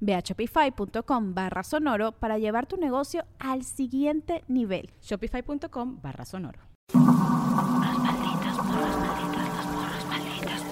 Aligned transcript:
Ve 0.00 0.14
a 0.14 0.20
shopify.com 0.20 1.34
barra 1.34 1.62
sonoro 1.62 2.12
para 2.12 2.38
llevar 2.38 2.66
tu 2.66 2.76
negocio 2.76 3.24
al 3.38 3.64
siguiente 3.64 4.44
nivel. 4.48 4.90
Shopify.com 5.02 6.00
barra 6.00 6.24
sonoro. 6.24 6.60
Morras 6.94 7.98
malditas, 7.98 8.56
morras 8.64 8.96
malditas, 8.98 9.48
las 9.54 9.66
morras 9.66 10.04
malditas. 10.06 10.62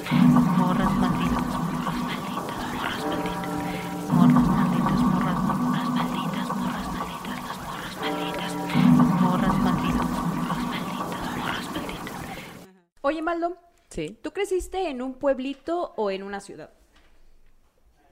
Morras 0.57 0.93
malditas, 0.97 1.47
morras 1.47 1.95
malditas, 2.03 2.67
morras 2.73 3.07
malditas. 3.07 3.47
Morras 4.13 4.49
malditas, 4.49 5.01
morras, 5.03 5.39
morras 5.47 5.89
malditas, 5.91 6.49
morras 6.57 6.89
malditas, 6.93 7.47
las 7.47 7.59
morras 7.67 7.97
malditas. 8.85 9.17
Morras 9.21 9.59
malditas, 9.59 10.11
morras 10.37 10.65
malditas, 10.71 11.07
morras 11.37 11.67
malditas. 11.75 12.27
Oye, 13.03 13.23
Maldo, 13.23 13.57
Sí, 13.91 14.19
¿tú 14.21 14.33
creciste 14.33 14.89
en 14.91 15.01
un 15.01 15.15
pueblito 15.15 15.95
o 15.97 16.11
en 16.11 16.23
una 16.23 16.41
ciudad? 16.41 16.71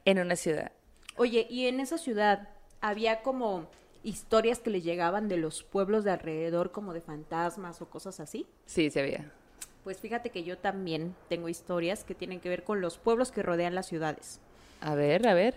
En 0.05 0.19
una 0.19 0.37
ciudad. 0.37 0.73
Oye, 1.17 1.47
y 1.49 1.67
en 1.67 1.81
esa 1.81 1.99
ciudad 1.99 2.49
había 2.81 3.23
como 3.23 3.67
historias 4.03 4.59
que 4.59 4.71
les 4.71 4.85
llegaban 4.85 5.29
de 5.29 5.37
los 5.37 5.63
pueblos 5.63 6.05
de 6.05 6.11
alrededor, 6.11 6.73
como 6.73 6.93
de 6.93 7.01
fantasmas 7.01 7.81
o 7.81 7.89
cosas 7.89 8.21
así. 8.21 8.47
Sí, 8.67 8.91
se 8.91 9.01
había. 9.01 9.33
Pues 9.83 9.99
fíjate 9.99 10.31
que 10.31 10.45
yo 10.45 10.59
también 10.59 11.15
tengo 11.29 11.49
historias 11.49 12.05
que 12.05 12.15
tienen 12.15 12.41
que 12.41 12.49
ver 12.49 12.65
con 12.65 12.81
los 12.81 12.99
pueblos 12.99 13.33
que 13.33 13.43
rodean 13.43 13.75
las 13.75 13.87
ciudades. 13.87 14.41
A 14.81 14.95
ver, 14.95 15.27
a 15.27 15.35
ver. 15.35 15.55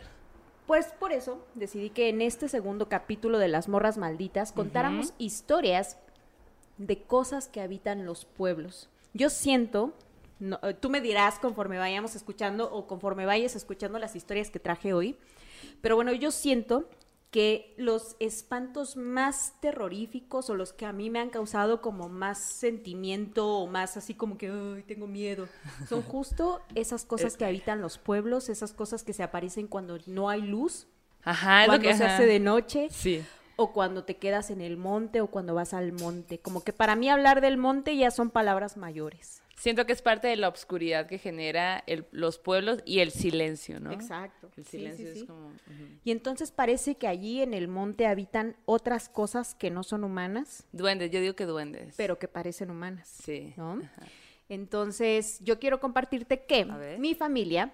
Pues 0.66 0.88
por 1.00 1.14
eso 1.14 1.45
decidí 1.56 1.90
que 1.90 2.09
en 2.09 2.22
este 2.22 2.50
segundo 2.50 2.90
capítulo 2.90 3.40
de 3.40 3.48
Las 3.48 3.70
Morras 3.70 3.98
Malditas 3.98 4.52
contáramos 4.52 5.14
historias 5.18 5.98
de 6.78 7.02
cosas 7.02 7.48
que 7.48 7.62
habitan 7.62 8.06
los 8.06 8.25
pueblos. 8.25 8.90
Yo 9.14 9.30
siento, 9.30 9.94
no, 10.40 10.60
eh, 10.64 10.74
tú 10.74 10.90
me 10.90 11.02
dirás 11.02 11.40
conforme 11.40 11.78
vayamos 11.78 12.16
escuchando 12.16 12.72
o 12.72 12.88
conforme 12.88 13.26
vayas 13.26 13.56
escuchando 13.56 14.00
las 14.00 14.16
historias 14.16 14.50
que 14.52 14.60
traje 14.60 14.94
hoy, 14.94 15.18
pero 15.82 15.96
bueno, 15.96 16.12
yo 16.14 16.32
siento 16.32 16.90
que 17.32 17.74
los 17.78 18.16
espantos 18.20 18.96
más 18.96 19.54
terroríficos 19.60 20.50
o 20.50 20.56
los 20.56 20.72
que 20.72 20.86
a 20.86 20.94
mí 20.94 21.10
me 21.10 21.20
han 21.20 21.30
causado 21.30 21.82
como 21.82 22.08
más 22.08 22.38
sentimiento 22.40 23.48
o 23.58 23.68
más 23.68 23.98
así 23.98 24.14
como 24.14 24.38
que 24.38 24.48
ay, 24.50 24.84
tengo 24.84 25.08
miedo, 25.08 25.48
son 25.90 26.02
justo 26.04 26.62
esas 26.76 27.04
cosas 27.04 27.36
que 27.36 27.44
habitan 27.46 27.82
los 27.82 27.98
pueblos, 27.98 28.48
esas 28.50 28.72
cosas 28.74 29.04
que 29.04 29.12
se 29.14 29.24
aparecen 29.24 29.68
cuando 29.68 29.98
no 30.08 30.30
hay 30.30 30.42
luz, 30.42 30.88
Ajá, 31.24 31.66
cuando 31.66 31.86
que 31.86 31.94
se 31.96 32.06
ajá. 32.06 32.16
hace 32.16 32.26
de 32.26 32.40
noche 32.40 32.88
Sí. 32.92 33.26
o 33.58 33.74
cuando 33.74 34.06
te 34.06 34.16
quedas 34.16 34.50
en 34.50 34.62
el 34.62 34.78
monte 34.78 35.20
o 35.20 35.28
cuando 35.28 35.53
vas 35.53 35.74
al 35.74 35.92
monte. 35.92 36.40
Como 36.40 36.64
que 36.64 36.72
para 36.72 36.96
mí 36.96 37.09
hablar 37.09 37.42
del 37.42 37.58
monte 37.58 37.97
ya 37.97 38.09
son 38.12 38.30
palabras 38.30 38.78
mayores. 38.78 39.44
Siento 39.57 39.88
que 39.88 39.91
es 39.94 40.03
parte 40.03 40.28
de 40.28 40.35
la 40.35 40.47
obscuridad 40.47 41.07
que 41.07 41.18
genera 41.18 41.84
el- 41.88 42.06
los 42.12 42.38
pueblos 42.38 42.79
y 42.85 43.00
el 43.00 43.09
silencio, 43.12 43.79
¿no? 43.79 43.91
Exacto. 43.91 44.51
El 44.56 44.66
silencio 44.66 45.07
sí, 45.07 45.13
sí. 45.13 45.19
es 45.22 45.25
como... 45.25 45.51
Y 46.03 46.12
entonces 46.12 46.51
parece 46.51 46.95
que 46.95 47.07
allí 47.07 47.41
en 47.41 47.56
el 47.56 47.67
monte 47.67 48.06
habitan 48.06 48.56
otras 48.66 49.09
cosas 49.09 49.56
que 49.56 49.72
no 49.72 49.81
son 49.84 50.03
humanas, 50.03 50.63
Duendes, 50.72 51.09
yo 51.09 51.19
digo 51.19 51.35
que 51.35 51.46
duendes. 51.46 51.96
pero 51.97 52.19
que 52.19 52.28
parecen 52.28 52.69
humanas. 52.69 53.07
Sí. 53.07 53.53
¿no? 53.57 53.81
Entonces, 54.50 55.40
yo 55.41 55.59
quiero 55.59 55.79
compartirte 55.79 56.46
que 56.46 56.66
mi 57.00 57.16
familia 57.16 57.73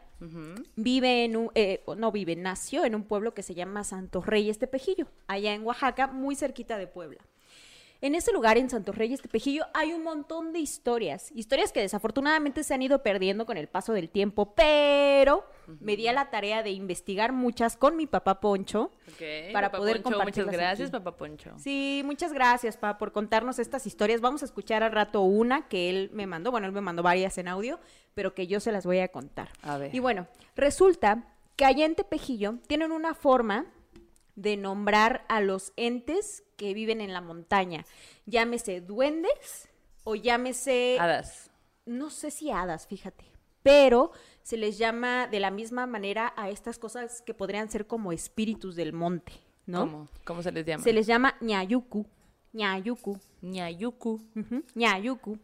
vive 0.76 1.26
en 1.26 1.36
un, 1.36 1.52
eh, 1.54 1.84
no 1.98 2.12
vive, 2.12 2.36
nació 2.36 2.86
en 2.86 2.96
un 2.96 3.04
pueblo 3.04 3.34
que 3.34 3.44
se 3.44 3.54
llama 3.56 3.84
Santos 3.84 4.26
Reyes 4.26 4.58
Tepejillo, 4.58 5.08
allá 5.28 5.54
en 5.54 5.64
Oaxaca, 5.64 6.08
muy 6.08 6.36
cerquita 6.36 6.78
de 6.78 6.88
Puebla. 6.88 7.20
En 8.04 8.16
ese 8.16 8.34
lugar, 8.34 8.58
en 8.58 8.70
Santos 8.70 8.98
Reyes 8.98 9.22
Tepejillo, 9.22 9.64
hay 9.74 9.94
un 9.94 10.04
montón 10.04 10.52
de 10.52 10.60
historias, 10.60 11.32
historias 11.32 11.72
que 11.72 11.80
desafortunadamente 11.80 12.62
se 12.66 12.74
han 12.74 12.82
ido 12.82 13.02
perdiendo 13.02 13.46
con 13.46 13.56
el 13.56 13.70
paso 13.70 13.94
del 13.94 14.10
tiempo, 14.10 14.54
pero 14.56 15.46
me 15.80 15.96
di 15.96 16.10
a 16.10 16.12
la 16.12 16.30
tarea 16.30 16.64
de 16.64 16.72
investigar 16.72 17.32
muchas 17.32 17.78
con 17.78 17.96
mi 17.96 18.06
papá 18.06 18.42
Poncho. 18.42 18.92
Para 19.54 19.72
Papá 19.72 19.78
poder 19.78 20.02
Poncho, 20.02 20.18
Muchas 20.18 20.18
compartirlas 20.18 20.54
gracias, 20.54 20.90
aquí. 20.90 20.98
papá 21.02 21.16
Poncho. 21.16 21.54
Sí, 21.60 22.02
muchas 22.04 22.34
gracias, 22.34 22.76
pa, 22.76 22.98
por 22.98 23.14
contarnos 23.14 23.58
estas 23.58 23.88
historias. 23.88 24.20
Vamos 24.20 24.42
a 24.42 24.46
escuchar 24.48 24.84
al 24.84 24.92
rato 24.92 25.22
una 25.22 25.70
que 25.70 25.90
él 25.90 26.10
me 26.12 26.28
mandó. 26.28 26.52
Bueno, 26.52 26.68
él 26.68 26.74
me 26.74 26.82
mandó 26.82 27.04
varias 27.04 27.38
en 27.38 27.48
audio, 27.48 27.80
pero 28.16 28.34
que 28.34 28.48
yo 28.48 28.60
se 28.60 28.74
las 28.74 28.86
voy 28.86 29.00
a 29.00 29.08
contar. 29.08 29.48
A 29.62 29.78
ver. 29.78 29.96
Y 29.96 30.00
bueno, 30.00 30.28
resulta 30.58 31.24
que 31.56 31.64
allá 31.64 31.86
en 31.86 31.96
Tepejillo 31.96 32.56
tienen 32.68 32.92
una 32.92 33.14
forma 33.14 33.66
de 34.36 34.58
nombrar 34.58 35.26
a 35.30 35.42
los 35.42 35.74
entes 35.76 36.44
que 36.58 36.74
viven 36.74 37.02
en 37.02 37.14
la 37.14 37.22
montaña. 37.22 37.86
Llámese 38.26 38.82
duendes 38.82 39.70
o 40.04 40.16
llámese 40.16 40.98
Hadas. 41.00 41.50
no 41.86 42.10
sé 42.10 42.32
si 42.32 42.50
hadas, 42.52 42.88
fíjate, 42.88 43.26
pero 43.62 44.12
se 44.42 44.58
les 44.58 44.78
llama 44.78 45.28
de 45.28 45.40
la 45.40 45.52
misma 45.52 45.86
manera 45.88 46.34
a 46.36 46.50
estas 46.50 46.80
cosas 46.80 47.22
que 47.22 47.34
podrían 47.34 47.70
ser 47.70 47.88
como 47.88 48.12
espíritus 48.12 48.76
del 48.76 48.92
monte, 48.94 49.34
¿no? 49.66 49.80
¿Cómo? 49.82 50.08
¿Cómo 50.26 50.42
se 50.44 50.52
les 50.52 50.66
llama? 50.66 50.84
Se 50.84 50.94
les 50.94 51.08
llama 51.08 51.36
ñayuku, 51.42 52.06
ñayuku, 52.54 53.20
Ñayuku. 53.42 54.22
ujú, 54.36 54.64
ñayuku. 54.76 55.38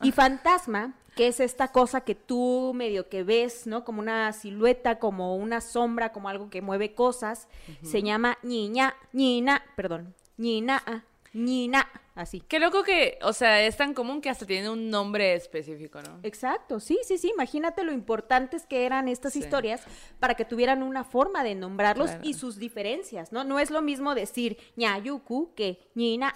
Y 0.00 0.12
fantasma, 0.12 0.94
que 1.16 1.28
es 1.28 1.40
esta 1.40 1.68
cosa 1.68 2.00
que 2.02 2.14
tú 2.14 2.72
medio 2.74 3.08
que 3.08 3.22
ves, 3.22 3.66
¿no? 3.66 3.84
Como 3.84 4.00
una 4.00 4.32
silueta, 4.32 4.98
como 4.98 5.36
una 5.36 5.60
sombra, 5.60 6.12
como 6.12 6.28
algo 6.28 6.48
que 6.50 6.62
mueve 6.62 6.94
cosas, 6.94 7.48
se 7.82 8.02
llama 8.02 8.38
ñiña, 8.42 8.94
ñina, 9.12 9.62
perdón, 9.76 10.14
ñina, 10.38 11.04
ñina, 11.34 11.86
así. 12.14 12.40
Qué 12.40 12.58
loco 12.58 12.82
que, 12.82 13.18
o 13.22 13.32
sea, 13.32 13.62
es 13.62 13.76
tan 13.76 13.94
común 13.94 14.20
que 14.20 14.28
hasta 14.30 14.46
tiene 14.46 14.68
un 14.70 14.90
nombre 14.90 15.34
específico, 15.34 16.00
¿no? 16.02 16.18
Exacto, 16.22 16.80
sí, 16.80 16.98
sí, 17.04 17.16
sí. 17.18 17.30
Imagínate 17.34 17.84
lo 17.84 17.92
importantes 17.92 18.66
que 18.66 18.84
eran 18.86 19.08
estas 19.08 19.32
Sí. 19.34 19.38
historias 19.40 19.82
para 20.18 20.34
que 20.34 20.44
tuvieran 20.44 20.82
una 20.82 21.04
forma 21.04 21.42
de 21.44 21.54
nombrarlos 21.54 22.10
Claro. 22.10 22.24
y 22.28 22.34
sus 22.34 22.56
diferencias, 22.58 23.32
¿no? 23.32 23.44
No 23.44 23.58
es 23.58 23.70
lo 23.70 23.82
mismo 23.82 24.14
decir 24.14 24.56
ñayuku 24.76 25.52
que 25.54 25.78
ñina. 25.94 26.34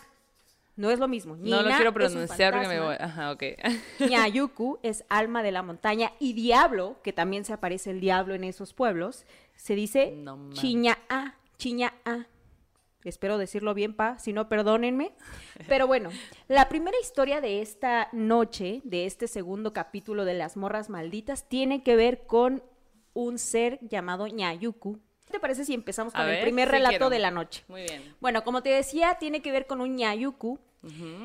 No 0.76 0.90
es 0.90 0.98
lo 0.98 1.08
mismo. 1.08 1.36
No 1.36 1.62
lo 1.62 1.70
quiero 1.74 1.92
pronunciar 1.92 2.52
porque 2.52 2.68
me 2.68 2.80
voy. 2.80 2.96
Ajá, 3.00 3.32
ok. 3.32 3.42
Ñayuku 4.10 4.78
es 4.82 5.04
alma 5.08 5.42
de 5.42 5.50
la 5.50 5.62
montaña 5.62 6.12
y 6.20 6.34
diablo, 6.34 6.96
que 7.02 7.14
también 7.14 7.44
se 7.46 7.54
aparece 7.54 7.90
el 7.90 8.00
diablo 8.00 8.34
en 8.34 8.44
esos 8.44 8.74
pueblos, 8.74 9.24
se 9.54 9.74
dice 9.74 10.12
No 10.14 10.36
mames. 10.36 10.58
chiña'a, 10.58 11.34
chiña'a. 11.56 12.26
Espero 13.04 13.38
decirlo 13.38 13.72
bien, 13.72 13.94
pa, 13.94 14.18
si 14.18 14.32
no, 14.32 14.48
perdónenme. 14.48 15.12
Pero 15.68 15.86
bueno, 15.86 16.10
la 16.48 16.68
primera 16.68 16.96
historia 17.00 17.40
de 17.40 17.62
esta 17.62 18.08
noche, 18.12 18.80
de 18.84 19.06
este 19.06 19.28
segundo 19.28 19.72
capítulo 19.72 20.24
de 20.24 20.34
Las 20.34 20.56
Morras 20.56 20.90
Malditas, 20.90 21.48
tiene 21.48 21.84
que 21.84 21.94
ver 21.94 22.26
con 22.26 22.64
un 23.14 23.38
ser 23.38 23.78
llamado 23.80 24.26
Ñayuku. 24.26 24.98
¿Qué 25.26 25.32
te 25.32 25.40
parece 25.40 25.64
si 25.64 25.74
empezamos 25.74 26.14
A 26.14 26.18
con 26.18 26.26
el 26.28 26.34
ver, 26.36 26.42
primer 26.42 26.68
sí 26.68 26.72
relato 26.72 26.90
quiero. 26.90 27.10
de 27.10 27.18
la 27.18 27.30
noche? 27.30 27.64
Muy 27.68 27.82
bien. 27.82 28.14
Bueno, 28.20 28.44
como 28.44 28.62
te 28.62 28.70
decía, 28.70 29.16
tiene 29.18 29.42
que 29.42 29.52
ver 29.52 29.66
con 29.66 29.80
un 29.80 29.96
Ñayuku. 29.96 30.58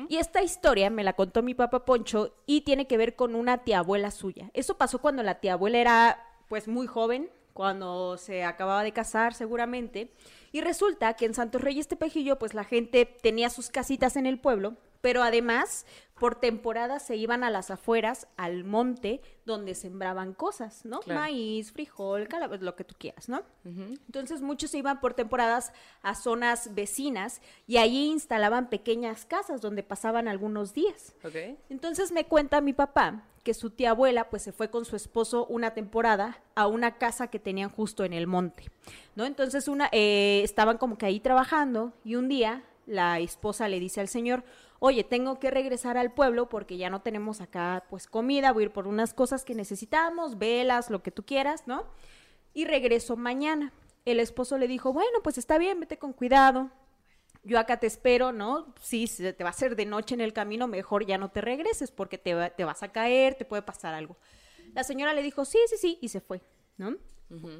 Y 0.08 0.16
esta 0.16 0.42
historia 0.42 0.90
me 0.90 1.04
la 1.04 1.12
contó 1.12 1.40
mi 1.40 1.54
papá 1.54 1.84
Poncho 1.84 2.34
y 2.46 2.62
tiene 2.62 2.88
que 2.88 2.96
ver 2.96 3.14
con 3.14 3.36
una 3.36 3.58
tía 3.58 3.78
abuela 3.78 4.10
suya. 4.10 4.50
Eso 4.54 4.76
pasó 4.76 4.98
cuando 5.00 5.22
la 5.22 5.38
tía 5.38 5.52
abuela 5.52 5.78
era 5.78 6.26
pues 6.48 6.66
muy 6.66 6.88
joven, 6.88 7.30
cuando 7.52 8.18
se 8.18 8.42
acababa 8.42 8.82
de 8.82 8.90
casar 8.92 9.34
seguramente. 9.34 10.10
Y 10.50 10.62
resulta 10.62 11.14
que 11.14 11.26
en 11.26 11.34
Santos 11.34 11.60
Reyes 11.62 11.86
Tepejillo 11.86 12.40
pues 12.40 12.54
la 12.54 12.64
gente 12.64 13.06
tenía 13.06 13.50
sus 13.50 13.70
casitas 13.70 14.16
en 14.16 14.26
el 14.26 14.40
pueblo 14.40 14.74
Pero 15.02 15.22
además, 15.22 15.84
por 16.18 16.36
temporada 16.36 17.00
se 17.00 17.16
iban 17.16 17.42
a 17.42 17.50
las 17.50 17.72
afueras, 17.72 18.28
al 18.36 18.62
monte, 18.62 19.20
donde 19.44 19.74
sembraban 19.74 20.34
cosas, 20.34 20.84
¿no? 20.84 21.00
Claro. 21.00 21.20
Maíz, 21.20 21.72
frijol, 21.72 22.28
calabaza, 22.28 22.62
lo 22.62 22.76
que 22.76 22.84
tú 22.84 22.94
quieras, 22.96 23.28
¿no? 23.28 23.42
Entonces 23.64 24.40
muchos 24.40 24.70
se 24.70 24.78
iban 24.78 25.00
por 25.00 25.14
temporadas 25.14 25.72
a 26.00 26.14
zonas 26.14 26.74
vecinas 26.74 27.42
y 27.66 27.78
allí 27.78 28.06
instalaban 28.06 28.70
pequeñas 28.70 29.26
casas 29.26 29.60
donde 29.60 29.82
pasaban 29.82 30.28
algunos 30.28 30.72
días. 30.72 31.12
Entonces 31.68 32.12
me 32.12 32.24
cuenta 32.24 32.60
mi 32.60 32.72
papá 32.72 33.24
que 33.42 33.52
su 33.52 33.70
tía 33.70 33.90
abuela 33.90 34.30
pues 34.30 34.42
se 34.42 34.52
fue 34.52 34.70
con 34.70 34.84
su 34.84 34.94
esposo 34.94 35.46
una 35.46 35.74
temporada 35.74 36.40
a 36.54 36.68
una 36.68 36.98
casa 36.98 37.26
que 37.26 37.40
tenían 37.40 37.68
justo 37.68 38.04
en 38.04 38.12
el 38.12 38.28
monte, 38.28 38.70
¿no? 39.16 39.24
Entonces 39.24 39.66
una, 39.66 39.88
eh, 39.90 40.42
estaban 40.44 40.78
como 40.78 40.96
que 40.96 41.06
ahí 41.06 41.18
trabajando 41.18 41.92
y 42.04 42.14
un 42.14 42.28
día 42.28 42.62
la 42.86 43.18
esposa 43.18 43.68
le 43.68 43.80
dice 43.80 44.00
al 44.00 44.08
señor, 44.08 44.44
oye, 44.84 45.04
tengo 45.04 45.38
que 45.38 45.52
regresar 45.52 45.96
al 45.96 46.12
pueblo 46.12 46.48
porque 46.48 46.76
ya 46.76 46.90
no 46.90 47.02
tenemos 47.02 47.40
acá 47.40 47.84
pues 47.88 48.08
comida, 48.08 48.50
voy 48.52 48.64
a 48.64 48.66
ir 48.66 48.72
por 48.72 48.88
unas 48.88 49.14
cosas 49.14 49.44
que 49.44 49.54
necesitamos, 49.54 50.38
velas, 50.38 50.90
lo 50.90 51.04
que 51.04 51.12
tú 51.12 51.24
quieras, 51.24 51.68
¿no? 51.68 51.86
Y 52.52 52.64
regreso 52.64 53.16
mañana. 53.16 53.72
El 54.04 54.18
esposo 54.18 54.58
le 54.58 54.66
dijo, 54.66 54.92
bueno, 54.92 55.20
pues 55.22 55.38
está 55.38 55.56
bien, 55.58 55.78
vete 55.78 55.98
con 55.98 56.12
cuidado, 56.12 56.70
yo 57.44 57.60
acá 57.60 57.78
te 57.78 57.86
espero, 57.86 58.32
¿no? 58.32 58.74
Si 58.80 59.06
se 59.06 59.32
te 59.32 59.44
va 59.44 59.50
a 59.50 59.52
hacer 59.52 59.76
de 59.76 59.86
noche 59.86 60.16
en 60.16 60.20
el 60.20 60.32
camino, 60.32 60.66
mejor 60.66 61.06
ya 61.06 61.16
no 61.16 61.30
te 61.30 61.40
regreses 61.40 61.92
porque 61.92 62.18
te, 62.18 62.34
va- 62.34 62.50
te 62.50 62.64
vas 62.64 62.82
a 62.82 62.88
caer, 62.90 63.36
te 63.36 63.44
puede 63.44 63.62
pasar 63.62 63.94
algo. 63.94 64.16
La 64.74 64.82
señora 64.82 65.14
le 65.14 65.22
dijo, 65.22 65.44
sí, 65.44 65.58
sí, 65.68 65.76
sí, 65.78 65.98
y 66.00 66.08
se 66.08 66.20
fue, 66.20 66.40
¿no? 66.76 66.96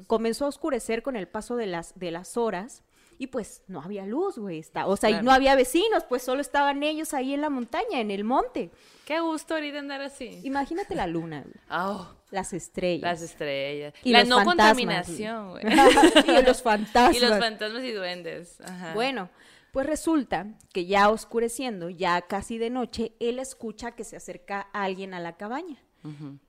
Comenzó 0.07 0.43
a 0.43 0.49
oscurecer 0.49 1.01
con 1.03 1.15
el 1.15 1.29
paso 1.29 1.55
de 1.55 1.67
las, 1.67 1.97
de 1.97 2.11
las 2.11 2.35
horas 2.35 2.83
y 3.19 3.27
pues 3.27 3.63
no 3.67 3.81
había 3.81 4.05
luz, 4.05 4.37
güey. 4.37 4.59
está- 4.59 4.87
O 4.87 4.95
sea, 4.97 5.09
y 5.09 5.21
no 5.23 5.31
había 5.31 5.55
vecinos, 5.55 6.03
pues 6.07 6.23
solo 6.23 6.41
estaban 6.41 6.83
ellos 6.83 7.13
ahí 7.13 7.33
en 7.33 7.41
la 7.41 7.49
montaña, 7.49 7.99
en 7.99 8.11
el 8.11 8.23
monte. 8.23 8.71
Qué 9.05 9.19
gusto 9.19 9.53
ahorita 9.55 9.79
andar 9.79 10.01
así. 10.01 10.39
Imagínate 10.43 10.95
la 10.95 11.07
luna, 11.07 11.41
güey, 11.41 11.55
Oh, 11.71 12.15
las 12.31 12.53
estrellas. 12.53 13.01
las 13.03 13.21
estrellas. 13.21 13.93
Y 14.03 14.11
la 14.11 14.19
los 14.21 14.29
no 14.29 14.35
fantasmas, 14.37 14.67
contaminación, 15.07 15.49
güey. 15.51 15.63
y 16.41 16.45
los 16.45 16.61
fantasmas. 16.61 17.15
y 17.17 17.19
los 17.19 17.37
fantasmas 17.39 17.83
y 17.83 17.91
duendes. 17.91 18.59
Ajá. 18.61 18.93
Bueno, 18.93 19.29
pues 19.71 19.85
resulta 19.87 20.47
que 20.71 20.85
ya 20.85 21.09
oscureciendo, 21.09 21.89
ya 21.89 22.21
casi 22.21 22.57
de 22.57 22.69
noche, 22.69 23.13
él 23.19 23.39
escucha 23.39 23.91
que 23.91 24.03
se 24.03 24.15
acerca 24.15 24.61
alguien 24.73 25.13
a 25.13 25.19
la 25.19 25.35
cabaña. 25.37 25.77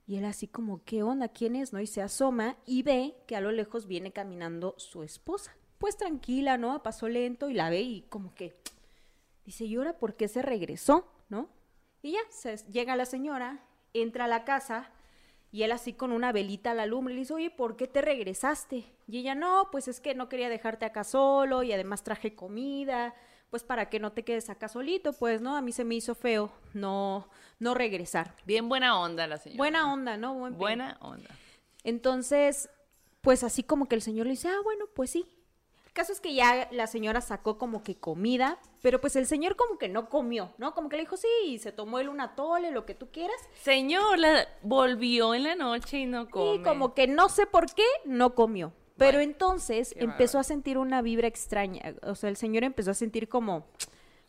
Y 0.08 0.17
él 0.17 0.25
así 0.25 0.49
como, 0.49 0.82
¿qué 0.84 1.05
onda? 1.05 1.28
¿Quién 1.28 1.55
es? 1.55 1.72
¿No? 1.72 1.81
Y 1.81 1.87
se 1.87 2.02
asoma 2.02 2.56
y 2.67 2.82
ve 2.82 3.14
que 3.28 3.37
a 3.37 3.40
lo 3.40 3.52
lejos 3.52 3.87
viene 3.87 4.10
caminando 4.10 4.75
su 4.78 5.05
esposa. 5.05 5.56
Pues 5.84 5.98
tranquila, 5.98 6.56
¿no? 6.56 6.72
A 6.72 6.82
paso 6.82 7.10
lento 7.10 7.50
y 7.50 7.52
la 7.52 7.69
ve 7.69 7.82
y 7.82 8.02
como 8.08 8.34
que 8.34 8.56
dice, 9.44 9.66
¿y 9.66 9.76
ahora 9.76 9.98
por 9.98 10.16
qué 10.16 10.28
se 10.28 10.40
regresó? 10.40 11.06
¿No? 11.28 11.50
Y 12.00 12.12
ya, 12.12 12.20
se, 12.31 12.56
llega 12.72 12.96
la 12.96 13.04
señora, 13.04 13.62
entra 13.92 14.25
a 14.25 14.28
la 14.28 14.46
casa 14.46 14.90
y 15.52 15.62
él 15.62 15.72
así 15.72 15.92
con 15.92 16.12
una 16.12 16.32
velita 16.32 16.70
a 16.70 16.75
la 16.75 16.86
lumbre 16.86 17.12
le 17.12 17.20
dice, 17.20 17.34
oye, 17.34 17.50
¿por 17.50 17.76
qué 17.76 17.86
te 17.86 18.00
regresaste? 18.00 18.86
Y 19.06 19.19
ella, 19.19 19.34
no, 19.34 19.69
pues 19.70 19.86
es 19.86 20.00
que 20.00 20.14
no 20.14 20.31
quería 20.31 20.48
dejarte 20.48 20.86
acá 20.86 21.04
solo 21.04 21.62
y 21.62 21.70
además 21.75 22.02
traje 22.02 22.34
comida, 22.34 23.14
pues 23.50 23.62
para 23.62 23.90
que 23.90 24.00
no 24.00 24.12
te 24.12 24.25
quedes 24.25 24.48
acá 24.48 24.69
solito, 24.69 25.12
pues, 25.12 25.42
¿no? 25.42 25.54
A 25.54 25.60
mí 25.60 25.70
se 25.70 25.84
me 25.84 25.96
hizo 25.96 26.14
feo 26.14 26.50
no, 26.72 27.28
no 27.58 27.75
regresar. 27.75 28.34
Bien 28.46 28.70
buena 28.70 28.98
onda 28.98 29.26
la 29.26 29.36
señora. 29.36 29.58
Buena 29.58 29.92
onda, 29.92 30.16
¿no? 30.16 30.32
Buen. 30.32 30.56
Buena 30.56 30.96
onda. 31.02 31.28
Entonces, 31.82 32.70
pues 33.20 33.44
así 33.44 33.62
como 33.62 33.84
que 33.86 33.96
el 33.96 34.00
señor 34.00 34.25
le 34.25 34.31
dice, 34.31 34.48
ah, 34.48 34.60
bueno, 34.64 34.86
pues 34.94 35.10
sí. 35.10 35.33
Caso 35.94 36.12
es 36.12 36.20
que 36.20 36.35
ya 36.35 36.69
la 36.73 36.88
señora 36.88 37.20
sacó 37.20 37.56
como 37.56 37.85
que 37.85 37.94
comida, 37.94 38.58
pero 38.82 39.00
pues 39.00 39.14
el 39.14 39.26
señor 39.26 39.55
como 39.55 39.79
que 39.79 39.88
no 39.88 40.08
comió, 40.08 40.52
¿no? 40.58 40.75
Como 40.75 40.88
que 40.88 40.96
le 40.96 41.02
dijo, 41.02 41.17
sí, 41.17 41.29
y 41.46 41.58
se 41.61 41.70
tomó 41.70 42.00
él 42.00 42.08
una 42.08 42.35
tole, 42.35 42.73
lo 42.73 42.85
que 42.85 42.96
tú 42.96 43.12
quieras. 43.12 43.37
Señor, 43.62 44.19
la 44.19 44.49
volvió 44.62 45.37
en 45.37 45.44
la 45.44 45.55
noche 45.55 45.99
y 45.99 46.06
no 46.06 46.29
come. 46.29 46.56
Y 46.56 46.62
como 46.64 46.94
que 46.94 47.06
no 47.06 47.29
sé 47.29 47.46
por 47.46 47.73
qué, 47.73 47.87
no 48.05 48.35
comió. 48.35 48.73
Pero 48.96 49.19
Bueno, 49.19 49.31
entonces 49.31 49.94
empezó 49.96 50.41
a 50.41 50.43
sentir 50.43 50.79
una 50.79 51.00
vibra 51.00 51.29
extraña. 51.29 51.94
O 52.02 52.17
sea, 52.17 52.29
el 52.29 52.37
señor 52.37 52.64
empezó 52.64 52.91
a 52.91 52.94
sentir 52.94 53.29
como, 53.29 53.64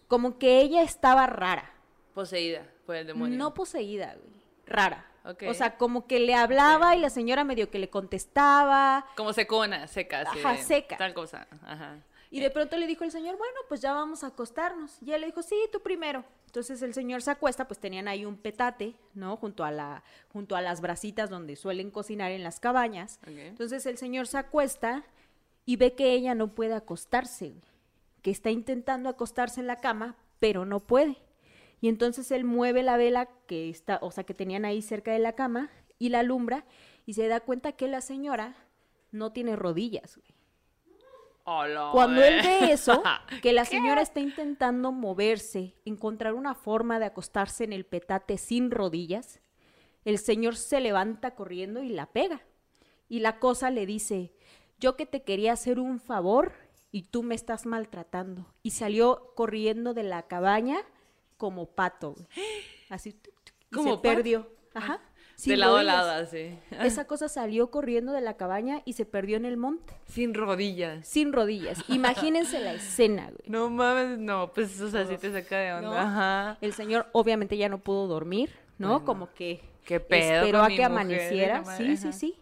como 0.08 0.38
que 0.38 0.62
ella 0.62 0.84
estaba 0.84 1.26
rara. 1.26 1.74
Poseída 2.14 2.70
por 2.86 2.96
el 2.96 3.08
demonio. 3.08 3.38
No 3.40 3.56
poseída, 3.56 4.16
güey. 4.22 4.36
Rara. 4.68 5.12
O 5.50 5.54
sea, 5.54 5.78
como 5.78 6.06
que 6.08 6.20
le 6.20 6.36
hablaba 6.36 6.96
y 6.96 7.00
la 7.00 7.10
señora 7.10 7.44
medio 7.44 7.70
que 7.72 7.80
le 7.80 7.90
contestaba. 7.90 9.06
Como 9.16 9.34
secona, 9.34 9.88
seca. 9.88 10.22
Ajá, 10.22 10.54
de- 10.54 10.64
seca. 10.64 10.98
Tal 10.98 11.14
cosa. 11.14 11.48
Ajá. 11.66 11.98
Y 12.32 12.40
de 12.42 12.50
pronto 12.50 12.76
le 12.78 12.86
dijo 12.88 13.04
el 13.04 13.12
señor, 13.12 13.38
bueno, 13.38 13.56
pues 13.70 13.82
ya 13.82 13.94
vamos 13.94 14.24
a 14.24 14.28
acostarnos. 14.28 14.98
Y 15.02 15.14
él 15.14 15.22
le 15.22 15.28
dijo, 15.28 15.42
sí, 15.42 15.56
tú 15.72 15.82
primero. 15.82 16.26
Entonces 16.48 16.82
el 16.82 16.94
señor 16.94 17.22
se 17.22 17.32
acuesta, 17.32 17.68
pues 17.68 17.80
tenían 17.80 18.08
ahí 18.08 18.26
un 18.26 18.36
petate, 18.38 18.96
¿no? 19.14 19.38
Junto 19.38 19.64
a, 19.64 19.72
la, 19.72 20.04
junto 20.34 20.56
a 20.56 20.62
las 20.62 20.82
brasitas 20.82 21.30
donde 21.30 21.56
suelen 21.56 21.92
cocinar 21.92 22.32
en 22.32 22.44
las 22.44 22.60
cabañas. 22.60 23.20
Entonces 23.26 23.86
el 23.86 23.98
señor 23.98 24.28
se 24.28 24.38
acuesta 24.38 25.04
y 25.66 25.78
ve 25.78 25.94
que 25.94 26.12
ella 26.14 26.36
no 26.36 26.50
puede 26.50 26.74
acostarse, 26.74 27.54
que 28.22 28.32
está 28.32 28.50
intentando 28.52 29.10
acostarse 29.10 29.60
en 29.62 29.68
la 29.68 29.78
cama, 29.80 30.16
pero 30.40 30.66
no 30.66 30.80
puede. 30.82 31.18
Y 31.82 31.90
entonces 31.90 32.32
él 32.32 32.46
mueve 32.46 32.84
la 32.84 32.98
vela 32.98 33.30
que 33.48 33.70
está, 33.70 34.00
o 34.02 34.12
sea, 34.12 34.24
que 34.24 34.34
tenían 34.34 34.66
ahí 34.66 34.82
cerca 34.82 35.12
de 35.12 35.20
la 35.20 35.34
cama 35.34 35.70
y 36.00 36.10
la 36.10 36.20
alumbra 36.20 36.66
y 37.06 37.14
se 37.14 37.28
da 37.28 37.40
cuenta 37.40 37.74
que 37.74 37.88
la 37.88 38.02
señora 38.02 38.56
no 39.12 39.32
tiene 39.32 39.56
rodillas, 39.56 40.18
güey. 40.18 40.36
Cuando 41.92 42.24
él 42.24 42.42
ve 42.42 42.72
eso, 42.72 43.04
que 43.44 43.54
la 43.54 43.66
señora 43.66 44.02
está 44.02 44.20
intentando 44.20 44.92
moverse, 44.92 45.76
encontrar 45.86 46.34
una 46.34 46.56
forma 46.56 46.98
de 46.98 47.06
acostarse 47.06 47.64
en 47.64 47.72
el 47.72 47.86
petate 47.86 48.40
sin 48.40 48.72
rodillas, 48.72 49.42
el 50.06 50.18
señor 50.18 50.56
se 50.56 50.80
levanta 50.82 51.36
corriendo 51.36 51.84
y 51.84 51.90
la 51.90 52.08
pega. 52.08 52.42
Y 53.08 53.20
la 53.20 53.40
cosa 53.40 53.70
le 53.70 53.86
dice, 53.86 54.34
yo 54.80 54.96
que 54.96 55.06
te 55.06 55.22
quería 55.22 55.54
hacer 55.54 55.80
un 55.80 56.00
favor 56.00 56.54
y 56.92 57.04
tú 57.04 57.22
me 57.22 57.36
estás 57.36 57.68
maltratando. 57.68 58.48
Y 58.64 58.72
salió 58.72 59.32
corriendo 59.36 59.94
de 59.94 60.04
la 60.04 60.24
cabaña 60.24 60.78
como 61.38 61.68
pato. 61.68 62.14
güey. 62.14 62.28
Así, 62.90 63.10
y 63.72 63.76
¿Como 63.76 63.96
se 63.96 64.02
perdió. 64.02 64.48
Ajá. 64.74 65.00
de 65.46 65.58
lado 65.58 65.78
a 65.78 65.84
lado, 65.84 66.12
así. 66.12 66.58
Esa 66.82 67.06
cosa 67.08 67.30
salió 67.30 67.72
corriendo 67.72 68.12
de 68.12 68.22
la 68.22 68.36
cabaña 68.36 68.82
y 68.86 68.94
se 68.94 69.06
perdió 69.06 69.38
en 69.38 69.46
el 69.46 69.58
monte 69.58 69.94
Sin 70.06 70.34
rodillas. 70.34 71.08
sin 71.08 71.34
rodillas. 71.34 71.84
Imagínense 71.90 72.60
la 72.60 72.74
escena, 72.74 73.26
güey. 73.28 73.50
No 73.50 73.70
mames, 73.70 74.20
no, 74.20 74.52
pues 74.54 74.80
o 74.82 74.90
sea, 74.90 75.06
sí 75.06 75.18
te 75.18 75.32
saca 75.32 75.58
de 75.58 75.74
onda. 75.74 75.90
¿no? 75.90 75.98
Ajá. 75.98 76.58
El 76.62 76.74
señor 76.74 77.08
obviamente 77.14 77.58
ya 77.58 77.70
no 77.70 77.80
pudo 77.80 78.08
dormir, 78.08 78.52
¿no? 78.78 78.90
Bueno, 78.90 79.06
Como 79.06 79.34
que 79.34 79.62
qué 79.86 80.00
pedo 80.00 80.42
esperó 80.44 80.62
a 80.62 80.68
que 80.68 80.84
amaneciera. 80.84 81.60
Sí, 81.60 81.66
madre, 81.66 81.98
sí, 81.98 82.08
ajá. 82.08 82.18
sí. 82.18 82.36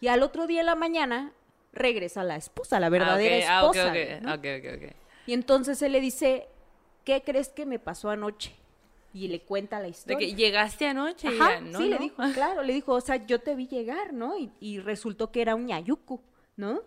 Y 0.00 0.08
al 0.08 0.22
otro 0.22 0.46
día 0.46 0.60
en 0.60 0.66
la 0.66 0.76
mañana 0.76 1.32
regresa 1.72 2.24
la 2.24 2.36
esposa, 2.36 2.80
la 2.80 2.88
verdadera 2.88 3.36
ah, 3.36 3.60
esposa. 3.60 3.86
ah, 3.86 3.90
ok, 3.90 3.96
ok, 4.16 4.22
¿no? 4.22 4.34
ok, 4.34 4.46
ok, 4.58 4.84
ok. 4.84 4.96
Y 5.26 5.32
entonces 5.34 5.80
él 5.82 5.92
le 5.92 6.00
dice, 6.00 6.48
¿qué 7.18 7.22
crees 7.22 7.48
que 7.48 7.66
me 7.66 7.78
pasó 7.78 8.10
anoche? 8.10 8.52
Y 9.12 9.26
le 9.28 9.40
cuenta 9.40 9.78
la 9.78 9.84
De 9.84 9.90
historia. 9.90 10.18
que 10.18 10.34
llegaste 10.34 10.86
anoche, 10.86 11.28
y 11.32 11.40
Ajá, 11.40 11.54
ya, 11.54 11.60
no, 11.60 11.78
sí, 11.80 11.88
le 11.88 11.98
dijo, 11.98 12.22
claro, 12.34 12.62
le 12.62 12.72
dijo, 12.72 12.92
o 12.94 13.00
sea, 13.00 13.16
yo 13.26 13.40
te 13.40 13.54
vi 13.56 13.66
llegar, 13.66 14.12
¿no? 14.12 14.38
Y, 14.38 14.50
y 14.60 14.78
resultó 14.78 15.32
que 15.32 15.42
era 15.42 15.56
un 15.56 15.66
ñayuku, 15.66 16.20
¿no? 16.56 16.80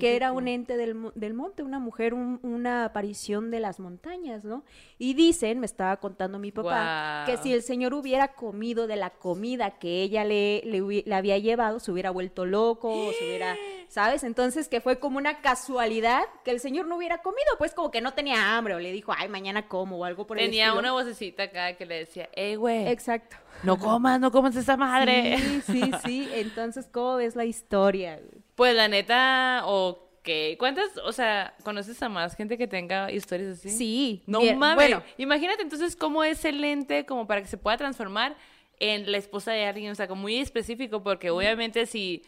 Que 0.00 0.16
era 0.16 0.32
un 0.32 0.48
ente 0.48 0.76
del, 0.76 0.94
del 1.14 1.32
monte, 1.34 1.62
una 1.62 1.78
mujer, 1.78 2.12
un- 2.14 2.38
una 2.42 2.84
aparición 2.84 3.50
de 3.50 3.60
las 3.60 3.78
montañas, 3.80 4.44
¿no? 4.44 4.62
Y 4.98 5.14
dicen, 5.14 5.58
me 5.60 5.66
estaba 5.66 5.96
contando 5.98 6.38
mi 6.38 6.50
papá, 6.52 7.22
que 7.26 7.36
si 7.38 7.52
el 7.54 7.62
señor 7.62 7.94
hubiera 7.94 8.34
comido 8.34 8.86
de 8.86 8.96
la 8.96 9.10
comida 9.10 9.78
que 9.78 10.02
ella 10.02 10.24
le, 10.24 10.62
le, 10.66 11.04
le 11.06 11.14
había 11.14 11.38
llevado, 11.38 11.78
se 11.80 11.90
hubiera 11.92 12.10
vuelto 12.10 12.44
loco, 12.44 12.90
o 12.90 13.12
se 13.12 13.24
hubiera, 13.24 13.56
¿sabes? 13.90 14.22
Entonces 14.22 14.68
que 14.68 14.80
fue 14.80 15.00
como 15.00 15.18
una 15.18 15.40
casualidad 15.40 16.22
que 16.44 16.52
el 16.52 16.60
señor 16.60 16.86
no 16.86 16.96
hubiera 16.96 17.18
comido, 17.18 17.48
pues 17.58 17.74
como 17.74 17.90
que 17.90 18.00
no 18.00 18.14
tenía 18.14 18.56
hambre, 18.56 18.76
o 18.76 18.78
le 18.78 18.92
dijo, 18.92 19.12
ay, 19.16 19.28
mañana 19.28 19.66
como, 19.66 19.98
o 19.98 20.04
algo 20.04 20.26
por 20.28 20.38
el 20.38 20.44
Tenía 20.46 20.66
estilo. 20.66 20.78
una 20.78 20.92
vocecita 20.92 21.42
acá 21.42 21.74
que 21.74 21.84
le 21.86 21.96
decía, 21.98 22.28
ey, 22.32 22.54
güey, 22.54 22.86
Exacto. 22.86 23.36
no 23.64 23.78
comas, 23.78 24.20
no 24.20 24.30
comas 24.30 24.54
esa 24.54 24.76
madre. 24.76 25.36
Sí, 25.38 25.62
sí, 25.66 25.90
sí. 26.04 26.30
Entonces, 26.34 26.88
¿cómo 26.90 27.16
ves 27.16 27.34
la 27.34 27.44
historia? 27.44 28.20
Pues 28.54 28.76
la 28.76 28.86
neta, 28.86 29.62
ok. 29.66 30.28
¿Cuántas, 30.58 30.96
o 31.04 31.10
sea, 31.12 31.54
conoces 31.64 32.00
a 32.00 32.08
más 32.08 32.36
gente 32.36 32.56
que 32.56 32.68
tenga 32.68 33.10
historias 33.10 33.58
así? 33.58 33.70
Sí. 33.70 34.22
No 34.26 34.38
bien, 34.38 34.56
mames. 34.56 34.76
Bueno, 34.76 35.02
Imagínate 35.18 35.62
entonces 35.62 35.96
cómo 35.96 36.22
es 36.22 36.44
el 36.44 36.60
lente 36.60 37.04
como 37.06 37.26
para 37.26 37.40
que 37.42 37.48
se 37.48 37.56
pueda 37.58 37.76
transformar 37.76 38.36
en 38.78 39.10
la 39.10 39.18
esposa 39.18 39.50
de 39.50 39.66
alguien, 39.66 39.90
o 39.90 39.94
sea, 39.96 40.06
como 40.06 40.22
muy 40.22 40.36
específico, 40.36 41.02
porque 41.02 41.30
obviamente 41.30 41.86
si 41.86 42.22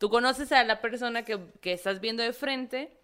tú 0.00 0.10
conoces 0.10 0.50
a 0.50 0.64
la 0.64 0.80
persona 0.80 1.24
que, 1.24 1.38
que 1.60 1.72
estás 1.74 2.00
viendo 2.00 2.22
de 2.24 2.32
frente, 2.32 2.98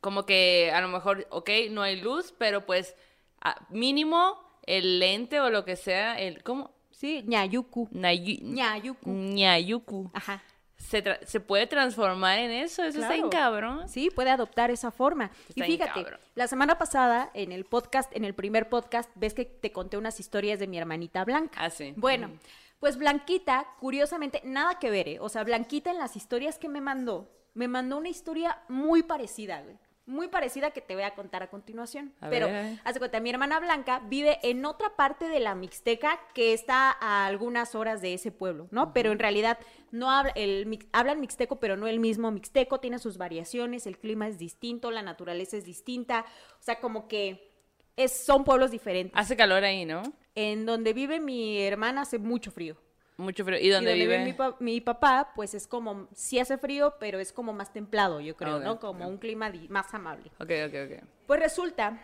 como 0.00 0.24
que 0.26 0.70
a 0.72 0.80
lo 0.80 0.88
mejor, 0.88 1.26
ok, 1.30 1.50
no 1.70 1.82
hay 1.82 2.00
luz, 2.00 2.32
pero 2.38 2.64
pues 2.66 2.94
a- 3.40 3.66
mínimo 3.70 4.38
el 4.66 4.98
lente 4.98 5.40
o 5.40 5.50
lo 5.50 5.64
que 5.64 5.74
sea, 5.76 6.18
el, 6.20 6.42
¿cómo? 6.42 6.70
sí, 6.90 7.22
ñayuku. 7.26 7.88
Nayu- 7.92 8.40
ñayuku. 8.42 9.10
Ñayuku. 9.10 10.10
Ajá. 10.14 10.42
se, 10.78 11.02
tra- 11.02 11.22
se 11.24 11.40
puede 11.40 11.66
transformar 11.66 12.38
en 12.38 12.50
eso. 12.50 12.82
Eso 12.84 13.00
está 13.00 13.14
bien 13.14 13.28
Claro. 13.28 13.44
cabrón. 13.44 13.88
Sí, 13.88 14.08
puede 14.10 14.30
adoptar 14.30 14.70
esa 14.70 14.90
forma. 14.90 15.30
y 15.48 15.60
Está 15.60 15.66
bien 15.66 15.78
fíjate, 15.80 16.16
la 16.34 16.46
semana 16.46 16.78
pasada 16.78 17.30
en 17.34 17.50
el 17.52 17.64
podcast, 17.64 18.14
en 18.14 18.24
el 18.24 18.34
primer 18.34 18.68
podcast, 18.68 19.10
ves 19.14 19.34
que 19.34 19.44
te 19.46 19.72
conté 19.72 19.96
unas 19.96 20.20
historias 20.20 20.58
de 20.58 20.66
mi 20.68 20.78
hermanita 20.78 21.24
Blanca. 21.24 21.58
Ah, 21.62 21.70
sí. 21.70 21.92
Bueno, 21.96 22.30
pues 22.78 22.96
Blanquita, 22.96 23.66
curiosamente, 23.80 24.42
nada 24.44 24.78
que 24.78 24.90
ver, 24.90 25.08
¿eh? 25.08 25.18
O 25.20 25.28
sea, 25.28 25.44
Blanquita 25.44 25.90
en 25.90 25.98
las 25.98 26.16
historias 26.16 26.58
que 26.58 26.68
me 26.68 26.80
mandó, 26.80 27.30
me 27.54 27.68
mandó 27.68 27.96
una 27.96 28.08
historia 28.08 28.62
muy 28.68 29.02
parecida, 29.02 29.62
güey. 29.62 29.78
Muy 30.04 30.28
parecida 30.28 30.70
que 30.70 30.80
te 30.80 30.94
voy 30.94 31.02
a 31.02 31.16
contar 31.16 31.42
a 31.42 31.50
continuación. 31.50 32.14
A 32.20 32.30
Pero, 32.30 32.46
ver. 32.46 32.78
de 32.80 32.98
cuenta, 33.00 33.18
mi 33.18 33.30
hermana 33.30 33.58
Blanca 33.58 34.00
vive 34.06 34.38
en 34.44 34.64
otra 34.64 34.94
parte 34.94 35.28
de 35.28 35.40
la 35.40 35.56
Mixteca 35.56 36.20
que 36.32 36.52
está 36.52 36.96
a 37.00 37.26
algunas 37.26 37.74
horas 37.74 38.00
de 38.00 38.14
ese 38.14 38.30
pueblo, 38.30 38.68
¿no? 38.70 38.92
Pero 38.92 39.10
en 39.10 39.18
realidad 39.18 39.58
no 39.90 40.08
habla, 40.08 40.30
el, 40.36 40.78
hablan 40.92 41.20
mixteco, 41.20 41.58
pero 41.58 41.76
no 41.76 41.88
el 41.88 41.98
mismo 41.98 42.30
mixteco, 42.30 42.78
tiene 42.78 43.00
sus 43.00 43.18
variaciones, 43.18 43.84
el 43.88 43.98
clima 43.98 44.28
es 44.28 44.38
distinto, 44.38 44.92
la 44.92 45.02
naturaleza 45.02 45.56
es 45.56 45.64
distinta, 45.64 46.24
o 46.60 46.62
sea, 46.62 46.78
como 46.78 47.08
que 47.08 47.52
es, 47.96 48.12
son 48.24 48.44
pueblos 48.44 48.70
diferentes. 48.70 49.18
Hace 49.18 49.36
calor 49.36 49.64
ahí, 49.64 49.84
¿no? 49.84 50.04
En 50.36 50.66
donde 50.66 50.92
vive 50.92 51.18
mi 51.18 51.60
hermana 51.62 52.02
hace 52.02 52.18
mucho 52.18 52.50
frío. 52.52 52.76
Mucho 53.16 53.44
frío. 53.44 53.58
¿Y 53.58 53.70
dónde 53.70 53.96
y 53.96 54.00
donde 54.00 54.16
vive? 54.16 54.24
mi, 54.26 54.32
pa- 54.34 54.56
mi 54.60 54.80
papá, 54.82 55.32
pues 55.34 55.54
es 55.54 55.66
como, 55.66 56.06
sí 56.14 56.38
hace 56.38 56.58
frío, 56.58 56.94
pero 57.00 57.18
es 57.18 57.32
como 57.32 57.52
más 57.54 57.72
templado, 57.72 58.20
yo 58.20 58.36
creo, 58.36 58.60
¿no? 58.60 58.78
Como 58.78 59.08
un 59.08 59.16
clima 59.16 59.50
más 59.70 59.92
amable. 59.94 60.30
Ok, 60.38 60.50
ok, 60.68 60.74
ok. 60.92 61.04
Pues 61.26 61.40
resulta 61.40 61.98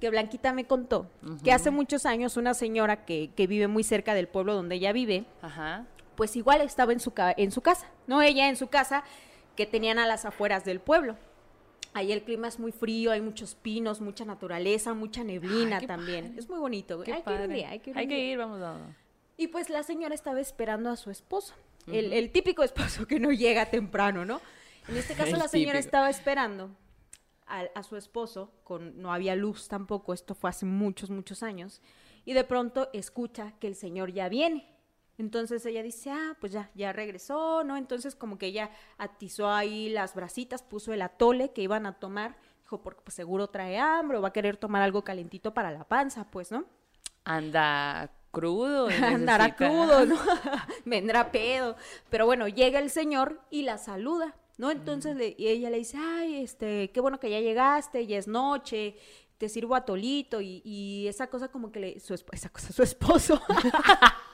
que 0.00 0.10
Blanquita 0.10 0.52
me 0.52 0.66
contó 0.66 1.08
que 1.44 1.52
hace 1.52 1.70
muchos 1.70 2.04
años 2.04 2.36
una 2.36 2.52
señora 2.54 3.04
que, 3.06 3.30
que 3.36 3.46
vive 3.46 3.68
muy 3.68 3.84
cerca 3.84 4.12
del 4.14 4.26
pueblo 4.28 4.54
donde 4.54 4.74
ella 4.74 4.92
vive, 4.92 5.24
Ajá. 5.40 5.86
pues 6.16 6.34
igual 6.36 6.60
estaba 6.60 6.92
en 6.92 7.00
su, 7.00 7.12
ca- 7.14 7.34
en 7.36 7.52
su 7.52 7.60
casa, 7.62 7.86
no 8.08 8.20
ella 8.20 8.48
en 8.48 8.56
su 8.56 8.66
casa, 8.66 9.04
que 9.54 9.64
tenían 9.64 9.98
a 10.00 10.06
las 10.06 10.24
afueras 10.26 10.64
del 10.64 10.80
pueblo. 10.80 11.16
Ahí 11.96 12.12
el 12.12 12.22
clima 12.24 12.46
es 12.48 12.58
muy 12.58 12.72
frío, 12.72 13.10
hay 13.10 13.22
muchos 13.22 13.54
pinos, 13.54 14.02
mucha 14.02 14.26
naturaleza, 14.26 14.92
mucha 14.92 15.24
neblina 15.24 15.78
Ay, 15.78 15.86
también. 15.86 16.26
padre. 16.26 16.38
Es 16.40 16.48
muy 16.50 16.58
bonito, 16.58 16.96
güey. 16.96 17.06
Qué 17.06 17.12
Hay 17.14 17.22
que 17.22 17.30
ir 17.30 17.36
un 17.36 17.40
padre. 17.46 17.54
día, 17.54 17.70
hay 17.70 17.78
que 17.80 18.18
ir 18.18 18.36
vamos 18.36 18.60
a... 18.60 18.94
Y 19.38 19.46
pues 19.48 19.70
la 19.70 19.82
señora 19.82 20.14
estaba 20.14 20.40
esperando 20.40 20.90
a 20.90 20.96
su 20.96 21.10
esposo, 21.10 21.54
el, 21.86 22.12
el 22.12 22.30
típico 22.32 22.62
esposo 22.64 23.06
que 23.06 23.18
no 23.18 23.32
llega 23.32 23.70
temprano, 23.70 24.26
¿no? 24.26 24.42
En 24.88 24.96
este 24.98 25.14
caso 25.20 25.32
El 25.32 25.38
la 25.38 25.48
señora 25.48 25.72
típico. 25.72 25.86
estaba 25.86 26.10
esperando 26.10 26.70
a, 27.46 27.60
a 27.74 27.82
su 27.82 27.96
esposo, 27.96 28.52
con, 28.62 29.00
no 29.00 29.10
había 29.12 29.34
luz 29.34 29.66
tampoco, 29.68 30.12
esto 30.12 30.34
fue 30.34 30.50
hace 30.50 30.66
muchos, 30.66 31.08
muchos 31.08 31.42
años, 31.42 31.80
y 32.26 32.34
de 32.34 32.44
pronto 32.44 32.90
escucha 32.92 33.54
que 33.58 33.68
el 33.68 33.74
señor 33.74 34.12
ya 34.12 34.28
viene. 34.28 34.66
Entonces 35.18 35.64
ella 35.66 35.82
dice, 35.82 36.10
ah, 36.10 36.36
pues 36.40 36.52
ya, 36.52 36.70
ya 36.74 36.92
regresó, 36.92 37.64
¿no? 37.64 37.76
Entonces 37.76 38.14
como 38.14 38.36
que 38.38 38.46
ella 38.46 38.70
atizó 38.98 39.50
ahí 39.50 39.88
las 39.88 40.14
brasitas, 40.14 40.62
puso 40.62 40.92
el 40.92 41.02
atole 41.02 41.52
que 41.52 41.62
iban 41.62 41.86
a 41.86 41.94
tomar, 41.94 42.36
dijo, 42.62 42.82
porque 42.82 43.00
pues 43.02 43.14
seguro 43.14 43.48
trae 43.48 43.78
hambre 43.78 44.18
o 44.18 44.22
va 44.22 44.28
a 44.28 44.32
querer 44.32 44.56
tomar 44.56 44.82
algo 44.82 45.04
calentito 45.04 45.54
para 45.54 45.70
la 45.70 45.84
panza, 45.84 46.30
pues, 46.30 46.52
¿no? 46.52 46.64
Anda 47.24 48.10
crudo. 48.30 48.88
Andará 49.02 49.48
necesita- 49.48 49.56
crudo, 49.56 50.06
¿no? 50.06 50.16
Vendrá 50.84 51.32
pedo. 51.32 51.76
Pero 52.10 52.26
bueno, 52.26 52.46
llega 52.48 52.78
el 52.78 52.90
señor 52.90 53.40
y 53.50 53.62
la 53.62 53.78
saluda, 53.78 54.34
¿no? 54.58 54.70
Entonces 54.70 55.16
le- 55.16 55.34
y 55.38 55.48
ella 55.48 55.70
le 55.70 55.78
dice, 55.78 55.96
ay, 55.98 56.42
este, 56.42 56.90
qué 56.92 57.00
bueno 57.00 57.18
que 57.18 57.30
ya 57.30 57.40
llegaste, 57.40 58.06
ya 58.06 58.18
es 58.18 58.28
noche, 58.28 58.96
te 59.38 59.48
sirvo 59.48 59.74
atolito 59.74 60.40
y, 60.40 60.60
y 60.64 61.06
esa 61.08 61.26
cosa 61.28 61.48
como 61.48 61.72
que 61.72 61.80
le, 61.80 62.00
su, 62.00 62.12
esa 62.14 62.48
cosa, 62.50 62.72
su 62.72 62.82
esposo. 62.82 63.40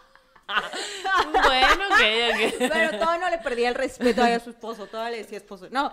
bueno, 1.33 1.85
ok, 1.91 2.01
ok. 2.31 2.71
pero 2.73 2.99
todo 2.99 3.19
no 3.19 3.31
le 3.31 3.39
perdía 3.39 3.69
el 3.69 3.75
respeto 3.75 4.23
a 4.23 4.39
su 4.41 4.51
esposo, 4.51 4.87
todo 4.87 5.09
le 5.09 5.19
decía 5.19 5.39
esposo. 5.39 5.69
No, 5.71 5.91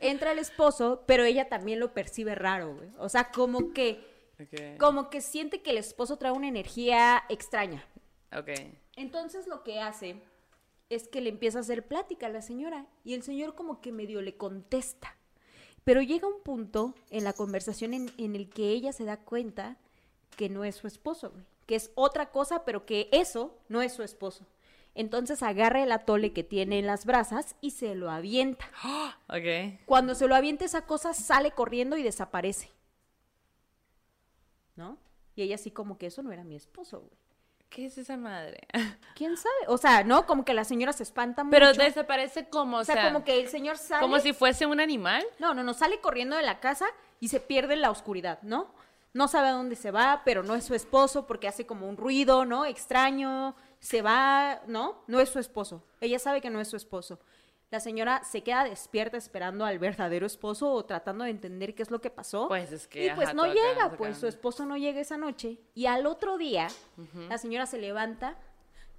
entra 0.00 0.32
el 0.32 0.38
esposo, 0.38 1.04
pero 1.06 1.24
ella 1.24 1.48
también 1.48 1.80
lo 1.80 1.92
percibe 1.92 2.34
raro, 2.34 2.74
güey. 2.74 2.90
O 2.98 3.08
sea, 3.08 3.30
como 3.30 3.72
que, 3.72 4.04
como 4.78 5.10
que 5.10 5.20
siente 5.20 5.62
que 5.62 5.70
el 5.70 5.78
esposo 5.78 6.16
trae 6.16 6.32
una 6.32 6.48
energía 6.48 7.24
extraña. 7.28 7.84
Ok. 8.36 8.50
Entonces 8.96 9.46
lo 9.46 9.62
que 9.62 9.80
hace 9.80 10.22
es 10.90 11.08
que 11.08 11.20
le 11.20 11.30
empieza 11.30 11.58
a 11.58 11.62
hacer 11.62 11.86
plática 11.86 12.26
a 12.26 12.30
la 12.30 12.42
señora 12.42 12.86
y 13.04 13.14
el 13.14 13.22
señor 13.22 13.54
como 13.54 13.80
que 13.80 13.92
medio 13.92 14.20
le 14.20 14.36
contesta. 14.36 15.16
Pero 15.84 16.02
llega 16.02 16.28
un 16.28 16.42
punto 16.42 16.94
en 17.10 17.24
la 17.24 17.32
conversación 17.32 17.94
en, 17.94 18.12
en 18.18 18.36
el 18.36 18.50
que 18.50 18.70
ella 18.70 18.92
se 18.92 19.04
da 19.04 19.16
cuenta 19.16 19.78
que 20.36 20.48
no 20.48 20.64
es 20.64 20.76
su 20.76 20.86
esposo, 20.86 21.30
güey, 21.30 21.44
que 21.66 21.76
es 21.76 21.90
otra 21.94 22.30
cosa, 22.30 22.64
pero 22.64 22.86
que 22.86 23.08
eso 23.12 23.58
no 23.68 23.82
es 23.82 23.92
su 23.92 24.02
esposo. 24.02 24.46
Entonces 24.94 25.42
agarra 25.42 25.82
el 25.82 25.92
atole 25.92 26.32
que 26.32 26.44
tiene 26.44 26.78
en 26.78 26.86
las 26.86 27.06
brasas 27.06 27.56
y 27.60 27.70
se 27.70 27.94
lo 27.94 28.10
avienta. 28.10 28.68
Ok. 29.28 29.80
Cuando 29.86 30.14
se 30.14 30.28
lo 30.28 30.34
avienta 30.34 30.66
esa 30.66 30.84
cosa 30.84 31.14
sale 31.14 31.52
corriendo 31.52 31.96
y 31.96 32.02
desaparece. 32.02 32.70
¿No? 34.76 34.98
Y 35.34 35.42
ella 35.42 35.54
así 35.54 35.70
como 35.70 35.96
que 35.96 36.06
eso 36.06 36.22
no 36.22 36.32
era 36.32 36.44
mi 36.44 36.54
esposo, 36.54 37.00
güey. 37.00 37.22
¿Qué 37.70 37.86
es 37.86 37.96
esa 37.96 38.18
madre? 38.18 38.60
¿Quién 39.14 39.38
sabe? 39.38 39.54
O 39.68 39.78
sea, 39.78 40.04
¿no? 40.04 40.26
Como 40.26 40.44
que 40.44 40.52
la 40.52 40.64
señora 40.64 40.92
se 40.92 41.02
espanta 41.02 41.42
mucho. 41.42 41.52
Pero 41.52 41.72
desaparece 41.72 42.50
como, 42.50 42.78
o 42.78 42.84
sea, 42.84 43.04
como 43.04 43.24
que 43.24 43.40
el 43.40 43.48
señor 43.48 43.78
sale... 43.78 44.02
como 44.02 44.18
si 44.18 44.34
fuese 44.34 44.66
un 44.66 44.78
animal. 44.78 45.24
No, 45.38 45.54
no, 45.54 45.62
no, 45.62 45.72
sale 45.72 45.98
corriendo 46.00 46.36
de 46.36 46.42
la 46.42 46.60
casa 46.60 46.84
y 47.18 47.28
se 47.28 47.40
pierde 47.40 47.72
en 47.72 47.80
la 47.80 47.90
oscuridad, 47.90 48.40
¿no? 48.42 48.74
No 49.14 49.28
sabe 49.28 49.48
a 49.48 49.52
dónde 49.52 49.76
se 49.76 49.90
va, 49.90 50.22
pero 50.24 50.42
no 50.42 50.54
es 50.54 50.64
su 50.64 50.74
esposo 50.74 51.26
porque 51.26 51.46
hace 51.48 51.66
como 51.66 51.86
un 51.88 51.96
ruido, 51.96 52.44
¿no? 52.46 52.64
Extraño, 52.64 53.54
se 53.78 54.00
va, 54.00 54.62
¿no? 54.66 55.02
No 55.06 55.20
es 55.20 55.28
su 55.28 55.38
esposo. 55.38 55.84
Ella 56.00 56.18
sabe 56.18 56.40
que 56.40 56.48
no 56.50 56.60
es 56.60 56.68
su 56.68 56.76
esposo. 56.76 57.18
La 57.70 57.80
señora 57.80 58.22
se 58.24 58.42
queda 58.42 58.64
despierta 58.64 59.16
esperando 59.16 59.64
al 59.64 59.78
verdadero 59.78 60.26
esposo 60.26 60.70
o 60.72 60.84
tratando 60.84 61.24
de 61.24 61.30
entender 61.30 61.74
qué 61.74 61.82
es 61.82 61.90
lo 61.90 62.00
que 62.00 62.10
pasó. 62.10 62.48
Pues 62.48 62.70
es 62.72 62.86
que, 62.86 63.06
Y 63.06 63.10
pues 63.10 63.28
ajá, 63.28 63.34
no 63.34 63.44
acá, 63.44 63.54
llega, 63.54 63.84
acá. 63.86 63.96
pues 63.96 64.18
su 64.18 64.26
esposo 64.26 64.66
no 64.66 64.76
llega 64.76 65.00
esa 65.00 65.16
noche. 65.16 65.58
Y 65.74 65.86
al 65.86 66.06
otro 66.06 66.36
día, 66.36 66.68
la 67.28 67.38
señora 67.38 67.64
se 67.66 67.78
levanta, 67.78 68.36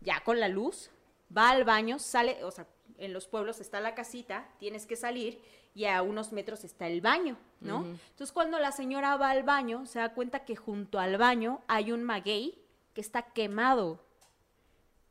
ya 0.01 0.22
con 0.24 0.39
la 0.39 0.48
luz, 0.48 0.89
va 1.36 1.50
al 1.51 1.63
baño, 1.65 2.00
sale, 2.00 2.43
o 2.43 2.50
sea, 2.51 2.65
en 2.98 3.13
los 3.13 3.27
pueblos 3.27 3.60
está 3.60 3.79
la 3.79 3.93
casita, 3.96 4.48
tienes 4.58 4.86
que 4.88 4.96
salir 4.96 5.41
y 5.75 5.86
a 5.86 6.01
unos 6.03 6.32
metros 6.32 6.63
está 6.63 6.88
el 6.88 7.01
baño, 7.01 7.38
¿no? 7.62 7.84
Entonces 8.12 8.32
cuando 8.32 8.60
la 8.60 8.72
señora 8.72 9.15
va 9.18 9.32
al 9.32 9.44
baño, 9.44 9.86
se 9.86 10.00
da 10.00 10.13
cuenta 10.13 10.46
que 10.46 10.56
junto 10.56 11.00
al 11.00 11.18
baño 11.18 11.62
hay 11.68 11.92
un 11.92 12.03
maguey 12.03 12.60
que 12.94 13.01
está 13.01 13.24
quemado. 13.24 14.00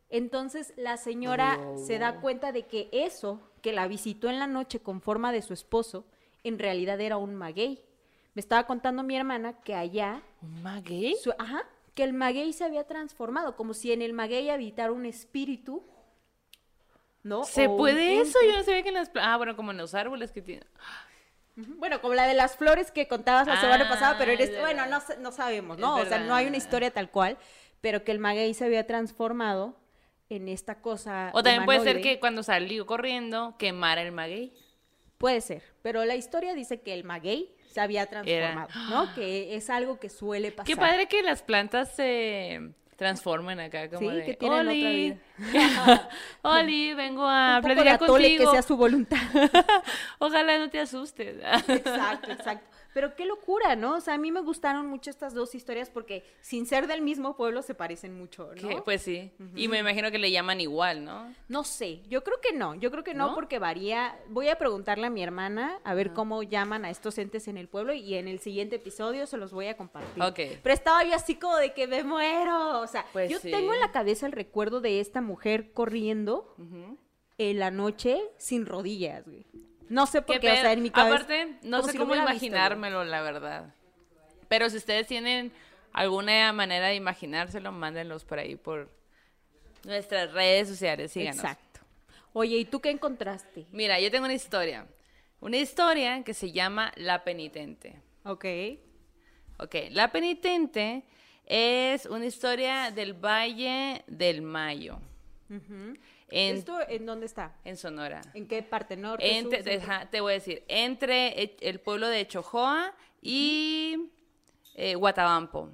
Entonces 0.08 0.74
la 0.76 0.96
señora 0.98 1.58
se 1.86 1.98
da 1.98 2.20
cuenta 2.20 2.52
de 2.52 2.66
que 2.66 2.88
eso 2.92 3.40
que 3.62 3.72
la 3.72 3.86
visitó 3.88 4.28
en 4.28 4.38
la 4.38 4.46
noche 4.46 4.80
con 4.80 5.00
forma 5.00 5.32
de 5.32 5.40
su 5.42 5.52
esposo, 5.54 6.04
en 6.44 6.58
realidad 6.58 7.00
era 7.00 7.16
un 7.16 7.34
maguey. 7.34 7.82
Me 8.34 8.40
estaba 8.40 8.66
contando 8.66 9.02
mi 9.02 9.16
hermana 9.16 9.54
que 9.60 9.74
allá, 9.74 10.22
¿Un 10.42 10.62
maguey? 10.62 11.14
su- 11.22 11.34
ajá, 11.38 11.64
que 11.94 12.02
el 12.04 12.12
maguey 12.12 12.52
se 12.52 12.64
había 12.64 12.86
transformado, 12.86 13.56
como 13.56 13.74
si 13.74 13.92
en 13.92 14.02
el 14.02 14.12
maguey 14.12 14.48
habitara 14.50 14.92
un 14.92 15.06
espíritu, 15.06 15.82
¿no? 17.22 17.44
¿Se 17.44 17.66
O 17.68 17.76
puede 17.76 18.20
eso? 18.20 18.38
Yo 18.46 18.56
no 18.56 18.62
sabía 18.64 18.82
que 18.82 18.88
en 18.88 18.94
las... 18.94 19.10
Ah, 19.16 19.36
bueno, 19.36 19.56
como 19.56 19.70
en 19.70 19.76
los 19.78 19.94
árboles 19.94 20.32
que 20.32 20.42
tienen... 20.42 20.66
Bueno, 21.54 22.00
como 22.00 22.14
la 22.14 22.26
de 22.26 22.32
las 22.34 22.56
flores 22.56 22.90
que 22.90 23.06
contabas 23.08 23.46
la 23.46 23.60
semana 23.60 23.84
Ah, 23.86 23.90
pasada, 23.90 24.16
pero 24.18 24.32
en 24.32 24.40
es 24.40 24.48
este- 24.48 24.60
bueno, 24.60 24.86
no, 24.86 25.00
no 25.20 25.32
sabemos, 25.32 25.76
¿no? 25.78 25.96
O 25.96 26.04
sea, 26.06 26.18
no 26.20 26.34
hay 26.34 26.46
una 26.46 26.56
historia 26.56 26.90
tal 26.90 27.10
cual, 27.10 27.36
pero 27.82 28.04
que 28.04 28.12
el 28.12 28.18
maguey 28.18 28.54
se 28.54 28.64
había 28.64 28.86
transformado 28.86 29.76
en 30.30 30.48
esta 30.48 30.80
cosa. 30.80 31.30
O 31.34 31.42
también 31.42 31.66
puede 31.66 31.80
ser 31.80 32.00
que 32.00 32.18
cuando 32.18 32.42
salió 32.42 32.86
corriendo 32.86 33.54
quemara 33.58 34.00
el 34.00 34.12
maguey. 34.12 34.54
Puede 35.18 35.42
ser, 35.42 35.62
pero 35.82 36.04
la 36.06 36.16
historia 36.16 36.54
dice 36.54 36.80
que 36.80 36.94
el 36.94 37.04
maguey 37.04 37.54
se 37.70 37.80
había 37.82 38.06
transformado, 38.06 38.68
¿no? 38.90 39.14
Que 39.14 39.54
es 39.54 39.68
algo 39.68 40.00
que 40.00 40.08
suele 40.08 40.52
pasar. 40.52 40.66
Qué 40.66 40.76
padre 40.76 41.06
que 41.06 41.22
las 41.22 41.42
plantas 41.42 41.94
se 41.94 42.72
transformen 42.96 43.60
acá 43.60 43.90
como 43.90 44.10
Sí, 44.10 44.16
de, 44.16 44.24
que 44.24 44.34
tienen 44.34 44.60
otra. 44.60 45.22
Oli, 46.42 46.94
vengo 46.94 47.24
a 47.26 47.56
Un 47.56 47.62
poco 47.62 47.68
de 47.74 47.82
platicar 47.82 47.98
contigo. 48.08 48.44
que 48.44 48.50
sea 48.50 48.62
su 48.62 48.76
voluntad. 48.76 49.18
Ojalá 50.18 50.58
no 50.58 50.70
te 50.70 50.80
asustes. 50.80 51.36
Exacto, 51.68 52.30
exacto. 52.32 52.66
Pero 52.94 53.16
qué 53.16 53.24
locura, 53.24 53.74
¿no? 53.74 53.94
O 53.96 54.00
sea, 54.02 54.14
a 54.14 54.18
mí 54.18 54.30
me 54.30 54.40
gustaron 54.42 54.86
mucho 54.86 55.08
estas 55.08 55.32
dos 55.32 55.54
historias 55.54 55.88
porque 55.88 56.26
sin 56.42 56.66
ser 56.66 56.86
del 56.86 57.00
mismo 57.00 57.36
pueblo 57.38 57.62
se 57.62 57.74
parecen 57.74 58.14
mucho, 58.18 58.50
¿no? 58.60 58.68
Que, 58.68 58.82
Pues 58.82 59.00
sí. 59.00 59.30
Y 59.56 59.68
me 59.68 59.78
imagino 59.78 60.10
que 60.10 60.18
le 60.18 60.30
llaman 60.30 60.60
igual, 60.60 61.02
¿no? 61.02 61.32
No 61.48 61.64
sé, 61.64 62.02
yo 62.10 62.22
creo 62.22 62.38
que 62.42 62.52
no, 62.52 62.74
yo 62.74 62.90
creo 62.90 63.02
que 63.02 63.14
no, 63.14 63.28
¿No? 63.28 63.34
porque 63.34 63.58
varía. 63.58 64.14
Voy 64.28 64.48
a 64.50 64.56
preguntarle 64.58 65.06
a 65.06 65.10
mi 65.10 65.22
hermana 65.22 65.78
a 65.84 65.94
ver 65.94 66.12
cómo 66.12 66.42
llaman 66.42 66.84
a 66.84 66.90
estos 66.90 67.16
entes 67.16 67.48
en 67.48 67.56
el 67.56 67.66
pueblo 67.66 67.94
y 67.94 68.14
en 68.14 68.28
el 68.28 68.40
siguiente 68.40 68.76
episodio 68.76 69.26
se 69.26 69.38
los 69.38 69.52
voy 69.54 69.68
a 69.68 69.76
compartir. 69.78 70.22
Ok. 70.22 70.40
Pero 70.62 70.74
estaba 70.74 71.02
yo 71.02 71.14
así 71.14 71.36
como 71.36 71.56
de 71.56 71.72
que 71.72 71.86
me 71.86 72.04
muero, 72.04 72.80
o 72.80 72.86
sea, 72.86 73.06
Pues 73.14 73.30
yo 73.30 73.38
sí. 73.38 73.50
tengo 73.50 73.72
en 73.72 73.80
la 73.80 73.90
cabeza 73.90 74.26
el 74.26 74.32
recuerdo 74.32 74.82
de 74.82 75.00
esta 75.00 75.21
mujer 75.22 75.72
corriendo 75.72 76.54
en 77.38 77.58
la 77.58 77.70
noche 77.70 78.20
sin 78.36 78.66
rodillas, 78.66 79.24
güey. 79.24 79.46
No 79.88 80.06
sé 80.06 80.22
por 80.22 80.36
Qué 80.36 80.40
qué, 80.40 80.52
o 80.52 80.56
sea, 80.56 80.72
en 80.72 80.82
mi 80.82 80.90
cabeza. 80.90 81.16
Aparte, 81.16 81.58
no 81.62 81.82
sé 81.82 81.92
si 81.92 81.98
cómo 81.98 82.12
visto, 82.12 82.28
imaginármelo, 82.28 83.04
la 83.04 83.20
verdad. 83.20 83.74
Pero 84.48 84.70
si 84.70 84.78
ustedes 84.78 85.06
tienen 85.06 85.52
alguna 85.92 86.52
manera 86.52 86.88
de 86.88 86.94
imaginárselo, 86.94 87.72
mándenlos 87.72 88.24
por 88.24 88.38
ahí 88.38 88.56
por 88.56 88.90
nuestras 89.84 90.32
redes 90.32 90.68
sociales. 90.68 91.12
Síganos. 91.12 91.36
Exacto. 91.36 91.80
Oye, 92.32 92.56
¿y 92.56 92.64
tú 92.64 92.80
qué 92.80 92.90
encontraste? 92.90 93.66
Mira, 93.72 94.00
yo 94.00 94.10
tengo 94.10 94.24
una 94.24 94.34
historia. 94.34 94.86
Una 95.40 95.58
historia 95.58 96.22
que 96.24 96.34
se 96.34 96.52
llama 96.52 96.92
La 96.96 97.24
Penitente. 97.24 98.00
Ok. 98.24 98.46
Ok, 99.58 99.74
La 99.90 100.10
Penitente 100.10 101.02
es 101.44 102.06
una 102.06 102.24
historia 102.24 102.90
del 102.90 103.12
Valle 103.12 104.04
del 104.06 104.40
Mayo. 104.40 105.00
En, 106.28 106.56
¿Esto 106.56 106.78
en 106.88 107.06
dónde 107.06 107.26
está? 107.26 107.54
en 107.64 107.76
Sonora. 107.76 108.20
¿En 108.34 108.46
qué 108.46 108.62
parte? 108.62 108.96
¿Norte, 108.96 109.36
Entre, 109.38 109.62
sur, 109.62 109.70
centro? 109.72 109.92
ajá, 109.92 110.10
te 110.10 110.20
voy 110.20 110.32
a 110.32 110.34
decir, 110.34 110.64
entre 110.68 111.42
e- 111.42 111.56
el 111.60 111.80
pueblo 111.80 112.08
de 112.08 112.26
Chojoa 112.26 112.94
y 113.20 114.10
eh, 114.74 114.94
Guatabampo, 114.94 115.70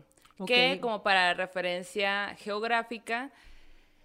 que 0.47 0.79
como 0.81 1.03
para 1.03 1.35
referencia 1.35 2.35
geográfica, 2.39 3.31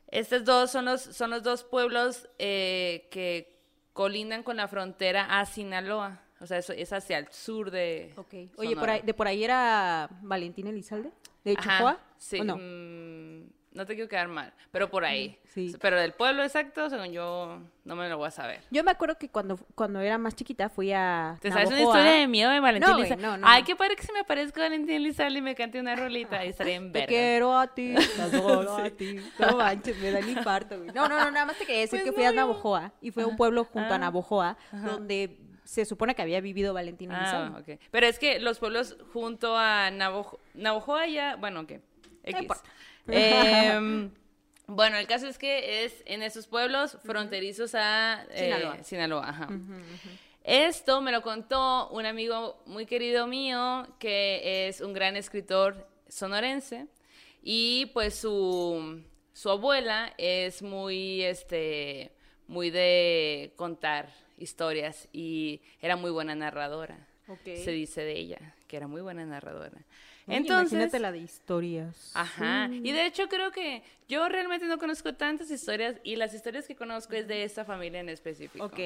estos 0.09 0.43
dos 0.45 0.71
son 0.71 0.85
los, 0.85 1.01
son 1.01 1.31
los 1.31 1.41
dos 1.43 1.63
pueblos 1.63 2.29
eh, 2.37 3.07
que 3.11 3.59
colindan 3.93 4.43
con 4.43 4.57
la 4.57 4.67
frontera 4.67 5.39
a 5.39 5.45
Sinaloa, 5.45 6.21
o 6.39 6.45
sea, 6.47 6.57
eso 6.57 6.73
es 6.73 6.91
hacia 6.93 7.17
el 7.19 7.31
sur 7.31 7.71
de 7.71 8.13
Ok. 8.17 8.33
Oye, 8.57 8.75
por 8.75 8.89
ahí, 8.89 9.01
¿de 9.01 9.13
por 9.13 9.27
ahí 9.27 9.43
era 9.43 10.09
Valentín 10.21 10.67
Elizalde? 10.67 11.11
¿De 11.43 11.55
Chihuahua? 11.55 11.99
Sí, 12.17 12.39
¿O 12.39 12.43
no? 12.43 12.57
mm, 12.57 13.43
no 13.73 13.85
te 13.85 13.95
quiero 13.95 14.07
quedar 14.09 14.27
mal, 14.27 14.53
pero 14.71 14.89
por 14.89 15.03
ahí. 15.05 15.37
Sí. 15.45 15.75
Pero 15.81 15.99
del 15.99 16.13
pueblo 16.13 16.43
exacto, 16.43 16.89
según 16.89 17.11
yo, 17.11 17.59
no 17.85 17.95
me 17.95 18.07
lo 18.09 18.17
voy 18.17 18.27
a 18.27 18.31
saber. 18.31 18.61
Yo 18.71 18.83
me 18.83 18.91
acuerdo 18.91 19.17
que 19.17 19.29
cuando, 19.29 19.57
cuando 19.75 19.99
era 19.99 20.17
más 20.17 20.35
chiquita 20.35 20.69
fui 20.69 20.91
a 20.93 21.37
¿Te 21.41 21.49
sabes 21.51 21.67
una 21.69 21.77
Navojoa. 21.77 21.99
historia 21.99 22.19
de 22.19 22.27
miedo 22.27 22.51
de 22.51 22.59
Valentín 22.59 22.89
No, 22.89 22.97
no, 23.17 23.37
no, 23.37 23.47
Ay, 23.47 23.61
no. 23.61 23.65
qué 23.67 23.75
padre 23.75 23.95
que 23.95 24.03
se 24.03 24.13
me 24.13 24.19
aparezca 24.19 24.61
Valentín 24.61 24.95
Elizalde 24.95 25.39
y 25.39 25.41
me 25.41 25.55
cante 25.55 25.79
una 25.79 25.95
rolita. 25.95 26.39
Ahí 26.39 26.49
estaría 26.49 26.75
en 26.75 26.91
Te 26.91 26.99
verga. 26.99 27.07
quiero 27.07 27.57
a 27.57 27.67
ti, 27.67 27.93
te 28.15 28.21
adoro 28.21 28.77
a 28.77 28.89
ti. 28.89 29.17
No 29.39 29.57
manches, 29.57 29.97
me 29.97 30.11
da 30.11 30.19
el 30.19 30.29
infarto, 30.29 30.77
güey. 30.77 30.91
No, 30.91 31.07
no, 31.09 31.17
no, 31.19 31.31
nada 31.31 31.45
más 31.45 31.57
te 31.57 31.65
quería 31.65 31.81
decir 31.81 31.99
Pues 32.01 32.03
que 32.09 32.11
fui 32.13 32.23
no, 32.23 32.29
a 32.29 32.33
Navojoa 32.33 32.91
y 33.01 33.11
fue 33.11 33.23
a 33.23 33.27
un 33.27 33.35
pueblo 33.37 33.63
junto 33.65 33.91
a 33.93 33.95
Ah. 33.95 33.99
Navojoa 33.99 34.57
donde 34.71 35.39
se 35.63 35.85
supone 35.85 36.13
que 36.13 36.21
había 36.21 36.41
vivido 36.41 36.73
Valentín 36.73 37.11
Ah, 37.11 37.19
Elizalde. 37.21 37.73
ok. 37.75 37.79
Pero 37.89 38.05
es 38.07 38.19
que 38.19 38.39
los 38.39 38.59
pueblos 38.59 38.97
junto 39.13 39.57
a 39.57 39.89
Navojo- 39.91 40.37
Navojoa 40.53 41.07
ya, 41.07 41.35
bueno, 41.37 41.61
ok. 41.61 41.71
X. 42.25 42.47
Em, 43.07 44.11
bueno, 44.67 44.97
el 44.97 45.07
caso 45.07 45.27
es 45.27 45.37
que 45.37 45.85
es 45.85 46.03
en 46.05 46.21
esos 46.23 46.47
pueblos 46.47 46.97
fronterizos 47.03 47.75
a 47.75 48.25
eh, 48.29 48.45
Sinaloa. 48.45 48.83
Sinaloa, 48.83 49.29
ajá. 49.29 49.49
Esto 50.43 50.99
me 51.01 51.11
lo 51.11 51.21
contó 51.21 51.89
un 51.89 52.05
amigo 52.05 52.61
muy 52.65 52.85
querido 52.85 53.27
mío 53.27 53.87
que 53.97 54.67
es 54.67 54.81
un 54.81 54.93
gran 54.93 55.15
escritor 55.15 55.87
sonorense 56.09 56.87
y 57.41 57.87
pues 57.87 58.15
su, 58.15 59.01
su 59.31 59.49
abuela 59.49 60.13
es 60.17 60.61
muy, 60.61 61.23
este, 61.23 62.11
muy 62.47 62.71
de 62.71 63.53
contar 63.55 64.09
historias 64.37 65.07
y 65.13 65.61
era 65.81 65.95
muy 65.95 66.11
buena 66.11 66.35
narradora. 66.35 67.07
Se 67.45 67.71
dice 67.71 68.01
de 68.01 68.17
ella 68.17 68.55
que 68.67 68.77
era 68.77 68.87
muy 68.87 69.01
buena 69.01 69.25
narradora. 69.25 69.85
Entonces, 70.27 70.73
imagínate 70.73 70.99
la 70.99 71.11
de 71.11 71.19
historias. 71.19 72.11
Ajá. 72.13 72.69
Y 72.71 72.91
de 72.91 73.05
hecho 73.05 73.27
creo 73.27 73.51
que 73.51 73.83
yo 74.07 74.27
realmente 74.29 74.65
no 74.67 74.77
conozco 74.77 75.13
tantas 75.13 75.51
historias 75.51 75.95
y 76.03 76.15
las 76.15 76.33
historias 76.33 76.65
que 76.67 76.75
conozco 76.75 77.13
es 77.13 77.27
de 77.27 77.43
esta 77.43 77.65
familia 77.65 77.99
en 77.99 78.09
específico. 78.09 78.63
Ok. 78.63 78.79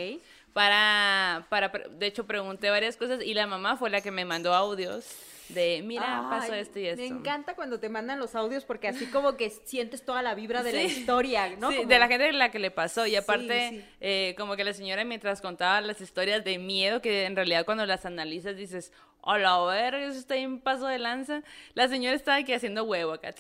Para, 0.53 1.45
para, 1.49 1.69
de 1.69 2.07
hecho 2.07 2.25
pregunté 2.25 2.69
varias 2.69 2.97
cosas 2.97 3.23
y 3.23 3.33
la 3.33 3.45
mamá 3.45 3.77
fue 3.77 3.89
la 3.89 4.01
que 4.01 4.11
me 4.11 4.25
mandó 4.25 4.53
audios 4.53 5.05
de, 5.49 5.81
mira, 5.83 6.27
pasó 6.29 6.53
esto 6.53 6.79
y 6.79 6.87
esto. 6.87 7.01
Me 7.01 7.07
encanta 7.07 7.55
cuando 7.55 7.79
te 7.79 7.89
mandan 7.89 8.19
los 8.19 8.35
audios 8.35 8.65
porque 8.65 8.87
así 8.87 9.05
como 9.07 9.37
que 9.37 9.49
sientes 9.49 10.03
toda 10.03 10.21
la 10.21 10.35
vibra 10.35 10.63
de 10.63 10.73
la 10.73 10.83
historia, 10.83 11.49
¿no? 11.57 11.69
Sí, 11.71 11.77
Como- 11.77 11.89
de 11.89 11.99
la 11.99 12.07
gente 12.07 12.29
a 12.29 12.31
la 12.33 12.51
que 12.51 12.59
le 12.59 12.71
pasó. 12.71 13.05
Y 13.07 13.15
aparte, 13.15 13.69
sí. 13.69 13.85
eh, 14.01 14.35
como 14.37 14.55
que 14.55 14.63
la 14.63 14.73
señora 14.73 15.03
mientras 15.03 15.41
contaba 15.41 15.79
las 15.81 16.01
historias 16.01 16.43
de 16.43 16.57
miedo, 16.57 17.01
que 17.01 17.25
en 17.25 17.35
realidad 17.35 17.65
cuando 17.65 17.85
las 17.85 18.05
analizas 18.05 18.55
dices, 18.57 18.91
a 19.23 19.37
la 19.37 19.59
verga, 19.65 19.99
eso 20.05 20.17
está 20.17 20.35
en 20.37 20.59
paso 20.61 20.87
de 20.87 20.99
lanza. 20.99 21.41
La 21.73 21.87
señora 21.89 22.15
estaba 22.15 22.37
aquí 22.37 22.53
haciendo 22.53 22.83
huevo 22.85 23.11
acá. 23.13 23.33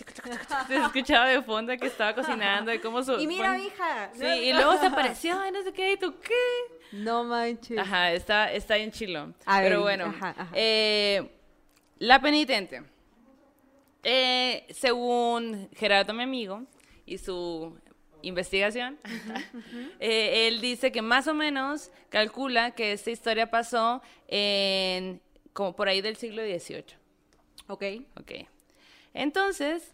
Se 0.67 0.75
escuchaba 0.75 1.27
de 1.29 1.41
fondo 1.41 1.77
que 1.77 1.87
estaba 1.87 2.13
cocinando 2.13 2.73
y 2.73 2.79
cómo 2.79 3.03
su... 3.03 3.13
Y 3.19 3.27
mira, 3.27 3.49
bueno, 3.51 3.63
hija. 3.63 4.09
Sí, 4.13 4.25
y 4.25 4.53
luego 4.53 4.77
se 4.79 4.85
apareció, 4.87 5.39
ay, 5.39 5.51
no 5.51 5.61
sé 5.63 5.71
qué, 5.71 5.93
y 5.93 5.97
tú, 5.97 6.13
¿qué? 6.19 6.33
No 6.91 7.23
manches. 7.23 7.77
Ajá, 7.77 8.11
está, 8.11 8.51
está 8.51 8.75
en 8.77 8.91
chilo. 8.91 9.33
A 9.45 9.59
Pero 9.59 9.83
ver, 9.83 9.97
bueno, 9.97 10.13
ajá, 10.17 10.35
ajá. 10.37 10.49
eh, 10.53 11.31
la 11.99 12.21
penitente. 12.21 12.83
Eh, 14.03 14.65
según 14.69 15.69
Gerardo, 15.75 16.13
mi 16.13 16.23
amigo, 16.23 16.63
y 17.05 17.17
su 17.17 17.77
investigación, 18.21 18.97
eh, 19.99 20.47
él 20.47 20.61
dice 20.61 20.91
que 20.91 21.01
más 21.01 21.27
o 21.27 21.33
menos 21.33 21.91
calcula 22.09 22.71
que 22.71 22.93
esta 22.93 23.11
historia 23.11 23.49
pasó 23.49 24.01
en 24.27 25.21
como 25.53 25.75
por 25.75 25.87
ahí 25.87 26.01
del 26.01 26.15
siglo 26.15 26.43
XVIII. 26.43 26.85
Ok. 27.67 27.83
Ok. 28.19 28.31
Entonces, 29.13 29.93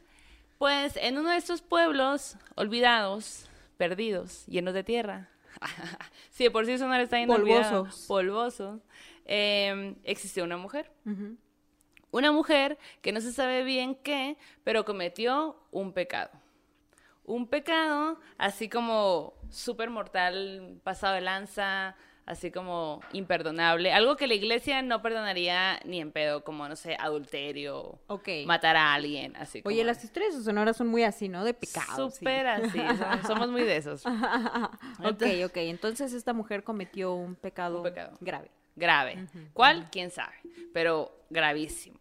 pues 0.58 0.98
en 0.98 1.18
uno 1.18 1.30
de 1.30 1.38
estos 1.38 1.62
pueblos 1.62 2.38
olvidados, 2.56 3.48
perdidos, 3.78 4.46
llenos 4.48 4.74
de 4.74 4.84
tierra. 4.84 5.30
sí, 6.32 6.44
de 6.44 6.52
por 6.52 6.66
sí 6.66 6.78
Sonora 6.78 7.02
está 7.04 7.18
lleno 7.18 7.34
de 7.36 7.40
olvidado, 7.42 7.84
Polvosos. 7.84 8.06
polvosos. 8.08 8.82
eh, 9.26 9.96
existió 10.04 10.44
una 10.44 10.58
mujer. 10.58 10.92
Una 12.14 12.32
mujer 12.32 12.78
que 13.02 13.12
no 13.12 13.20
se 13.22 13.34
sabe 13.34 13.64
bien 13.64 13.96
qué, 13.96 14.38
pero 14.64 14.86
cometió 14.86 15.58
un 15.72 15.92
pecado. 15.94 16.30
Un 17.26 17.48
pecado 17.48 18.20
así 18.38 18.70
como 18.70 19.34
súper 19.50 19.90
mortal, 19.90 20.80
pasado 20.84 21.16
de 21.16 21.22
lanza, 21.22 21.96
así 22.28 22.52
como 22.52 23.00
imperdonable. 23.14 23.92
Algo 23.94 24.16
que 24.16 24.28
la 24.28 24.36
iglesia 24.36 24.84
no 24.84 25.02
perdonaría 25.02 25.80
ni 25.86 26.00
en 26.02 26.12
pedo, 26.12 26.44
como, 26.44 26.68
no 26.70 26.76
sé, 26.76 26.96
adulterio, 27.00 28.00
Ok. 28.08 28.30
matar 28.46 28.76
a 28.76 28.94
alguien, 28.94 29.36
así 29.36 29.64
como... 29.64 29.74
Oye, 29.74 29.84
las 29.84 30.04
historias 30.04 30.38
de 30.38 30.44
Sonora 30.44 30.74
son 30.74 30.90
muy 30.90 31.02
así, 31.04 31.30
¿no? 31.30 31.44
De 31.44 31.56
pecado. 31.56 32.12
sí. 32.12 32.18
Súper 32.20 32.46
así, 32.46 32.78
somos, 33.00 33.28
somos 33.28 33.50
muy 33.50 33.64
de 33.64 33.78
esos. 33.78 34.06
ok, 34.06 35.24
ok. 35.46 35.56
Entonces 35.58 36.14
esta 36.14 36.34
mujer 36.34 36.64
cometió 36.64 37.14
un 37.16 37.34
pecado, 37.36 37.78
Un 37.78 37.84
pecado. 37.84 38.18
grave. 38.22 38.52
Grave. 38.76 39.28
¿Cuál? 39.54 39.90
¿Quién 39.92 40.12
sabe? 40.12 40.34
Pero 40.74 41.12
gravísimo. 41.30 42.00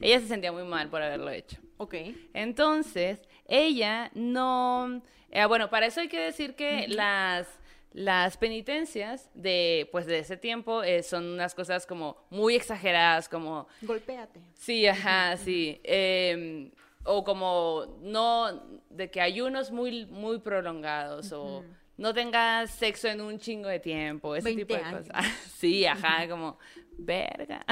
Ella 0.00 0.20
se 0.20 0.28
sentía 0.28 0.52
muy 0.52 0.64
mal 0.64 0.88
por 0.88 1.02
haberlo 1.02 1.30
hecho. 1.30 1.58
Ok. 1.76 1.94
Entonces, 2.34 3.20
ella 3.46 4.10
no... 4.14 5.02
eh, 5.30 5.44
bueno, 5.46 5.70
para 5.70 5.86
eso 5.86 6.00
hay 6.00 6.08
que 6.08 6.20
decir 6.20 6.54
que 6.54 6.86
las, 6.88 7.48
las 7.92 8.36
penitencias 8.36 9.30
de, 9.34 9.88
pues, 9.92 10.06
de 10.06 10.18
ese 10.18 10.36
tiempo 10.36 10.82
eh, 10.82 11.02
son 11.02 11.26
unas 11.26 11.54
cosas 11.54 11.86
como 11.86 12.16
muy 12.30 12.54
exageradas, 12.54 13.28
como 13.28 13.66
Golpéate. 13.82 14.40
Sí, 14.54 14.86
ajá, 14.86 15.36
sí. 15.36 15.80
Eh, 15.84 16.70
o 17.04 17.24
como 17.24 17.98
no, 18.02 18.80
de 18.90 19.10
que 19.10 19.20
ayunos 19.20 19.70
muy, 19.70 20.04
muy 20.06 20.38
prolongados 20.40 21.32
o 21.32 21.64
no 21.98 22.14
tengas 22.14 22.70
sexo 22.70 23.08
en 23.08 23.20
un 23.20 23.38
chingo 23.38 23.68
de 23.68 23.80
tiempo, 23.80 24.34
ese 24.34 24.44
20 24.46 24.64
tipo 24.64 24.74
de 24.74 24.84
años. 24.88 25.06
cosas. 25.08 25.26
Sí, 25.58 25.84
ajá, 25.84 26.28
como, 26.28 26.56
verga. 26.96 27.64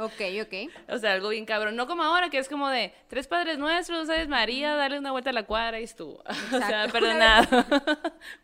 Ok, 0.00 0.20
ok. 0.42 0.70
o 0.88 0.98
sea, 0.98 1.12
algo 1.12 1.28
bien 1.28 1.46
cabrón. 1.46 1.76
No 1.76 1.86
como 1.86 2.02
ahora, 2.02 2.28
que 2.28 2.38
es 2.38 2.48
como 2.48 2.68
de 2.68 2.92
tres 3.08 3.28
padres 3.28 3.56
nuestros, 3.56 4.08
¿sabes? 4.08 4.26
María, 4.28 4.74
darle 4.74 4.98
una 4.98 5.12
vuelta 5.12 5.30
a 5.30 5.32
la 5.32 5.44
cuadra 5.44 5.80
y 5.80 5.84
es 5.84 5.94
tú. 5.94 6.18
o 6.26 6.32
sea, 6.50 6.58
Exacto. 6.58 6.92
perdonado. 6.92 7.46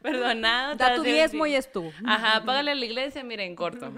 perdonado. 0.01 0.75
Da 0.77 0.95
tu 0.95 1.03
diezmo 1.03 1.47
y 1.47 1.55
es 1.57 1.71
tú. 1.73 1.93
Ajá, 2.07 2.45
págale 2.45 2.71
a 2.71 2.75
la 2.77 2.85
iglesia, 2.85 3.25
mira, 3.25 3.43
en 3.43 3.57
corto. 3.57 3.93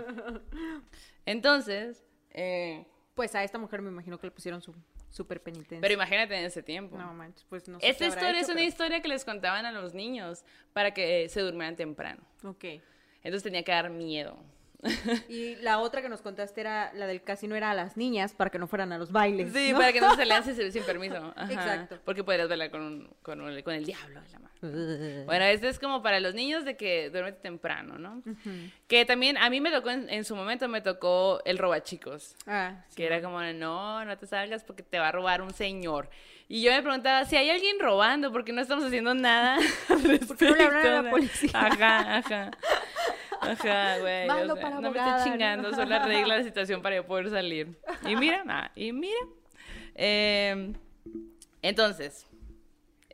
Entonces, 1.26 2.02
eh, 2.30 2.86
Pues 3.14 3.34
a 3.34 3.44
esta 3.44 3.58
mujer 3.58 3.82
me 3.82 3.90
imagino 3.90 4.18
que 4.18 4.26
le 4.26 4.30
pusieron 4.30 4.62
su 4.62 4.74
super 5.12 5.40
penitencia. 5.42 5.80
Pero 5.80 5.94
imagínate 5.94 6.34
en 6.36 6.44
ese 6.44 6.62
tiempo. 6.62 6.96
No 6.96 7.12
manches, 7.14 7.44
pues 7.48 7.68
no 7.68 7.78
sé. 7.78 7.88
Esta 7.88 8.06
historia 8.06 8.30
hecho, 8.30 8.38
es 8.40 8.46
una 8.48 8.54
pero- 8.56 8.68
historia 8.68 9.02
que 9.02 9.08
les 9.08 9.24
contaban 9.24 9.66
a 9.66 9.72
los 9.72 9.94
niños 9.94 10.44
para 10.72 10.92
que 10.92 11.28
se 11.28 11.40
durmieran 11.40 11.76
temprano. 11.76 12.22
Ok. 12.44 12.64
Entonces 13.22 13.42
tenía 13.44 13.62
que 13.62 13.72
dar 13.72 13.90
miedo. 13.90 14.36
Y 15.28 15.56
la 15.56 15.78
otra 15.78 16.02
que 16.02 16.08
nos 16.08 16.22
contaste 16.22 16.60
era 16.60 16.92
la 16.94 17.06
del 17.06 17.22
casino 17.22 17.54
era 17.54 17.70
a 17.70 17.74
las 17.74 17.96
niñas 17.96 18.32
para 18.32 18.50
que 18.50 18.58
no 18.58 18.66
fueran 18.66 18.92
a 18.92 18.98
los 18.98 19.12
bailes. 19.12 19.52
Sí, 19.52 19.72
¿no? 19.72 19.78
para 19.78 19.92
que 19.92 20.00
no 20.00 20.10
se 20.10 20.16
salieran 20.16 20.44
sin, 20.56 20.72
sin 20.72 20.82
permiso. 20.84 21.32
Ajá. 21.36 21.52
Exacto. 21.52 21.98
Porque 22.04 22.24
podrías 22.24 22.48
bailar 22.48 22.70
con, 22.70 22.82
un- 22.82 23.10
con, 23.22 23.40
un- 23.40 23.62
con 23.62 23.74
el 23.74 23.84
diablo. 23.84 24.20
la 24.32 24.38
madre. 24.38 25.24
Bueno, 25.24 25.44
este 25.46 25.68
es 25.68 25.78
como 25.80 26.02
para 26.02 26.20
los 26.20 26.34
niños 26.34 26.64
de 26.64 26.76
que 26.76 27.10
duermen 27.10 27.34
temprano, 27.42 27.98
¿no? 27.98 28.22
Que 28.86 29.04
también 29.04 29.36
a 29.36 29.50
mí 29.50 29.60
me 29.60 29.70
tocó, 29.72 29.90
en, 29.90 30.08
en 30.08 30.24
su 30.24 30.36
momento 30.36 30.68
me 30.68 30.80
tocó 30.80 31.40
el 31.44 31.58
robachicos. 31.58 32.36
Ah, 32.46 32.84
sí. 32.88 32.96
Que 32.96 33.06
era 33.06 33.20
como, 33.20 33.40
no, 33.42 34.04
no 34.04 34.18
te 34.18 34.26
salgas 34.26 34.62
porque 34.64 34.82
te 34.84 34.98
va 35.00 35.08
a 35.08 35.12
robar 35.12 35.42
un 35.42 35.52
señor. 35.52 36.08
Y 36.48 36.62
yo 36.62 36.70
me 36.70 36.82
preguntaba, 36.82 37.24
si 37.24 37.34
hay 37.36 37.50
alguien 37.50 37.78
robando, 37.80 38.30
¿por 38.30 38.44
qué 38.44 38.52
no 38.52 38.60
estamos 38.60 38.84
haciendo 38.84 39.14
nada? 39.14 39.58
¿Por 39.88 40.36
qué 40.36 40.44
no 40.50 40.54
le 40.56 40.64
hablan 40.64 40.86
a 40.86 41.02
la 41.02 41.10
policía? 41.10 41.50
Ajá, 41.54 42.16
ajá. 42.18 42.50
Ajá, 43.42 43.98
güey. 43.98 44.28
o 44.28 44.56
sea, 44.56 44.70
no 44.70 44.80
me 44.90 44.98
estés 44.98 45.04
¿no? 45.18 45.24
chingando, 45.24 45.74
solo 45.74 45.94
arregla 45.94 46.38
la 46.38 46.44
situación 46.44 46.80
para 46.82 46.96
yo 46.96 47.06
poder 47.06 47.30
salir. 47.30 47.78
Y 48.08 48.16
mira, 48.16 48.44
ah, 48.48 48.70
y 48.74 48.92
mira. 48.92 49.18
Eh, 49.94 50.72
entonces, 51.60 52.26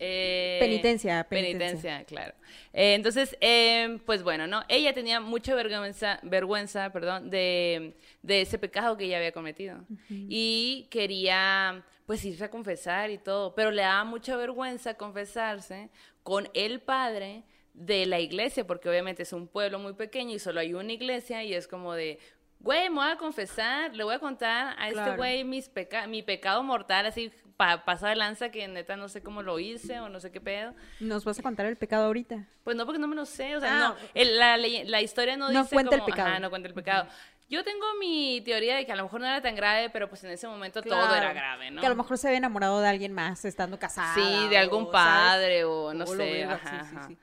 Eh, 0.00 0.58
Penitencia, 0.60 1.24
penitencia. 1.28 1.68
penitencia. 1.68 2.04
claro. 2.04 2.34
Eh, 2.72 2.94
entonces, 2.94 3.36
eh, 3.40 3.98
pues 4.06 4.22
bueno, 4.22 4.46
¿no? 4.46 4.62
Ella 4.68 4.94
tenía 4.94 5.18
mucha 5.18 5.56
vergüenza, 5.56 6.20
vergüenza, 6.22 6.92
perdón, 6.92 7.30
de, 7.30 7.96
de 8.22 8.42
ese 8.42 8.58
pecado 8.58 8.96
que 8.96 9.06
ella 9.06 9.16
había 9.16 9.32
cometido. 9.32 9.78
Y 10.08 10.86
quería, 10.90 11.82
pues, 12.06 12.24
irse 12.24 12.44
a 12.44 12.48
confesar 12.50 13.10
y 13.10 13.18
todo, 13.18 13.56
pero 13.56 13.72
le 13.72 13.82
daba 13.82 14.04
mucha 14.04 14.36
vergüenza 14.36 14.94
confesarse 14.94 15.90
con 16.22 16.48
el 16.54 16.78
padre 16.80 17.42
de 17.78 18.06
la 18.06 18.18
iglesia, 18.20 18.66
porque 18.66 18.88
obviamente 18.88 19.22
es 19.22 19.32
un 19.32 19.46
pueblo 19.48 19.78
muy 19.78 19.92
pequeño 19.94 20.34
y 20.34 20.38
solo 20.38 20.60
hay 20.60 20.74
una 20.74 20.92
iglesia 20.92 21.44
y 21.44 21.54
es 21.54 21.68
como 21.68 21.94
de, 21.94 22.18
güey, 22.60 22.90
me 22.90 22.96
voy 22.96 23.10
a 23.10 23.16
confesar, 23.16 23.94
le 23.94 24.02
voy 24.04 24.14
a 24.14 24.18
contar 24.18 24.74
a 24.78 24.88
este 24.88 25.16
güey 25.16 25.44
mis 25.44 25.68
peca 25.68 26.06
mi 26.06 26.22
pecado 26.22 26.62
mortal, 26.62 27.06
así, 27.06 27.30
pa 27.56 27.84
pasar 27.84 28.10
de 28.10 28.16
lanza, 28.16 28.50
que 28.50 28.66
neta 28.68 28.96
no 28.96 29.08
sé 29.08 29.22
cómo 29.22 29.42
lo 29.42 29.58
hice 29.58 30.00
o 30.00 30.08
no 30.08 30.18
sé 30.20 30.30
qué 30.32 30.40
pedo. 30.40 30.74
¿Nos 31.00 31.24
vas 31.24 31.38
a 31.38 31.42
contar 31.42 31.66
el 31.66 31.76
pecado 31.76 32.06
ahorita? 32.06 32.46
Pues 32.64 32.76
no, 32.76 32.84
porque 32.84 32.98
no 33.00 33.06
me 33.08 33.16
lo 33.16 33.26
sé, 33.26 33.56
o 33.56 33.60
sea, 33.60 33.76
Ah, 33.76 33.88
no, 33.90 33.96
el- 34.14 34.38
la, 34.38 34.56
la 34.56 35.00
historia 35.02 35.36
no, 35.36 35.50
No 35.50 35.62
dice 35.62 35.74
cuenta 35.74 35.94
el 35.94 36.00
como- 36.02 36.12
pecado. 36.14 36.28
Ajá, 36.30 36.40
no 36.40 36.50
cuenta 36.50 36.68
el 36.68 36.74
pecado. 36.74 37.06
Yo 37.50 37.64
tengo 37.64 37.86
mi 37.98 38.42
teoría 38.44 38.76
de 38.76 38.84
que 38.84 38.92
a 38.92 38.96
lo 38.96 39.04
mejor 39.04 39.20
no 39.20 39.26
era 39.26 39.40
tan 39.40 39.54
grave, 39.54 39.88
pero 39.88 40.08
pues 40.08 40.22
en 40.24 40.30
ese 40.30 40.46
momento 40.46 40.82
todo 40.82 41.14
era 41.16 41.32
grave, 41.32 41.70
¿no? 41.70 41.80
Que 41.80 41.86
a 41.86 41.90
lo 41.90 41.96
mejor 41.96 42.18
se 42.18 42.26
había 42.28 42.36
enamorado 42.38 42.80
de 42.80 42.88
alguien 42.88 43.12
más 43.14 43.44
estando 43.46 43.78
casada. 43.78 44.12
Sí, 44.14 44.48
de 44.48 44.58
algún 44.58 44.82
o, 44.84 44.90
padre 44.90 45.60
¿sabes? 45.62 45.64
o 45.66 45.94
no 45.94 46.04
O 46.04 46.14
sé, 46.14 46.44
ajá, 46.44 46.84
sí, 46.84 46.96
sí. 47.14 47.18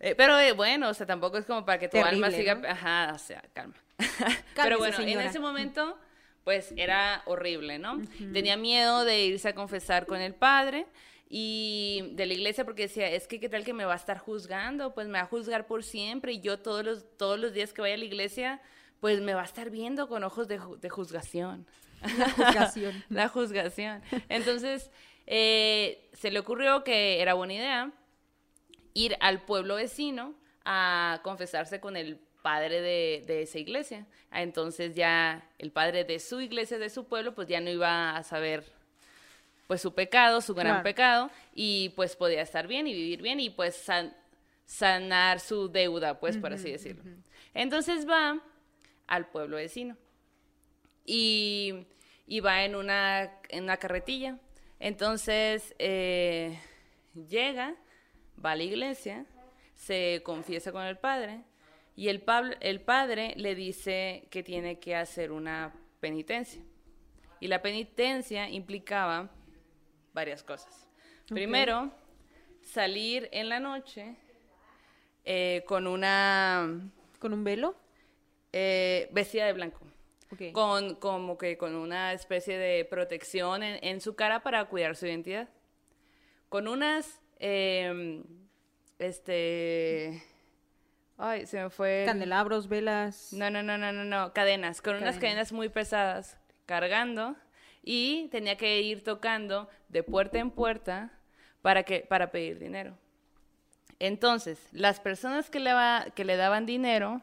Eh, 0.00 0.14
pero 0.16 0.38
eh, 0.38 0.52
bueno, 0.52 0.88
o 0.88 0.94
sea, 0.94 1.06
tampoco 1.06 1.38
es 1.38 1.44
como 1.44 1.64
para 1.64 1.78
que 1.78 1.88
tu 1.88 1.98
alma 1.98 2.30
Terrible, 2.30 2.36
siga, 2.36 2.54
¿no? 2.54 2.68
ajá, 2.68 3.12
o 3.14 3.18
sea, 3.18 3.42
calma. 3.52 3.74
pero 3.98 4.44
Cálmese, 4.54 4.78
bueno, 4.78 4.96
señora. 4.96 5.22
en 5.22 5.28
ese 5.28 5.40
momento, 5.40 5.98
pues 6.44 6.72
era 6.76 7.22
horrible, 7.26 7.78
¿no? 7.78 8.00
Tenía 8.32 8.56
miedo 8.56 9.04
de 9.04 9.24
irse 9.24 9.48
a 9.48 9.54
confesar 9.54 10.06
con 10.06 10.20
el 10.20 10.34
padre 10.34 10.86
y 11.28 12.10
de 12.12 12.26
la 12.26 12.34
iglesia 12.34 12.64
porque 12.64 12.82
decía, 12.82 13.08
es 13.10 13.26
que 13.26 13.40
qué 13.40 13.48
tal 13.48 13.64
que 13.64 13.72
me 13.72 13.84
va 13.84 13.94
a 13.94 13.96
estar 13.96 14.18
juzgando, 14.18 14.94
pues 14.94 15.06
me 15.08 15.18
va 15.18 15.24
a 15.24 15.26
juzgar 15.26 15.66
por 15.66 15.82
siempre 15.82 16.32
y 16.32 16.40
yo 16.40 16.58
todos 16.58 16.84
los, 16.84 17.16
todos 17.16 17.38
los 17.38 17.52
días 17.52 17.72
que 17.72 17.80
vaya 17.80 17.94
a 17.94 17.98
la 17.98 18.04
iglesia, 18.04 18.60
pues 19.00 19.20
me 19.20 19.34
va 19.34 19.42
a 19.42 19.46
estar 19.46 19.70
viendo 19.70 20.08
con 20.08 20.22
ojos 20.22 20.48
de, 20.48 20.60
de 20.80 20.90
juzgación. 20.90 21.66
La 22.18 22.28
juzgación. 22.30 23.04
La 23.08 23.28
juzgación. 23.28 24.02
Entonces, 24.28 24.90
eh, 25.26 26.08
se 26.12 26.30
le 26.30 26.38
ocurrió 26.38 26.84
que 26.84 27.20
era 27.22 27.34
buena 27.34 27.54
idea 27.54 27.92
ir 28.94 29.16
al 29.20 29.42
pueblo 29.42 29.74
vecino 29.76 30.34
a 30.64 31.20
confesarse 31.22 31.80
con 31.80 31.96
el 31.96 32.18
padre 32.42 32.80
de, 32.80 33.22
de 33.26 33.42
esa 33.42 33.58
iglesia. 33.58 34.06
Ah, 34.30 34.42
Entonces 34.42 34.94
ya 34.94 35.48
el 35.58 35.70
padre 35.72 36.04
de 36.04 36.18
su 36.20 36.40
iglesia, 36.40 36.78
de 36.78 36.90
su 36.90 37.04
pueblo, 37.06 37.34
pues 37.34 37.48
ya 37.48 37.60
no 37.60 37.70
iba 37.70 38.16
a 38.16 38.22
saber 38.22 38.64
pues 39.66 39.80
su 39.80 39.94
pecado, 39.94 40.40
su 40.42 40.54
gran 40.54 40.72
Claro. 40.74 40.82
pecado, 40.84 41.30
y 41.54 41.88
pues 41.90 42.16
podía 42.16 42.42
estar 42.42 42.66
bien 42.66 42.86
y 42.86 42.92
vivir 42.92 43.22
bien 43.22 43.40
y 43.40 43.48
pues 43.50 43.74
san- 43.74 44.14
sanar 44.66 45.40
su 45.40 45.68
deuda, 45.70 46.20
pues 46.20 46.36
por 46.36 46.52
así 46.52 46.70
decirlo. 46.70 47.02
Entonces 47.54 48.06
va 48.08 48.40
al 49.06 49.26
pueblo 49.28 49.56
vecino 49.56 49.96
y, 51.04 51.86
y 52.26 52.40
va 52.40 52.64
en 52.64 52.74
una, 52.76 53.30
en 53.48 53.64
una 53.64 53.76
carretilla. 53.78 54.38
Entonces 54.80 55.74
eh, 55.78 56.58
llega, 57.28 57.74
va 58.42 58.52
a 58.52 58.56
la 58.56 58.62
iglesia, 58.62 59.26
se 59.74 60.22
confiesa 60.24 60.72
con 60.72 60.84
el 60.84 60.96
padre 60.98 61.42
y 61.96 62.08
el, 62.08 62.24
pab- 62.24 62.56
el 62.60 62.80
padre 62.80 63.34
le 63.36 63.54
dice 63.54 64.26
que 64.30 64.42
tiene 64.42 64.78
que 64.78 64.96
hacer 64.96 65.32
una 65.32 65.72
penitencia. 66.00 66.62
Y 67.40 67.48
la 67.48 67.60
penitencia 67.60 68.48
implicaba 68.48 69.30
varias 70.12 70.42
cosas. 70.42 70.88
Primero, 71.28 71.90
salir 72.62 73.28
en 73.32 73.48
la 73.48 73.60
noche 73.60 74.16
eh, 75.24 75.62
con 75.66 75.86
una 75.86 76.90
¿Con 77.18 77.32
un 77.32 77.44
velo? 77.44 77.74
eh, 78.52 79.08
vestida 79.12 79.46
de 79.46 79.52
blanco 79.52 79.80
con 80.52 80.96
como 80.96 81.38
que 81.38 81.56
con 81.56 81.74
una 81.74 82.12
especie 82.12 82.58
de 82.58 82.84
protección 82.84 83.62
en, 83.62 83.78
en 83.84 84.00
su 84.00 84.14
cara 84.16 84.42
para 84.42 84.64
cuidar 84.66 84.96
su 84.96 85.06
identidad 85.06 85.48
con 86.48 86.66
unas 86.68 87.20
eh, 87.40 88.22
este 88.98 90.22
ay 91.18 91.46
se 91.46 91.62
me 91.62 91.70
fue 91.70 92.02
el- 92.02 92.06
Candelabros, 92.06 92.68
velas. 92.68 93.32
no 93.32 93.50
no 93.50 93.62
no 93.62 93.78
no 93.78 93.92
no 93.92 94.04
no 94.04 94.32
cadenas 94.32 94.80
con 94.82 94.94
unas 94.96 95.16
Cadenas. 95.16 95.20
cadenas 95.20 95.52
muy 95.52 95.68
pesadas 95.68 96.36
cargando 96.66 97.36
y 97.82 98.28
tenía 98.28 98.56
que 98.56 98.80
ir 98.82 99.04
tocando 99.04 99.68
de 99.88 100.02
puerta 100.02 100.38
en 100.38 100.50
puerta 100.50 101.10
para 101.62 101.82
que 101.82 102.00
para 102.00 102.30
pedir 102.30 102.58
dinero 102.58 102.96
entonces, 104.00 104.58
las 104.72 104.98
personas 104.98 105.48
que 105.50 105.60
le, 105.60 105.72
va- 105.72 106.06
que 106.16 106.24
le 106.24 106.36
daban 106.36 106.66
dinero 106.66 107.22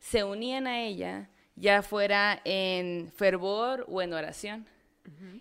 se 0.00 0.24
unían 0.24 0.66
a 0.66 0.82
ella, 0.82 1.30
ya 1.54 1.80
fuera 1.82 2.40
en 2.44 3.10
fervor 3.12 3.86
o 3.88 4.02
en 4.02 4.12
oración. 4.12 4.66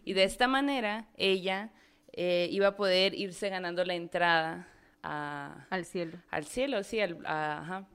Y 0.06 0.14
de 0.14 0.24
esta 0.24 0.48
manera, 0.48 1.08
ella 1.18 1.72
eh, 2.18 2.50
iba 2.52 2.68
a 2.68 2.76
poder 2.76 3.14
irse 3.14 3.48
ganando 3.50 3.86
la 3.86 3.94
entrada 3.94 4.68
a- 5.04 5.66
Al 5.70 5.86
cielo. 5.86 6.18
al 6.32 6.46
cielo, 6.46 6.84
sí, 6.84 7.00
al, 7.00 7.24
a- 7.26 7.60
ajá, 7.60 7.88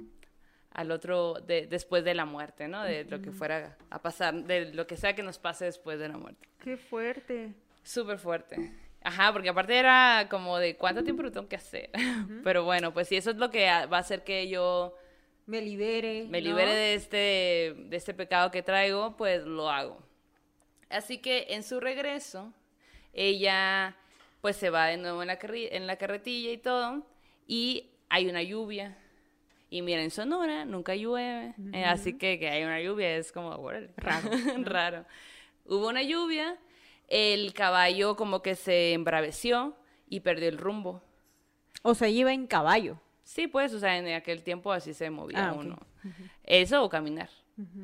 al 0.71 0.91
otro, 0.93 1.35
de- 1.35 1.67
después 1.67 2.05
de 2.05 2.15
la 2.15 2.25
muerte, 2.25 2.69
¿no? 2.69 2.83
De 2.85 3.05
lo 3.05 3.21
que 3.21 3.33
fuera 3.33 3.77
a 3.91 4.01
pasar, 4.01 4.33
de 4.45 4.73
lo 4.73 4.87
que 4.87 4.97
sea 4.97 5.15
que 5.15 5.23
nos 5.23 5.39
pase 5.39 5.65
después 5.67 5.99
de 5.99 6.09
la 6.09 6.17
muerte. 6.17 6.49
Qué 6.63 6.77
fuerte. 6.77 7.53
Súper 7.83 8.19
fuerte. 8.19 8.73
Ajá, 9.03 9.33
porque 9.33 9.49
aparte 9.49 9.77
era 9.77 10.29
como 10.31 10.59
de 10.59 10.77
cuánto 10.77 11.03
tiempo 11.03 11.25
lo 11.25 11.33
tengo 11.33 11.49
que 11.49 11.57
hacer. 11.57 11.91
Pero 12.45 12.63
bueno, 12.65 12.95
pues 12.95 13.09
si 13.09 13.17
eso 13.17 13.31
es 13.33 13.37
lo 13.37 13.51
que 13.51 13.67
va 13.67 13.97
a 13.97 14.01
hacer 14.01 14.23
que 14.23 14.49
yo 14.49 14.95
Me 15.47 15.61
libere. 15.61 16.27
me 16.29 16.41
¿no? 16.41 16.47
libere 16.49 16.73
de 16.73 16.95
este, 16.95 17.75
de 17.77 17.97
este 17.97 18.15
pecado 18.15 18.53
que 18.53 18.63
traigo, 18.63 19.17
pues 19.17 19.43
lo 19.43 19.69
hago. 19.69 20.01
Así 20.89 21.19
que 21.19 21.47
en 21.51 21.65
su 21.65 21.81
regreso, 21.81 22.53
ella 23.13 23.97
pues 24.43 24.57
se 24.57 24.69
va 24.69 24.89
de 24.89 24.99
nuevo 24.99 25.23
en 25.23 25.29
la, 25.29 25.39
en 25.41 25.87
la 25.87 25.97
carretilla 25.97 26.51
y 26.51 26.59
todo, 26.59 27.07
y 27.47 27.89
hay 28.11 28.29
una 28.29 28.43
lluvia. 28.43 28.99
Y 29.71 29.81
mira, 29.81 30.03
en 30.03 30.11
Sonora 30.11 30.67
nunca 30.67 30.95
llueve, 30.95 31.55
eh, 31.73 31.85
así 31.87 32.19
que 32.19 32.39
que 32.39 32.51
hay 32.51 32.65
una 32.65 32.79
lluvia 32.83 33.17
es 33.17 33.33
como 33.33 33.57
Raro, 33.97 34.31
raro. 34.65 35.07
Hubo 35.65 35.89
una 35.89 36.03
lluvia, 36.03 36.59
el 37.09 37.55
caballo 37.55 38.15
como 38.17 38.43
que 38.43 38.55
se 38.55 38.93
embraveció 38.93 39.75
y 40.11 40.21
perdió 40.21 40.51
el 40.51 40.59
rumbo. 40.59 41.03
O 41.83 41.95
sea, 41.95 42.09
iba 42.09 42.33
en 42.35 42.47
caballo. 42.47 43.01
Sí, 43.25 43.47
pues, 43.47 43.73
o 43.73 43.79
sea, 43.79 43.97
en 43.97 44.09
aquel 44.09 44.43
tiempo 44.43 44.73
así 44.73 44.93
se 44.93 45.09
movía 45.09 45.49
Ah, 45.49 45.53
uno. 45.55 45.79
Eso 46.43 46.85
o 46.85 46.89
caminar. 46.91 47.31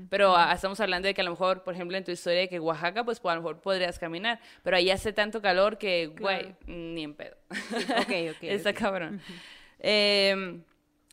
Pero 0.09 0.35
ah, 0.37 0.53
estamos 0.53 0.81
hablando 0.81 1.07
de 1.07 1.15
que 1.15 1.21
a 1.21 1.25
lo 1.25 1.31
mejor, 1.31 1.63
por 1.63 1.75
ejemplo, 1.75 1.97
en 1.97 2.05
tu 2.05 2.11
historia 2.11 2.41
de 2.41 2.49
que 2.49 2.59
Oaxaca, 2.59 3.05
pues 3.05 3.21
a 3.23 3.35
lo 3.35 3.43
mejor 3.43 3.61
podrías 3.61 3.99
caminar, 3.99 4.41
pero 4.63 4.77
ahí 4.77 4.91
hace 4.91 5.13
tanto 5.13 5.43
calor 5.43 5.79
que, 5.79 6.07
güey, 6.07 6.55
ni 6.67 7.05
en 7.05 7.15
pedo. 7.15 7.37
Ok, 8.01 8.37
ok. 8.37 8.43
Está 8.43 8.73
cabrón. 8.73 9.21
Em, 9.79 10.63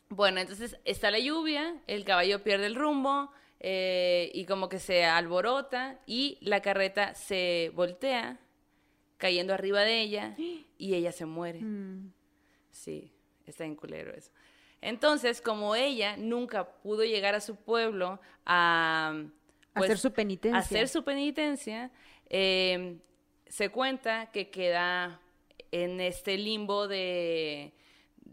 bueno, 0.08 0.40
entonces 0.40 0.78
está 0.84 1.10
la 1.10 1.18
lluvia, 1.18 1.76
el 1.86 2.04
caballo 2.04 2.42
pierde 2.42 2.66
el 2.66 2.74
rumbo 2.74 3.30
eh, 3.60 4.30
y 4.34 4.44
como 4.46 4.68
que 4.68 4.78
se 4.78 5.04
alborota 5.04 6.00
y 6.06 6.38
la 6.40 6.60
carreta 6.62 7.14
se 7.14 7.70
voltea 7.74 8.38
cayendo 9.18 9.54
arriba 9.54 9.80
de 9.82 10.00
ella 10.00 10.36
y 10.78 10.94
ella 10.94 11.12
se 11.12 11.26
muere. 11.26 11.60
Mm. 11.60 12.12
Sí, 12.70 13.12
está 13.46 13.64
en 13.64 13.74
culero 13.74 14.12
eso. 14.14 14.30
Entonces, 14.80 15.40
como 15.40 15.74
ella 15.74 16.16
nunca 16.16 16.68
pudo 16.68 17.04
llegar 17.04 17.34
a 17.34 17.40
su 17.40 17.56
pueblo 17.56 18.20
a 18.44 19.24
pues, 19.74 19.90
Hacer 19.90 19.98
su 19.98 20.12
penitencia. 20.12 20.58
hacer 20.58 20.88
su 20.88 21.04
penitencia, 21.04 21.90
eh, 22.28 22.98
se 23.46 23.70
cuenta 23.70 24.30
que 24.30 24.50
queda 24.50 25.20
en 25.70 26.00
este 26.00 26.38
limbo 26.38 26.88
de 26.88 27.72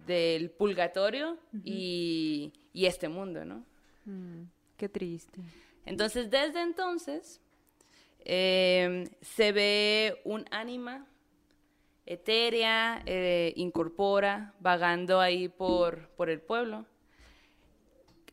del 0.05 0.51
purgatorio 0.51 1.37
y, 1.63 2.51
y 2.73 2.85
este 2.85 3.07
mundo, 3.07 3.45
¿no? 3.45 3.65
Mm, 4.05 4.43
qué 4.75 4.89
triste. 4.89 5.39
Entonces, 5.85 6.29
desde 6.29 6.61
entonces, 6.61 7.39
eh, 8.25 9.09
se 9.21 9.51
ve 9.51 10.21
un 10.25 10.45
ánima 10.51 11.07
etérea, 12.05 13.01
eh, 13.05 13.53
incorpora, 13.55 14.53
vagando 14.59 15.19
ahí 15.19 15.47
por, 15.47 16.09
por 16.09 16.29
el 16.29 16.41
pueblo 16.41 16.85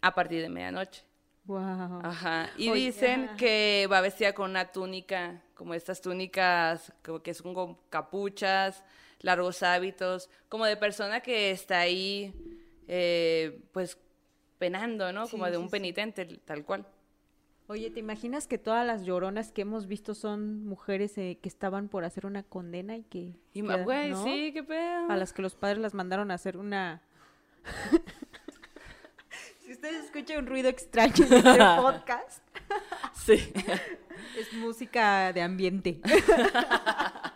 a 0.00 0.14
partir 0.14 0.42
de 0.42 0.48
medianoche. 0.48 1.04
Wow. 1.44 2.00
Ajá. 2.02 2.50
Y 2.56 2.70
dicen 2.72 3.30
que 3.36 3.88
va 3.90 4.00
vestida 4.00 4.32
con 4.32 4.50
una 4.50 4.70
túnica, 4.70 5.42
como 5.54 5.74
estas 5.74 6.00
túnicas 6.00 6.92
como 7.02 7.22
que 7.22 7.34
son 7.34 7.54
con 7.54 7.76
capuchas, 7.88 8.84
largos 9.20 9.62
hábitos, 9.62 10.30
como 10.48 10.64
de 10.64 10.76
persona 10.76 11.20
que 11.20 11.50
está 11.50 11.80
ahí, 11.80 12.32
eh, 12.86 13.62
pues, 13.72 13.98
penando, 14.58 15.12
¿no? 15.12 15.26
Sí, 15.26 15.32
como 15.32 15.46
de 15.46 15.52
sí, 15.52 15.58
un 15.58 15.64
sí. 15.64 15.70
penitente, 15.72 16.24
tal 16.44 16.64
cual. 16.64 16.86
Oye, 17.70 17.88
¿te 17.92 18.00
imaginas 18.00 18.48
que 18.48 18.58
todas 18.58 18.84
las 18.84 19.04
lloronas 19.04 19.52
que 19.52 19.62
hemos 19.62 19.86
visto 19.86 20.16
son 20.16 20.66
mujeres 20.66 21.16
eh, 21.18 21.38
que 21.40 21.48
estaban 21.48 21.86
por 21.88 22.04
hacer 22.04 22.26
una 22.26 22.42
condena 22.42 22.96
y 22.96 23.04
que... 23.04 23.36
Y 23.54 23.62
que- 23.62 23.82
güey, 23.84 24.10
¿no? 24.10 24.24
sí, 24.24 24.50
qué 24.52 24.64
pedo. 24.64 25.08
A 25.08 25.16
las 25.16 25.32
que 25.32 25.40
los 25.40 25.54
padres 25.54 25.78
las 25.78 25.94
mandaron 25.94 26.32
a 26.32 26.34
hacer 26.34 26.56
una... 26.56 27.00
si 29.64 29.70
ustedes 29.70 30.06
escuchan 30.06 30.38
un 30.38 30.46
ruido 30.48 30.68
extraño 30.76 31.24
en 31.26 31.32
este 31.32 31.58
podcast, 31.80 32.42
Sí. 33.14 33.52
es 34.36 34.52
música 34.54 35.32
de 35.32 35.42
ambiente. 35.42 36.00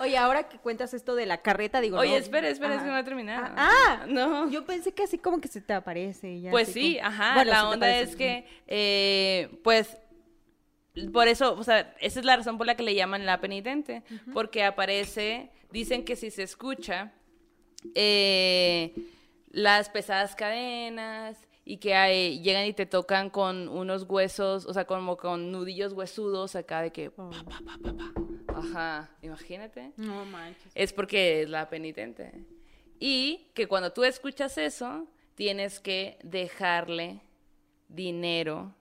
Oye, 0.00 0.16
ahora 0.16 0.48
que 0.48 0.58
cuentas 0.58 0.94
esto 0.94 1.14
de 1.14 1.26
la 1.26 1.38
carreta, 1.42 1.80
digo... 1.80 1.98
Oye, 1.98 2.10
no- 2.12 2.16
espera, 2.16 2.48
espera, 2.48 2.74
es 2.76 2.82
que 2.82 2.88
no 2.88 2.96
he 2.98 3.04
terminado. 3.04 3.54
Ah, 3.56 4.04
no. 4.08 4.50
Yo 4.50 4.64
pensé 4.64 4.92
que 4.92 5.02
así 5.04 5.18
como 5.18 5.40
que 5.40 5.48
se 5.48 5.60
te 5.60 5.72
aparece. 5.74 6.40
ya 6.40 6.50
Pues 6.50 6.68
sí, 6.68 6.96
como- 6.96 7.08
ajá. 7.08 7.34
Bueno, 7.34 7.50
la 7.50 7.68
onda 7.68 7.98
es 7.98 8.16
que, 8.16 8.46
eh, 8.66 9.60
pues, 9.62 9.96
por 11.12 11.28
eso, 11.28 11.54
o 11.54 11.62
sea, 11.62 11.94
esa 12.00 12.18
es 12.20 12.24
la 12.26 12.36
razón 12.36 12.58
por 12.58 12.66
la 12.66 12.74
que 12.76 12.82
le 12.82 12.94
llaman 12.94 13.24
la 13.26 13.40
penitente, 13.40 14.02
porque 14.32 14.64
aparece, 14.64 15.50
dicen 15.70 16.04
que 16.04 16.16
si 16.16 16.30
se 16.30 16.42
escucha 16.42 17.12
eh, 17.94 18.94
las 19.50 19.88
pesadas 19.88 20.34
cadenas 20.34 21.38
y 21.64 21.76
que 21.78 21.94
hay- 21.94 22.40
llegan 22.42 22.66
y 22.66 22.72
te 22.72 22.86
tocan 22.86 23.30
con 23.30 23.68
unos 23.68 24.04
huesos, 24.08 24.66
o 24.66 24.72
sea, 24.74 24.84
como 24.86 25.16
con 25.16 25.52
nudillos 25.52 25.92
huesudos 25.92 26.56
acá 26.56 26.82
de 26.82 26.90
que, 26.90 27.08
Oh. 27.16 27.30
pa, 27.30 27.44
pa, 27.44 27.60
pa, 27.64 27.78
pa, 27.82 27.92
pa. 27.96 28.12
Ajá, 28.60 29.10
imagínate 29.22 29.92
No 29.96 30.24
manches. 30.24 30.70
es 30.74 30.92
porque 30.92 31.42
es 31.42 31.48
la 31.50 31.68
penitente. 31.68 32.32
Y 32.98 33.48
que 33.54 33.66
cuando 33.66 33.92
tú 33.92 34.04
escuchas 34.04 34.58
eso, 34.58 35.06
tienes 35.34 35.80
que 35.80 36.18
dejarle 36.22 37.20
dinero 37.88 38.74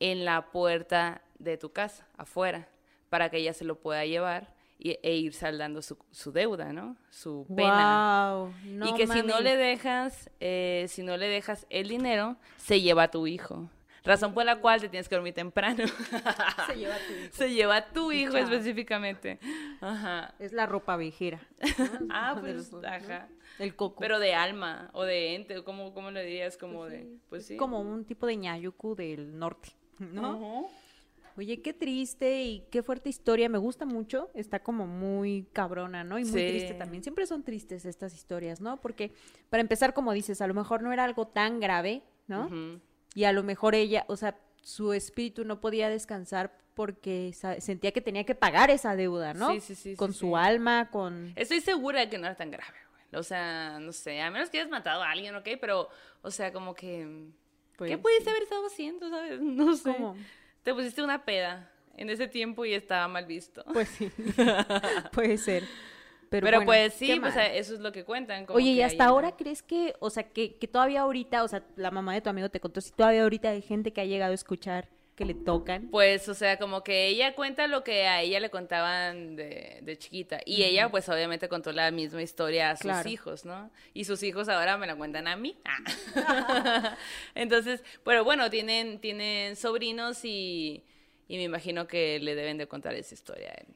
en 0.00 0.24
la 0.24 0.50
puerta 0.50 1.22
de 1.38 1.56
tu 1.56 1.72
casa, 1.72 2.06
afuera, 2.16 2.68
para 3.08 3.30
que 3.30 3.38
ella 3.38 3.52
se 3.52 3.64
lo 3.64 3.76
pueda 3.80 4.04
llevar 4.04 4.54
y- 4.78 4.98
e 5.02 5.14
ir 5.16 5.32
saldando 5.34 5.80
su, 5.82 5.96
su 6.10 6.32
deuda, 6.32 6.72
¿no? 6.72 6.96
Su 7.10 7.46
pena. 7.56 8.32
Wow, 8.34 8.54
no 8.64 8.86
y 8.88 8.94
que 8.94 9.06
si 9.06 9.22
no 9.22 9.40
le 9.40 9.56
dejas, 9.56 10.30
eh, 10.40 10.86
si 10.88 11.02
no 11.02 11.16
le 11.16 11.28
dejas 11.28 11.66
el 11.70 11.88
dinero, 11.88 12.36
se 12.56 12.80
lleva 12.80 13.04
a 13.04 13.10
tu 13.10 13.26
hijo. 13.26 13.70
Razón 14.04 14.34
por 14.34 14.44
la 14.44 14.60
cual 14.60 14.80
te 14.80 14.88
tienes 14.88 15.08
que 15.08 15.14
dormir 15.14 15.34
temprano. 15.34 15.84
se 16.66 16.74
lleva 16.76 16.96
tu 17.06 17.12
hijo. 17.12 17.32
se 17.32 17.52
lleva 17.54 17.76
a 17.76 17.86
tu 17.92 18.12
hijo 18.12 18.36
específicamente. 18.36 19.38
Ajá. 19.80 20.34
Es 20.38 20.52
la 20.52 20.66
ropa 20.66 20.96
viejera. 20.96 21.40
Ah, 22.10 22.36
pues, 22.40 22.70
ajá. 22.84 23.28
El 23.58 23.76
coco. 23.76 24.00
Pero 24.00 24.18
de 24.18 24.34
alma 24.34 24.90
o 24.92 25.04
de 25.04 25.34
ente, 25.34 25.56
o 25.58 25.64
¿cómo, 25.64 25.94
cómo 25.94 26.10
le 26.10 26.24
dirías? 26.24 26.56
Como 26.56 26.86
de, 26.86 27.16
pues 27.28 27.46
sí. 27.46 27.54
Es 27.54 27.58
como 27.58 27.80
un 27.80 28.04
tipo 28.04 28.26
de 28.26 28.36
ñayuku 28.36 28.94
del 28.94 29.38
norte, 29.38 29.70
¿no? 29.98 30.36
Ujú. 30.36 30.68
Oye, 31.38 31.62
qué 31.62 31.72
triste 31.72 32.42
y 32.42 32.66
qué 32.70 32.82
fuerte 32.82 33.08
historia. 33.08 33.48
Me 33.48 33.56
gusta 33.58 33.86
mucho. 33.86 34.30
Está 34.34 34.58
como 34.58 34.86
muy 34.86 35.46
cabrona, 35.52 36.04
¿no? 36.04 36.18
Y 36.18 36.24
muy 36.24 36.40
Sí. 36.40 36.46
triste 36.46 36.74
también. 36.74 37.02
Siempre 37.02 37.26
son 37.26 37.42
tristes 37.42 37.86
estas 37.86 38.14
historias, 38.14 38.60
¿no? 38.60 38.78
Porque, 38.80 39.12
para 39.48 39.62
empezar, 39.62 39.94
como 39.94 40.12
dices, 40.12 40.42
a 40.42 40.46
lo 40.46 40.52
mejor 40.54 40.82
no 40.82 40.92
era 40.92 41.04
algo 41.04 41.26
tan 41.28 41.58
grave, 41.60 42.02
¿no? 42.26 42.50
Y 43.14 43.24
a 43.24 43.32
lo 43.32 43.42
mejor 43.42 43.74
ella, 43.74 44.04
o 44.08 44.16
sea, 44.16 44.38
su 44.62 44.92
espíritu 44.92 45.44
no 45.44 45.60
podía 45.60 45.88
descansar 45.88 46.56
porque 46.74 47.34
sentía 47.58 47.92
que 47.92 48.00
tenía 48.00 48.24
que 48.24 48.34
pagar 48.34 48.70
esa 48.70 48.96
deuda, 48.96 49.34
¿no? 49.34 49.52
Sí, 49.52 49.60
sí, 49.60 49.74
sí, 49.74 49.96
Con 49.96 50.12
sí, 50.12 50.20
su 50.20 50.26
sí. 50.28 50.32
alma, 50.36 50.88
con... 50.90 51.32
Estoy 51.36 51.60
segura 51.60 52.00
de 52.00 52.08
que 52.08 52.18
no 52.18 52.26
era 52.26 52.36
tan 52.36 52.50
grave, 52.50 52.78
güey. 52.90 53.20
O 53.20 53.22
sea, 53.22 53.78
no 53.78 53.92
sé, 53.92 54.22
a 54.22 54.30
menos 54.30 54.48
que 54.48 54.58
hayas 54.58 54.70
matado 54.70 55.02
a 55.02 55.10
alguien, 55.10 55.34
¿ok? 55.34 55.48
Pero, 55.60 55.88
o 56.22 56.30
sea, 56.30 56.52
como 56.52 56.74
que... 56.74 57.28
Pues, 57.76 57.90
¿Qué 57.90 57.98
pudiste 57.98 58.30
haber 58.30 58.44
estado 58.44 58.66
haciendo, 58.66 59.10
sabes? 59.10 59.40
No 59.42 59.76
sé. 59.76 59.92
¿Cómo? 59.92 60.16
Te 60.62 60.72
pusiste 60.72 61.02
una 61.02 61.24
peda 61.24 61.70
en 61.96 62.08
ese 62.08 62.28
tiempo 62.28 62.64
y 62.64 62.72
estaba 62.72 63.08
mal 63.08 63.26
visto. 63.26 63.64
Pues 63.72 63.88
sí. 63.88 64.10
Puede 65.12 65.36
ser. 65.36 65.64
Pero, 66.32 66.46
Pero, 66.46 66.58
bueno, 66.60 66.66
pues 66.66 66.94
sí, 66.94 67.20
pues 67.20 67.34
mal. 67.34 67.50
eso 67.52 67.74
es 67.74 67.80
lo 67.80 67.92
que 67.92 68.04
cuentan. 68.04 68.46
como 68.46 68.56
Oye, 68.56 68.70
¿y 68.70 68.80
hasta 68.80 69.04
ahora 69.04 69.36
crees 69.36 69.62
que, 69.62 69.92
o 70.00 70.08
sea, 70.08 70.22
que, 70.22 70.54
que 70.56 70.66
todavía 70.66 71.02
ahorita, 71.02 71.44
o 71.44 71.48
sea, 71.48 71.62
la 71.76 71.90
mamá 71.90 72.14
de 72.14 72.22
tu 72.22 72.30
amigo 72.30 72.48
te 72.48 72.58
contó, 72.58 72.80
si 72.80 72.90
todavía 72.90 73.22
ahorita 73.24 73.50
hay 73.50 73.60
gente 73.60 73.92
que 73.92 74.00
ha 74.00 74.06
llegado 74.06 74.32
a 74.32 74.34
escuchar 74.34 74.88
que 75.14 75.26
le 75.26 75.34
tocan? 75.34 75.88
Pues, 75.90 76.26
o 76.30 76.34
sea, 76.34 76.58
como 76.58 76.82
que 76.82 77.06
ella 77.08 77.34
cuenta 77.34 77.66
lo 77.66 77.84
que 77.84 78.06
a 78.06 78.22
ella 78.22 78.40
le 78.40 78.48
contaban 78.48 79.36
de, 79.36 79.80
de 79.82 79.98
chiquita. 79.98 80.40
Y 80.46 80.62
ella, 80.62 80.90
pues, 80.90 81.06
obviamente 81.10 81.50
contó 81.50 81.70
la 81.72 81.90
misma 81.90 82.22
historia 82.22 82.70
a 82.70 82.76
sus 82.76 82.84
Claro. 82.84 83.08
hijos, 83.10 83.44
¿no? 83.44 83.70
Y 83.92 84.04
sus 84.04 84.22
hijos 84.22 84.48
ahora 84.48 84.78
me 84.78 84.86
la 84.86 84.96
cuentan 84.96 85.28
a 85.28 85.36
mí. 85.36 85.58
Ah. 85.66 86.96
Entonces, 87.34 87.84
pero 88.04 88.24
bueno, 88.24 88.48
tienen, 88.48 89.00
tienen 89.00 89.54
sobrinos 89.56 90.24
y, 90.24 90.82
y 91.28 91.36
me 91.36 91.42
imagino 91.42 91.86
que 91.86 92.18
le 92.18 92.34
deben 92.34 92.56
de 92.56 92.66
contar 92.66 92.94
esa 92.94 93.12
historia. 93.12 93.50
a 93.50 93.54
él. 93.60 93.66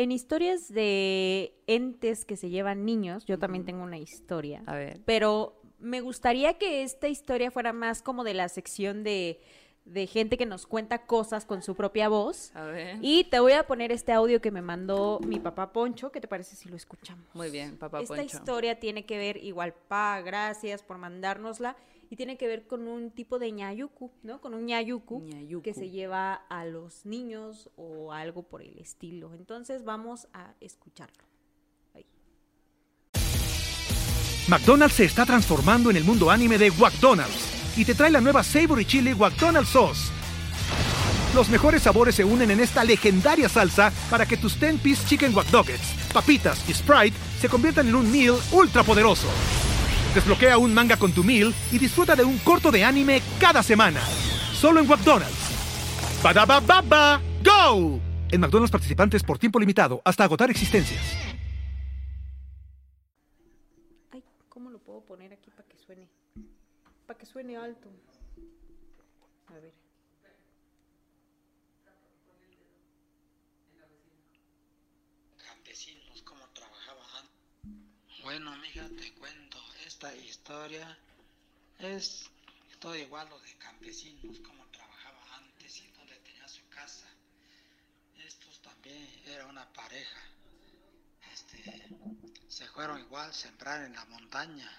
En 0.00 0.12
historias 0.12 0.72
de 0.72 1.52
entes 1.66 2.24
que 2.24 2.38
se 2.38 2.48
llevan 2.48 2.86
niños, 2.86 3.26
yo 3.26 3.38
también 3.38 3.66
tengo 3.66 3.82
una 3.82 3.98
historia. 3.98 4.62
A 4.64 4.74
ver. 4.74 5.02
Pero 5.04 5.60
me 5.78 6.00
gustaría 6.00 6.56
que 6.56 6.82
esta 6.82 7.06
historia 7.08 7.50
fuera 7.50 7.74
más 7.74 8.00
como 8.00 8.24
de 8.24 8.32
la 8.32 8.48
sección 8.48 9.04
de, 9.04 9.42
de 9.84 10.06
gente 10.06 10.38
que 10.38 10.46
nos 10.46 10.66
cuenta 10.66 11.04
cosas 11.04 11.44
con 11.44 11.60
su 11.60 11.74
propia 11.74 12.08
voz. 12.08 12.50
A 12.56 12.64
ver. 12.64 12.96
Y 13.02 13.24
te 13.24 13.40
voy 13.40 13.52
a 13.52 13.66
poner 13.66 13.92
este 13.92 14.12
audio 14.12 14.40
que 14.40 14.50
me 14.50 14.62
mandó 14.62 15.20
mi 15.26 15.38
papá 15.38 15.70
Poncho. 15.70 16.10
¿Qué 16.10 16.22
te 16.22 16.28
parece 16.28 16.56
si 16.56 16.70
lo 16.70 16.76
escuchamos? 16.76 17.26
Muy 17.34 17.50
bien, 17.50 17.76
papá 17.76 18.00
Esta 18.00 18.14
Poncho. 18.14 18.38
historia 18.38 18.80
tiene 18.80 19.04
que 19.04 19.18
ver, 19.18 19.36
igual, 19.44 19.74
pa, 19.88 20.22
gracias 20.22 20.82
por 20.82 20.96
mandárnosla, 20.96 21.76
y 22.10 22.16
tiene 22.16 22.36
que 22.36 22.48
ver 22.48 22.66
con 22.66 22.88
un 22.88 23.12
tipo 23.12 23.38
de 23.38 23.52
ñayuku, 23.52 24.10
¿no? 24.24 24.40
Con 24.40 24.52
un 24.52 24.66
ñayuku, 24.66 25.20
Ñayuku. 25.20 25.62
que 25.62 25.72
se 25.72 25.90
lleva 25.90 26.34
a 26.34 26.64
los 26.64 27.06
niños 27.06 27.70
o 27.76 28.12
algo 28.12 28.42
por 28.42 28.62
el 28.62 28.76
estilo. 28.78 29.32
Entonces 29.32 29.84
vamos 29.84 30.26
a 30.32 30.52
escucharlo. 30.60 31.24
Ahí. 31.94 32.04
McDonald's 34.48 34.96
se 34.96 35.04
está 35.04 35.24
transformando 35.24 35.88
en 35.90 35.96
el 35.96 36.04
mundo 36.04 36.30
anime 36.32 36.58
de 36.58 36.72
McDonald's 36.72 37.78
y 37.78 37.84
te 37.84 37.94
trae 37.94 38.10
la 38.10 38.20
nueva 38.20 38.42
Savory 38.42 38.84
Chili 38.84 39.14
McDonald's 39.14 39.70
Sauce. 39.70 40.10
Los 41.32 41.48
mejores 41.48 41.82
sabores 41.82 42.16
se 42.16 42.24
unen 42.24 42.50
en 42.50 42.58
esta 42.58 42.82
legendaria 42.82 43.48
salsa 43.48 43.92
para 44.10 44.26
que 44.26 44.36
tus 44.36 44.60
10-piece 44.60 45.06
chicken 45.06 45.32
wack 45.32 45.46
papitas 46.12 46.68
y 46.68 46.74
Sprite 46.74 47.16
se 47.40 47.48
conviertan 47.48 47.86
en 47.86 47.94
un 47.94 48.10
meal 48.10 48.34
ultra 48.50 48.82
poderoso. 48.82 49.28
Desbloquea 50.14 50.58
un 50.58 50.74
manga 50.74 50.96
con 50.96 51.12
tu 51.12 51.22
meal 51.22 51.54
y 51.70 51.78
disfruta 51.78 52.16
de 52.16 52.24
un 52.24 52.38
corto 52.38 52.70
de 52.70 52.84
anime 52.84 53.22
cada 53.38 53.62
semana. 53.62 54.00
Solo 54.52 54.80
en 54.80 54.88
McDonald's. 54.88 56.20
Badaba 56.22 56.60
baba, 56.60 57.20
go! 57.42 58.00
En 58.30 58.40
McDonald's 58.40 58.70
participantes 58.70 59.22
por 59.22 59.38
tiempo 59.38 59.58
limitado 59.58 60.02
hasta 60.04 60.24
agotar 60.24 60.50
existencias. 60.50 61.00
Ay, 64.12 64.22
¿cómo 64.48 64.70
lo 64.70 64.78
puedo 64.78 65.00
poner 65.02 65.32
aquí 65.32 65.50
para 65.50 65.68
que 65.68 65.78
suene? 65.78 66.08
Para 67.06 67.18
que 67.18 67.26
suene 67.26 67.56
alto. 67.56 67.88
A 69.48 69.54
ver. 69.54 69.72
campesinos, 75.70 76.22
cómo 76.22 76.44
trabajaban. 76.52 77.26
Bueno, 78.22 78.56
mija, 78.58 78.88
te 78.88 79.12
cuento, 79.14 79.49
esta 80.00 80.16
historia 80.16 80.98
es 81.78 82.30
todo 82.78 82.96
igual 82.96 83.28
lo 83.28 83.38
de 83.40 83.54
campesinos, 83.58 84.38
cómo 84.42 84.66
trabajaba 84.68 85.36
antes 85.36 85.78
y 85.78 85.90
donde 85.90 86.16
tenía 86.20 86.48
su 86.48 86.66
casa. 86.70 87.06
Estos 88.16 88.62
también 88.62 89.06
era 89.26 89.44
una 89.44 89.70
pareja. 89.74 90.20
Este, 91.34 91.86
se 92.48 92.66
fueron 92.68 92.98
igual 92.98 93.28
a 93.28 93.32
sembrar 93.34 93.84
en 93.84 93.92
la 93.92 94.06
montaña 94.06 94.70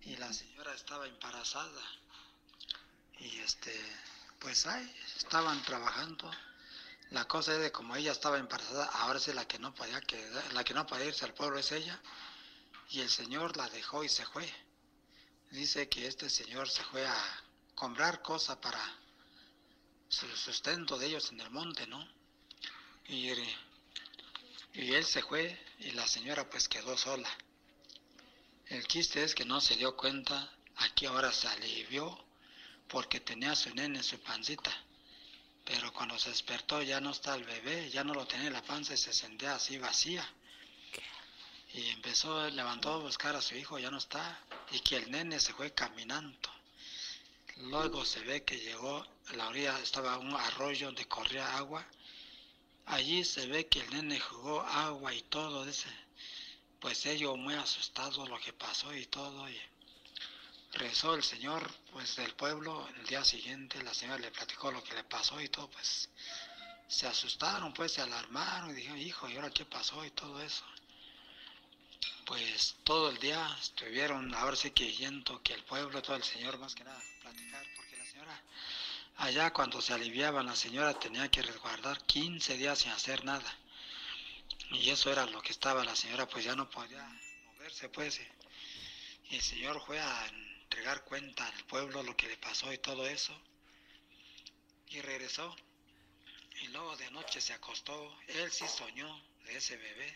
y 0.00 0.16
la 0.16 0.32
señora 0.32 0.72
estaba 0.72 1.06
embarazada. 1.06 1.82
Y 3.18 3.40
este, 3.40 3.78
pues 4.38 4.66
ahí 4.66 4.90
estaban 5.18 5.62
trabajando. 5.64 6.30
La 7.10 7.26
cosa 7.26 7.52
es 7.52 7.60
de 7.60 7.72
como 7.72 7.94
ella 7.94 8.12
estaba 8.12 8.38
embarazada, 8.38 8.86
ahora 8.86 9.20
sí 9.20 9.34
la 9.34 9.46
que 9.46 9.58
no 9.58 9.74
podía 9.74 10.00
quedar, 10.00 10.50
la 10.54 10.64
que 10.64 10.72
no 10.72 10.86
podía 10.86 11.04
irse 11.04 11.26
al 11.26 11.34
pueblo 11.34 11.58
es 11.58 11.72
ella. 11.72 12.00
Y 12.90 13.00
el 13.00 13.10
señor 13.10 13.56
la 13.56 13.68
dejó 13.68 14.02
y 14.02 14.08
se 14.08 14.24
fue. 14.24 14.50
Dice 15.50 15.88
que 15.88 16.06
este 16.06 16.28
señor 16.30 16.68
se 16.68 16.82
fue 16.84 17.06
a 17.06 17.44
comprar 17.74 18.22
cosas 18.22 18.56
para 18.58 18.80
su 20.08 20.26
sustento 20.36 20.98
de 20.98 21.06
ellos 21.06 21.30
en 21.30 21.40
el 21.40 21.50
monte, 21.50 21.86
¿no? 21.86 22.06
Y, 23.06 23.28
él 24.74 25.04
se 25.04 25.22
fue 25.22 25.58
y 25.78 25.90
la 25.92 26.06
señora 26.06 26.48
pues 26.48 26.68
quedó 26.68 26.96
sola. 26.96 27.28
El 28.66 28.86
quiste 28.86 29.22
es 29.22 29.34
que 29.34 29.44
no 29.44 29.60
se 29.60 29.76
dio 29.76 29.96
cuenta, 29.96 30.50
aquí 30.76 31.06
ahora 31.06 31.32
se 31.32 31.48
alivió 31.48 32.24
porque 32.86 33.20
tenía 33.20 33.52
a 33.52 33.56
su 33.56 33.74
nene 33.74 33.98
en 33.98 34.04
su 34.04 34.18
pancita. 34.20 34.70
Pero 35.64 35.92
cuando 35.92 36.18
se 36.18 36.30
despertó 36.30 36.82
ya 36.82 37.00
no 37.00 37.10
está 37.10 37.34
el 37.34 37.44
bebé, 37.44 37.90
ya 37.90 38.04
no 38.04 38.14
lo 38.14 38.26
tenía 38.26 38.48
en 38.48 38.52
la 38.52 38.62
panza 38.62 38.94
y 38.94 38.98
se 38.98 39.12
sentía 39.12 39.54
así 39.54 39.78
vacía. 39.78 40.26
Y 41.74 41.88
empezó, 41.90 42.48
levantó 42.50 42.94
a 42.94 42.98
buscar 42.98 43.36
a 43.36 43.42
su 43.42 43.54
hijo, 43.54 43.78
ya 43.78 43.90
no 43.90 43.98
está. 43.98 44.40
Y 44.70 44.80
que 44.80 44.96
el 44.96 45.10
nene 45.10 45.38
se 45.38 45.52
fue 45.52 45.72
caminando. 45.72 46.50
Luego 47.56 48.04
se 48.04 48.20
ve 48.20 48.44
que 48.44 48.58
llegó, 48.58 49.06
a 49.26 49.32
la 49.34 49.48
orilla 49.48 49.78
estaba 49.80 50.18
un 50.18 50.34
arroyo 50.34 50.86
donde 50.86 51.06
corría 51.06 51.56
agua. 51.56 51.86
Allí 52.86 53.24
se 53.24 53.46
ve 53.46 53.66
que 53.66 53.80
el 53.80 53.90
nene 53.90 54.18
jugó 54.20 54.62
agua 54.62 55.12
y 55.12 55.22
todo, 55.22 55.64
dice. 55.64 55.88
Pues 56.80 57.04
ellos 57.06 57.36
muy 57.36 57.54
asustados 57.54 58.28
lo 58.28 58.38
que 58.38 58.52
pasó 58.52 58.94
y 58.94 59.06
todo. 59.06 59.48
Y 59.50 59.60
rezó 60.72 61.14
el 61.14 61.22
señor, 61.22 61.68
pues 61.92 62.16
del 62.16 62.34
pueblo. 62.34 62.88
El 62.96 63.06
día 63.06 63.24
siguiente 63.24 63.82
la 63.82 63.92
señora 63.92 64.18
le 64.18 64.30
platicó 64.30 64.70
lo 64.70 64.82
que 64.82 64.94
le 64.94 65.04
pasó 65.04 65.40
y 65.40 65.48
todo, 65.48 65.68
pues 65.70 66.08
se 66.88 67.06
asustaron, 67.06 67.74
pues 67.74 67.92
se 67.92 68.00
alarmaron 68.00 68.70
y 68.70 68.74
dijeron, 68.74 68.98
hijo, 68.98 69.28
¿y 69.28 69.36
ahora 69.36 69.50
qué 69.50 69.64
pasó? 69.66 70.04
Y 70.04 70.10
todo 70.10 70.40
eso. 70.42 70.64
Pues 72.26 72.76
todo 72.84 73.10
el 73.10 73.18
día 73.18 73.56
estuvieron, 73.60 74.34
ahora 74.34 74.56
sí 74.56 74.70
que 74.70 74.92
yendo 74.92 75.42
que 75.42 75.54
el 75.54 75.64
pueblo, 75.64 76.02
todo 76.02 76.16
el 76.16 76.22
señor, 76.22 76.58
más 76.58 76.74
que 76.74 76.84
nada, 76.84 77.02
platicar, 77.22 77.66
porque 77.74 77.96
la 77.96 78.04
señora, 78.04 78.42
allá 79.16 79.52
cuando 79.52 79.80
se 79.80 79.94
aliviaban, 79.94 80.46
la 80.46 80.54
señora 80.54 80.98
tenía 80.98 81.30
que 81.30 81.42
resguardar 81.42 82.04
15 82.04 82.56
días 82.58 82.80
sin 82.80 82.92
hacer 82.92 83.24
nada. 83.24 83.56
Y 84.70 84.90
eso 84.90 85.10
era 85.10 85.24
lo 85.26 85.40
que 85.40 85.52
estaba 85.52 85.84
la 85.84 85.96
señora, 85.96 86.28
pues 86.28 86.44
ya 86.44 86.54
no 86.54 86.68
podía 86.68 87.02
moverse, 87.46 87.88
pues. 87.88 88.20
Y 89.30 89.36
el 89.36 89.42
señor 89.42 89.80
fue 89.84 89.98
a 89.98 90.26
entregar 90.28 91.04
cuenta 91.04 91.46
al 91.46 91.64
pueblo 91.64 92.02
lo 92.02 92.16
que 92.16 92.28
le 92.28 92.36
pasó 92.36 92.72
y 92.72 92.78
todo 92.78 93.06
eso. 93.06 93.34
Y 94.88 95.00
regresó. 95.00 95.56
Y 96.60 96.68
luego 96.68 96.96
de 96.96 97.10
noche 97.10 97.40
se 97.40 97.54
acostó. 97.54 98.18
Él 98.26 98.50
sí 98.52 98.66
soñó 98.68 99.22
de 99.44 99.56
ese 99.56 99.76
bebé. 99.76 100.14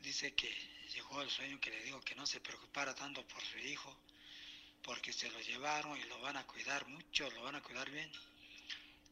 Dice 0.00 0.34
que 0.34 0.75
llegó 0.96 1.20
el 1.20 1.28
sueño 1.28 1.60
que 1.60 1.70
le 1.70 1.82
dijo 1.82 2.00
que 2.00 2.14
no 2.14 2.26
se 2.26 2.40
preocupara 2.40 2.94
tanto 2.94 3.22
por 3.28 3.42
su 3.42 3.58
hijo, 3.58 3.94
porque 4.82 5.12
se 5.12 5.30
lo 5.30 5.38
llevaron 5.40 5.98
y 5.98 6.04
lo 6.04 6.18
van 6.20 6.38
a 6.38 6.46
cuidar 6.46 6.88
mucho, 6.88 7.30
lo 7.32 7.42
van 7.42 7.56
a 7.56 7.62
cuidar 7.62 7.90
bien. 7.90 8.10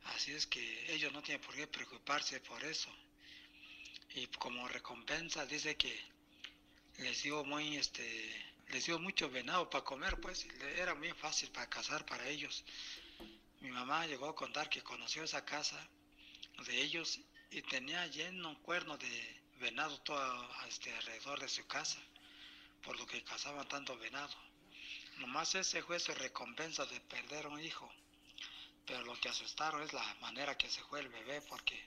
Así 0.05 0.33
es 0.33 0.47
que 0.47 0.95
ellos 0.95 1.13
no 1.13 1.23
tienen 1.23 1.45
por 1.45 1.55
qué 1.55 1.67
preocuparse 1.67 2.41
por 2.41 2.65
eso. 2.65 2.91
Y 4.15 4.27
como 4.29 4.67
recompensa 4.67 5.45
dice 5.45 5.77
que 5.77 5.95
les 6.99 7.23
dio 7.23 7.45
muy 7.45 7.77
este 7.77 8.07
les 8.69 8.87
dio 8.87 8.99
mucho 8.99 9.29
venado 9.29 9.69
para 9.69 9.85
comer, 9.85 10.19
pues 10.21 10.47
era 10.79 10.95
muy 10.95 11.13
fácil 11.13 11.51
para 11.51 11.69
cazar 11.69 12.07
para 12.07 12.27
ellos. 12.29 12.65
Mi 13.61 13.71
mamá 13.71 14.07
llegó 14.07 14.27
a 14.27 14.35
contar 14.35 14.71
que 14.71 14.83
conoció 14.83 15.23
esa 15.23 15.45
casa 15.45 15.87
de 16.67 16.81
ellos 16.81 17.21
y 17.51 17.61
tenía 17.61 18.07
lleno 18.07 18.59
cuerno 18.63 18.97
de 18.97 19.44
venado 19.65 19.99
todo 20.03 20.49
este, 20.69 20.95
alrededor 20.95 21.41
de 21.41 21.49
su 21.49 21.67
casa, 21.67 21.99
por 22.83 22.99
lo 22.99 23.07
que 23.07 23.25
cazaban 23.25 23.67
tanto 23.67 23.97
venado. 23.97 24.35
Nomás 25.17 25.55
ese 25.55 25.83
fue 25.83 25.99
su 25.99 26.13
recompensa 26.13 26.85
de 26.85 27.01
perder 27.01 27.47
un 27.47 27.59
hijo. 27.59 27.91
Pero 28.85 29.03
lo 29.05 29.19
que 29.19 29.31
asustaron 29.31 29.83
es 29.83 29.95
la 29.95 30.05
manera 30.21 30.59
que 30.59 30.69
se 30.69 30.83
fue 30.83 31.01
el 31.01 31.09
bebé, 31.09 31.41
porque 31.49 31.83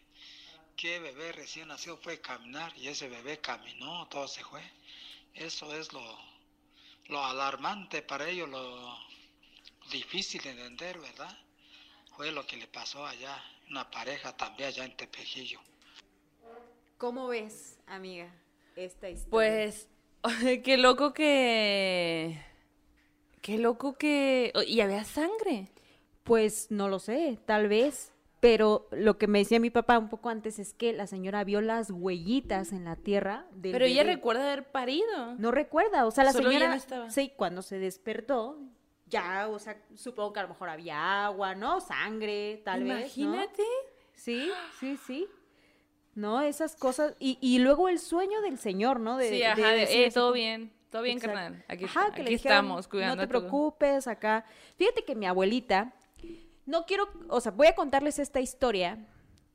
qué 0.75 0.99
bebé 0.99 1.31
recién 1.33 1.67
nacido 1.67 2.01
puede 2.01 2.19
caminar 2.19 2.75
y 2.77 2.87
ese 2.87 3.07
bebé 3.09 3.39
caminó, 3.39 4.07
todo 4.07 4.27
se 4.27 4.43
fue. 4.43 4.63
Eso 5.35 5.71
es 5.75 5.93
lo, 5.93 6.19
lo 7.09 7.23
alarmante 7.23 8.01
para 8.01 8.27
ellos, 8.27 8.49
lo 8.49 8.97
difícil 9.91 10.41
de 10.41 10.49
entender, 10.49 10.97
¿verdad? 10.97 11.37
Fue 12.15 12.31
lo 12.31 12.47
que 12.47 12.57
le 12.57 12.67
pasó 12.67 13.05
allá, 13.05 13.35
una 13.69 13.91
pareja 13.91 14.35
también 14.35 14.69
allá 14.69 14.83
en 14.83 14.97
Tepejillo. 14.97 15.61
¿Cómo 16.97 17.27
ves, 17.27 17.79
amiga, 17.85 18.33
esta 18.75 19.07
historia? 19.07 19.29
Pues, 19.29 19.87
qué 20.63 20.77
loco 20.77 21.13
que... 21.13 22.41
Qué 23.41 23.59
loco 23.59 23.97
que... 23.97 24.51
Y 24.65 24.81
había 24.81 25.03
sangre. 25.03 25.69
Pues 26.23 26.71
no 26.71 26.89
lo 26.89 26.97
sé, 26.97 27.37
tal 27.45 27.67
vez. 27.67 28.13
Pero 28.39 28.87
lo 28.91 29.19
que 29.19 29.27
me 29.27 29.39
decía 29.39 29.59
mi 29.59 29.69
papá 29.69 29.99
un 29.99 30.09
poco 30.09 30.29
antes 30.29 30.57
es 30.57 30.73
que 30.73 30.91
la 30.91 31.05
señora 31.05 31.43
vio 31.43 31.61
las 31.61 31.91
huellitas 31.91 32.71
en 32.71 32.85
la 32.85 32.95
tierra 32.95 33.45
del 33.51 33.71
Pero 33.71 33.85
ella 33.85 34.03
recuerda 34.03 34.45
haber 34.51 34.71
parido. 34.71 35.35
No 35.37 35.51
recuerda, 35.51 36.05
o 36.05 36.11
sea, 36.11 36.23
la 36.23 36.33
Solo 36.33 36.49
señora... 36.49 36.69
no 36.69 36.75
estaba. 36.75 37.09
Sí, 37.11 37.31
cuando 37.35 37.61
se 37.61 37.77
despertó, 37.77 38.59
ya, 39.05 39.47
o 39.49 39.59
sea, 39.59 39.81
supongo 39.95 40.33
que 40.33 40.39
a 40.39 40.43
lo 40.43 40.49
mejor 40.49 40.69
había 40.69 41.25
agua, 41.25 41.55
¿no? 41.55 41.79
Sangre, 41.79 42.61
tal 42.65 42.83
vez, 42.83 42.89
¿no? 42.89 42.97
Imagínate. 42.99 43.63
Sí, 44.13 44.51
sí, 44.79 44.97
sí. 44.97 45.27
¿No? 46.17 46.41
Esas 46.41 46.75
cosas. 46.75 47.15
Y, 47.19 47.37
y 47.41 47.59
luego 47.59 47.89
el 47.89 47.99
sueño 47.99 48.41
del 48.41 48.57
señor, 48.57 48.99
¿no? 48.99 49.17
De, 49.17 49.29
sí, 49.29 49.43
ajá, 49.43 49.69
de, 49.69 50.05
eh, 50.05 50.11
todo 50.11 50.31
bien, 50.31 50.73
todo 50.89 51.03
bien, 51.03 51.17
Exacto. 51.17 51.35
carnal. 51.37 51.63
Aquí, 51.67 51.85
Ajá, 51.85 52.11
que 52.11 52.23
aquí 52.23 52.31
dijeron, 52.31 52.57
estamos 52.57 52.87
cuidando 52.87 53.17
No 53.17 53.21
te 53.21 53.27
preocupes, 53.27 54.07
acá. 54.07 54.43
Fíjate 54.77 55.03
que 55.03 55.13
mi 55.13 55.27
abuelita, 55.27 55.93
no 56.65 56.87
quiero, 56.87 57.07
o 57.29 57.39
sea, 57.39 57.51
voy 57.51 57.67
a 57.67 57.75
contarles 57.75 58.17
esta 58.17 58.39
historia 58.39 58.97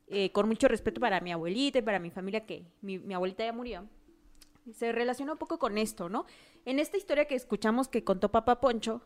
eh, 0.07 0.31
con 0.31 0.47
mucho 0.47 0.69
respeto 0.69 1.01
para 1.01 1.19
mi 1.19 1.33
abuelita 1.33 1.79
y 1.79 1.81
para 1.81 1.99
mi 1.99 2.11
familia, 2.11 2.45
que 2.45 2.63
mi, 2.79 2.97
mi 2.97 3.13
abuelita 3.13 3.43
ya 3.43 3.51
murió. 3.51 3.85
Se 4.73 4.93
relaciona 4.93 5.33
un 5.33 5.37
poco 5.37 5.59
con 5.59 5.77
esto, 5.77 6.07
¿no? 6.07 6.25
En 6.63 6.79
esta 6.79 6.95
historia 6.95 7.25
que 7.25 7.35
escuchamos 7.35 7.89
que 7.89 8.05
contó 8.05 8.31
Papá 8.31 8.61
Poncho, 8.61 9.01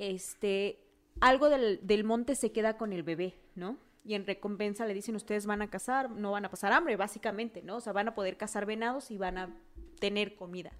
este, 0.00 0.80
algo 1.20 1.50
del, 1.50 1.78
del 1.86 2.02
monte 2.02 2.34
se 2.34 2.50
queda 2.50 2.76
con 2.76 2.92
el 2.92 3.04
bebé, 3.04 3.34
¿no? 3.54 3.76
Y 4.06 4.14
en 4.14 4.24
recompensa 4.24 4.86
le 4.86 4.94
dicen, 4.94 5.16
ustedes 5.16 5.46
van 5.46 5.62
a 5.62 5.68
cazar, 5.68 6.10
no 6.10 6.30
van 6.30 6.44
a 6.44 6.50
pasar 6.50 6.72
hambre, 6.72 6.94
básicamente, 6.94 7.62
¿no? 7.62 7.76
O 7.76 7.80
sea, 7.80 7.92
van 7.92 8.06
a 8.06 8.14
poder 8.14 8.36
cazar 8.36 8.64
venados 8.64 9.10
y 9.10 9.18
van 9.18 9.36
a 9.36 9.50
tener 9.98 10.36
comida. 10.36 10.70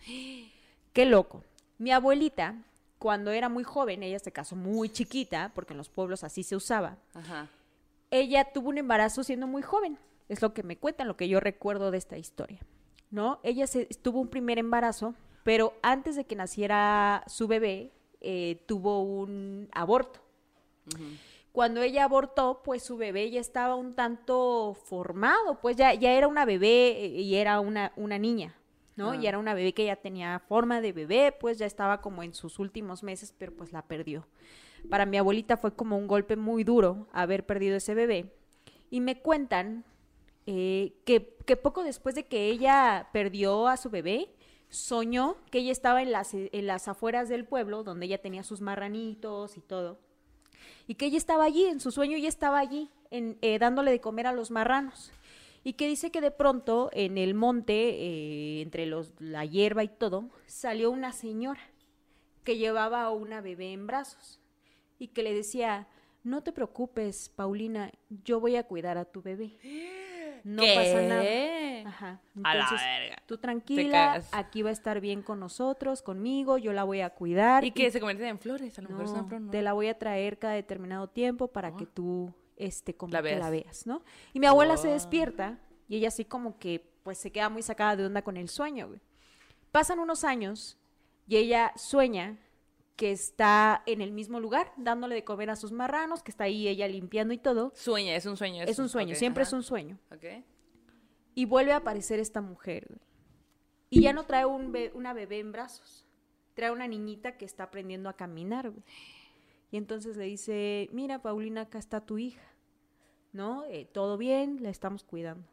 Qué 0.93 1.07
loco. 1.07 1.43
Mi 1.79 1.91
abuelita, 1.91 2.63
cuando 2.99 3.33
era 3.33 3.49
muy 3.49 3.65
joven, 3.65 4.05
ella 4.05 4.21
se 4.21 4.31
casó 4.31 4.55
muy 4.55 4.91
chiquita, 4.91 5.51
porque 5.55 5.73
en 5.73 5.79
los 5.79 5.89
pueblos 5.89 6.23
así 6.23 6.45
se 6.45 6.55
usaba, 6.55 6.99
Ajá. 7.15 7.49
ella 8.13 8.53
tuvo 8.53 8.69
un 8.69 8.79
embarazo 8.79 9.25
siendo 9.25 9.49
muy 9.49 9.63
joven. 9.63 9.99
Es 10.29 10.41
lo 10.41 10.55
que 10.55 10.63
me 10.63 10.79
cuentan, 10.79 11.09
lo 11.09 11.17
que 11.17 11.29
yo 11.29 11.41
recuerdo 11.41 11.91
de 11.91 11.99
esta 11.99 12.19
historia. 12.19 12.61
¿No? 13.11 13.41
Ella 13.43 13.67
se, 13.67 13.87
tuvo 13.87 14.21
un 14.21 14.29
primer 14.29 14.59
embarazo, 14.59 15.15
pero 15.43 15.75
antes 15.83 16.15
de 16.15 16.27
que 16.27 16.37
naciera 16.37 17.25
su 17.27 17.49
bebé, 17.49 17.93
eh, 18.21 18.63
tuvo 18.67 19.03
un 19.03 19.69
aborto. 19.73 20.21
Cuando 21.57 21.81
ella 21.81 22.05
abortó, 22.05 22.61
pues 22.63 22.83
su 22.83 22.99
bebé 22.99 23.31
ya 23.31 23.41
estaba 23.41 23.77
un 23.77 23.95
tanto 23.95 24.77
formado, 24.85 25.59
pues 25.63 25.75
ya, 25.75 25.95
ya 25.95 26.13
era 26.13 26.29
una 26.29 26.45
bebé 26.45 27.03
eh, 27.03 27.07
y 27.07 27.37
era 27.37 27.61
una, 27.61 27.95
una 27.97 28.19
niña, 28.19 28.55
¿no? 28.95 29.13
Ah. 29.13 29.17
Y 29.17 29.27
era 29.27 29.39
una 29.39 29.55
bebé 29.55 29.73
que 29.73 29.87
ya 29.87 29.97
tenía 29.97 30.39
forma 30.39 30.83
de 30.83 30.93
bebé, 30.93 31.33
pues 31.33 31.57
ya 31.57 31.65
estaba 31.65 32.03
como 32.03 32.23
en 32.23 32.35
sus 32.35 32.59
últimos 32.59 33.03
meses, 33.03 33.35
pero 33.39 33.57
pues 33.57 33.73
la 33.73 33.81
perdió. 33.81 34.27
Para 34.91 35.07
mi 35.07 35.17
abuelita 35.17 35.57
fue 35.57 35.75
como 35.75 35.97
un 35.97 36.07
golpe 36.07 36.37
muy 36.37 36.63
duro 36.63 37.09
haber 37.11 37.47
perdido 37.47 37.79
ese 37.79 37.95
bebé. 37.95 38.35
Y 38.91 39.01
me 39.01 39.23
cuentan 39.23 39.87
eh, 40.45 40.93
que, 41.07 41.39
que 41.47 41.57
poco 41.57 41.85
después 41.85 42.15
de 42.15 42.27
que 42.27 42.51
ella 42.51 43.09
perdió 43.15 43.67
a 43.67 43.79
su 43.79 43.89
bebé, 43.89 44.29
soñó 44.69 45.39
que 45.51 45.61
ella 45.61 45.73
estaba 45.73 46.03
en 46.03 46.13
las, 46.13 46.35
en 46.35 46.67
las 46.67 46.87
afueras 46.87 47.31
del 47.31 47.47
pueblo, 47.47 47.83
donde 47.83 48.05
ella 48.05 48.21
tenía 48.21 48.43
sus 48.43 48.61
marranitos 48.61 49.57
y 49.57 49.63
todo, 49.63 50.01
y 50.87 50.95
que 50.95 51.07
ella 51.07 51.19
estaba 51.19 51.45
allí, 51.45 51.65
en 51.65 51.81
su 51.81 51.91
sueño 51.91 52.17
ella 52.17 52.29
estaba 52.29 52.59
allí, 52.59 52.91
en, 53.11 53.39
eh, 53.43 53.59
dándole 53.59 53.91
de 53.91 54.01
comer 54.01 54.27
a 54.27 54.33
los 54.33 54.51
marranos. 54.51 55.13
Y 55.65 55.73
que 55.73 55.89
dice 55.89 56.13
que 56.13 56.21
de 56.21 56.31
pronto 56.31 56.91
en 56.93 57.19
el 57.19 57.35
monte, 57.35 57.73
eh, 57.75 58.61
entre 58.63 58.87
los, 58.87 59.13
la 59.19 59.45
hierba 59.45 59.83
y 59.83 59.89
todo, 59.89 60.31
salió 60.47 60.91
una 60.91 61.13
señora 61.13 61.61
que 62.45 62.57
llevaba 62.57 63.03
a 63.03 63.11
una 63.11 63.41
bebé 63.41 63.73
en 63.73 63.89
brazos 63.89 64.39
y 65.01 65.09
que 65.09 65.25
le 65.25 65.35
decía, 65.35 65.89
no 66.23 66.43
te 66.43 66.53
preocupes, 66.53 67.29
Paulina, 67.29 67.91
yo 68.25 68.39
voy 68.39 68.57
a 68.57 68.63
cuidar 68.65 68.99
a 68.99 69.05
tu 69.05 69.23
bebé. 69.23 69.59
No 70.49 70.63
¿Qué? 70.63 70.75
pasa 70.77 71.03
nada. 71.03 71.89
Ajá. 71.89 72.21
A 72.45 72.55
la 72.55 72.71
verga. 72.71 73.17
tú 73.27 73.37
tranquila, 73.39 74.23
aquí 74.31 74.63
va 74.63 74.71
a 74.71 74.73
estar 74.73 75.01
bien 75.01 75.23
con 75.23 75.41
nosotros, 75.41 76.03
conmigo, 76.03 76.57
yo 76.57 76.73
la 76.73 76.85
voy 76.85 77.01
a 77.01 77.11
cuidar. 77.11 77.65
Y 77.65 77.73
que 77.73 77.91
se 77.91 77.99
convierten 77.99 78.29
en 78.29 78.39
flores, 78.39 78.79
a 78.79 78.83
lo 78.83 78.91
mejor 78.91 79.07
No, 79.07 79.13
una 79.13 79.25
flor, 79.25 79.41
¿no? 79.41 79.51
te 79.51 79.61
la 79.63 79.73
voy 79.73 79.89
a 79.89 79.99
traer 79.99 80.39
cada 80.39 80.55
determinado 80.55 81.09
tiempo 81.09 81.49
para 81.49 81.77
que 81.77 81.85
tú, 81.87 82.33
este, 82.57 82.95
como 82.95 83.13
La 83.13 83.23
que 83.25 83.35
la 83.35 83.51
veas. 83.51 83.89
¿no? 83.89 84.03
Y 84.33 84.39
mi 84.39 84.47
abuela 84.47 84.77
se 84.77 84.87
Wow. 84.87 84.95
despierta 84.95 85.59
y 85.89 85.97
ella 85.97 86.09
así 86.09 86.25
como 86.25 86.59
que, 86.61 86.93
pues, 87.03 87.19
se 87.19 87.33
queda 87.33 87.49
muy 87.49 87.63
sacada 87.63 87.97
de 87.97 88.07
onda 88.07 88.23
con 88.23 88.37
el 88.37 88.49
sueño, 88.49 88.87
güey. 88.87 89.01
Pasan 89.73 89.99
unos 89.99 90.23
años 90.23 90.79
y 91.27 91.39
ella 91.39 91.73
sueña 91.77 92.39
que 92.97 93.13
está 93.13 93.83
en 93.87 94.01
el 94.01 94.11
mismo 94.13 94.41
lugar, 94.41 94.73
dándole 94.79 95.15
de 95.15 95.25
comer 95.25 95.51
a 95.51 95.57
sus 95.57 95.71
marranos, 95.71 96.23
que 96.23 96.31
está 96.31 96.45
ahí 96.45 96.67
ella 96.67 96.89
limpiando 96.89 97.35
y 97.35 97.39
todo. 97.39 97.73
Sueña, 97.75 98.17
es 98.17 98.25
un 98.27 98.37
sueño. 98.37 98.65
Es 98.65 98.79
un 98.79 98.89
sueño, 98.89 99.15
siempre 99.15 99.43
ajá. 99.43 99.49
es 99.51 99.53
un 99.53 99.63
sueño. 99.63 99.99
Ok. 100.11 100.25
Y 101.35 101.45
vuelve 101.45 101.73
a 101.73 101.77
aparecer 101.77 102.19
esta 102.21 102.41
mujer. 102.41 102.99
Y 103.91 104.01
ya 104.01 104.13
no 104.15 104.25
trae 104.25 104.47
un 104.47 104.73
be- 104.73 104.91
una 104.95 105.13
bebé 105.13 105.39
en 105.39 105.53
brazos. 105.53 106.07
Trae 106.55 106.71
una 106.71 106.89
niñita 106.89 107.37
que 107.37 107.45
está 107.45 107.65
aprendiendo 107.65 108.09
a 108.09 108.15
caminar. 108.15 108.71
güey. 108.71 108.83
Y 109.71 109.77
entonces 109.77 110.17
le 110.17 110.25
dice, 110.25 110.89
mira, 110.93 111.21
Paulina, 111.21 111.63
acá 111.63 111.79
está 111.79 112.01
tu 112.01 112.17
hija. 112.19 112.43
¿No? 113.33 113.65
Eh, 113.67 113.85
Todo 113.85 114.17
bien, 114.17 114.63
la 114.63 114.71
estamos 114.71 115.05
cuidando. 115.05 115.47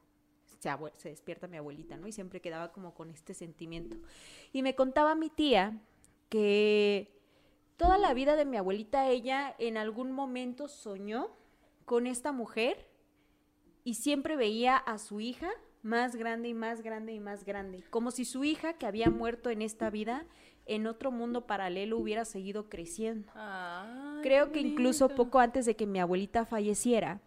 Se, 0.46 0.70
se 0.96 1.10
despierta 1.10 1.48
mi 1.48 1.58
abuelita, 1.58 1.98
¿no? 1.98 2.08
Y 2.08 2.14
siempre 2.14 2.40
quedaba 2.40 2.72
como 2.72 2.94
con 2.94 3.10
este 3.10 3.34
sentimiento. 3.34 3.98
Y 4.54 4.62
me 4.64 4.76
contaba 4.76 5.14
mi 5.14 5.30
tía 5.30 5.78
que 6.30 7.12
toda 7.78 7.98
la 7.98 8.14
vida 8.14 8.36
de 8.36 8.46
mi 8.46 8.58
abuelita, 8.58 9.10
ella 9.10 9.56
en 9.60 9.78
algún 9.78 10.12
momento 10.12 10.68
soñó 10.68 11.30
con 11.86 12.08
esta 12.08 12.32
mujer 12.32 12.88
y 13.84 13.96
siempre 13.96 14.36
veía 14.36 14.78
a 14.78 14.98
su 14.98 15.20
hija 15.20 15.50
más 15.82 16.16
grande 16.16 16.50
y 16.50 16.54
más 16.54 16.82
grande 16.82 17.14
y 17.14 17.20
más 17.20 17.44
grande, 17.44 17.84
como 17.90 18.12
si 18.12 18.24
su 18.24 18.44
hija 18.44 18.74
que 18.74 18.86
había 18.86 19.10
muerto 19.10 19.50
en 19.50 19.62
esta 19.62 19.90
vida, 19.90 20.26
en 20.66 20.88
otro 20.88 21.12
mundo 21.12 21.46
paralelo 21.46 21.98
hubiera 21.98 22.24
seguido 22.24 22.70
creciendo. 22.70 23.30
Ay, 23.36 24.22
Creo 24.22 24.54
que 24.54 24.62
incluso 24.62 25.10
poco 25.10 25.40
antes 25.40 25.66
de 25.66 25.76
que 25.76 25.86
mi 25.86 26.00
abuelita 26.00 26.46
falleciera, 26.46 27.20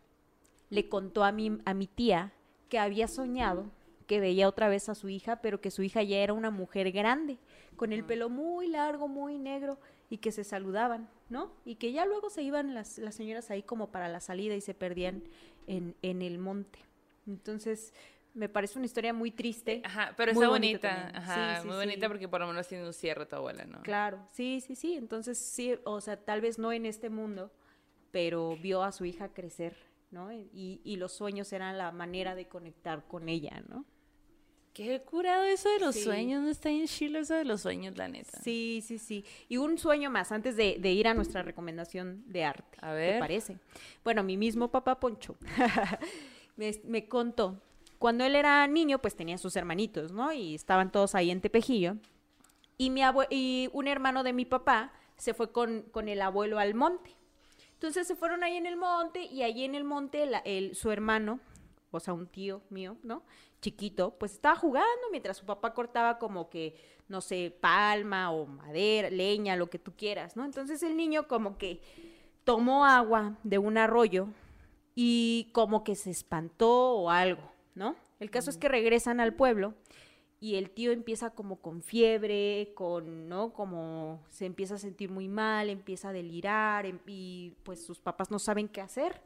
le 0.71 0.89
contó 0.89 1.23
a 1.23 1.33
mi, 1.33 1.59
a 1.65 1.75
mi 1.75 1.87
tía 1.87 2.33
que 2.71 2.79
había 2.79 3.09
soñado 3.09 3.71
que 4.07 4.21
veía 4.21 4.49
otra 4.49 4.69
vez 4.69 4.89
a 4.89 4.95
su 4.95 5.09
hija, 5.09 5.37
pero 5.43 5.61
que 5.61 5.71
su 5.71 5.83
hija 5.83 6.03
ya 6.03 6.19
era 6.19 6.33
una 6.33 6.51
mujer 6.51 6.93
grande, 6.93 7.39
con 7.77 7.93
el 7.93 8.05
pelo 8.05 8.29
muy 8.29 8.69
largo, 8.69 9.09
muy 9.09 9.39
negro, 9.39 9.79
y 10.11 10.19
que 10.19 10.33
se 10.33 10.45
saludaban, 10.45 11.09
¿no? 11.29 11.53
Y 11.65 11.77
que 11.77 11.93
ya 11.93 12.07
luego 12.07 12.31
se 12.31 12.43
iban 12.43 12.75
las, 12.75 12.99
las 12.99 13.15
señoras 13.15 13.51
ahí 13.51 13.63
como 13.63 13.91
para 13.91 14.09
la 14.09 14.21
salida 14.21 14.55
y 14.55 14.61
se 14.61 14.75
perdían 14.75 15.23
en, 15.67 15.95
en 16.03 16.23
el 16.23 16.39
monte. 16.39 16.79
Entonces, 17.27 17.93
me 18.35 18.49
parece 18.49 18.79
una 18.79 18.87
historia 18.87 19.13
muy 19.13 19.31
triste. 19.31 19.81
Ajá, 19.85 20.15
pero 20.17 20.33
muy 20.35 20.43
está 20.43 20.51
bonita. 20.51 21.11
Ajá, 21.15 21.57
Sí, 21.57 21.63
sí, 21.63 21.67
muy 21.69 21.77
sí. 21.77 21.81
bonita 21.87 22.09
porque 22.09 22.29
por 22.29 22.41
lo 22.41 22.47
menos 22.47 22.69
tiene 22.69 22.87
un 22.87 22.93
cierre 22.93 23.27
tu 23.27 23.37
abuela, 23.37 23.65
¿no? 23.65 23.83
Claro, 23.83 24.19
sí, 24.31 24.61
sí, 24.61 24.75
sí. 24.77 24.95
Entonces, 24.95 25.39
sí, 25.39 25.75
o 25.85 26.01
sea, 26.01 26.17
tal 26.17 26.41
vez 26.41 26.59
no 26.59 26.73
en 26.73 26.87
este 26.87 27.11
mundo, 27.11 27.51
pero 28.13 28.57
vio 28.57 28.83
a 28.83 28.93
su 28.93 29.05
hija 29.05 29.31
crecer, 29.31 29.77
¿no? 30.11 30.33
Y, 30.33 30.81
y 30.85 30.97
los 30.97 31.13
sueños 31.13 31.53
eran 31.53 31.77
la 31.79 31.91
manera 31.93 32.35
de 32.35 32.47
conectar 32.47 33.07
con 33.09 33.29
ella, 33.29 33.63
¿no? 33.69 33.85
Qué 34.77 35.01
curado 35.01 35.45
eso 35.45 35.71
de 35.71 35.79
los 35.81 35.95
Sí. 35.95 36.03
sueños, 36.03 36.43
no 36.43 36.49
está 36.51 36.69
en 36.69 36.87
Chile 36.87 37.21
eso 37.21 37.33
de 37.33 37.47
los 37.47 37.63
sueños, 37.63 37.97
la 37.97 38.09
neta. 38.09 38.39
Sí, 38.43 38.83
sí, 38.87 38.99
sí. 38.99 39.25
Y 39.49 39.57
un 39.57 39.79
sueño 39.79 40.11
más 40.11 40.33
antes 40.33 40.55
de, 40.55 40.77
de 40.79 40.93
ir 40.93 41.09
a 41.09 41.15
nuestra 41.15 41.43
recomendación 41.43 42.23
de 42.27 42.45
arte. 42.45 42.77
A 42.83 42.91
¿Te 42.91 42.95
ver. 42.95 43.19
parece? 43.19 43.57
Bueno, 44.05 44.23
mi 44.23 44.37
mismo 44.37 44.71
papá 44.71 45.01
Poncho 45.01 45.37
me, 46.57 46.73
me 46.85 47.09
contó. 47.09 47.59
Cuando 47.99 48.25
él 48.25 48.35
era 48.37 48.67
niño, 48.67 48.99
pues 49.01 49.17
tenía 49.17 49.39
sus 49.39 49.57
hermanitos, 49.57 50.13
¿no? 50.13 50.31
Y 50.33 50.55
estaban 50.55 50.93
todos 50.93 51.15
ahí 51.15 51.31
en 51.31 51.41
Tepejillo. 51.41 51.97
Y, 52.77 52.91
mi 52.91 53.01
abue- 53.01 53.29
y 53.31 53.71
un 53.73 53.89
hermano 53.89 54.23
de 54.25 54.35
mi 54.35 54.45
papá 54.45 54.93
se 55.17 55.33
fue 55.33 55.51
con, 55.53 55.85
con 55.91 56.11
el 56.11 56.21
abuelo 56.21 56.59
al 56.59 56.75
monte. 56.75 57.17
Entonces 57.73 58.07
se 58.07 58.15
fueron 58.15 58.45
ahí 58.45 58.57
en 58.57 58.67
el 58.67 58.77
monte 58.77 59.23
y 59.23 59.43
allí 59.43 59.65
en 59.65 59.75
el 59.75 59.85
monte 59.85 60.27
la- 60.27 60.41
el- 60.41 60.75
su 60.75 60.91
hermano, 60.91 61.41
o 61.91 62.01
sea, 62.01 62.13
un 62.13 62.27
tío 62.27 62.61
mío, 62.69 62.99
¿no? 63.03 63.23
Chiquito, 63.61 64.17
pues 64.19 64.33
estaba 64.33 64.57
jugando 64.57 65.11
mientras 65.11 65.37
su 65.39 65.47
papá 65.47 65.75
cortaba 65.75 66.19
como 66.19 66.49
que, 66.51 66.77
no 67.09 67.21
sé, 67.21 67.57
palma 67.61 68.31
o 68.31 68.47
madera, 68.47 69.11
leña, 69.11 69.57
lo 69.57 69.69
que 69.69 69.79
tú 69.79 69.93
quieras, 69.97 70.37
¿no? 70.37 70.45
Entonces 70.45 70.83
el 70.83 70.97
niño 70.97 71.27
como 71.27 71.59
que 71.59 71.81
tomó 72.45 72.85
agua 72.85 73.37
de 73.43 73.59
un 73.59 73.79
arroyo 73.79 74.29
y 74.95 75.51
como 75.53 75.85
que 75.85 75.95
se 75.97 76.11
espantó 76.11 76.95
o 76.95 77.11
algo, 77.11 77.43
¿no? 77.75 77.97
El 78.21 78.31
caso 78.31 78.51
es 78.51 78.57
que 78.57 78.69
regresan 78.69 79.21
al 79.21 79.35
pueblo 79.35 79.75
y 80.41 80.57
el 80.57 80.71
tío 80.71 80.93
empieza 80.93 81.31
como 81.31 81.57
con 81.61 81.83
fiebre, 81.83 82.73
con, 82.75 83.29
¿no? 83.29 83.53
Como 83.53 84.23
se 84.29 84.47
empieza 84.47 84.75
a 84.75 84.79
sentir 84.79 85.11
muy 85.11 85.29
mal, 85.29 85.71
empieza 85.71 86.11
a 86.11 86.13
delirar 86.13 86.87
em- 86.87 87.01
y 87.07 87.55
pues 87.63 87.85
sus 87.85 87.99
papás 87.99 88.31
no 88.31 88.39
saben 88.39 88.69
qué 88.69 88.81
hacer. 88.81 89.21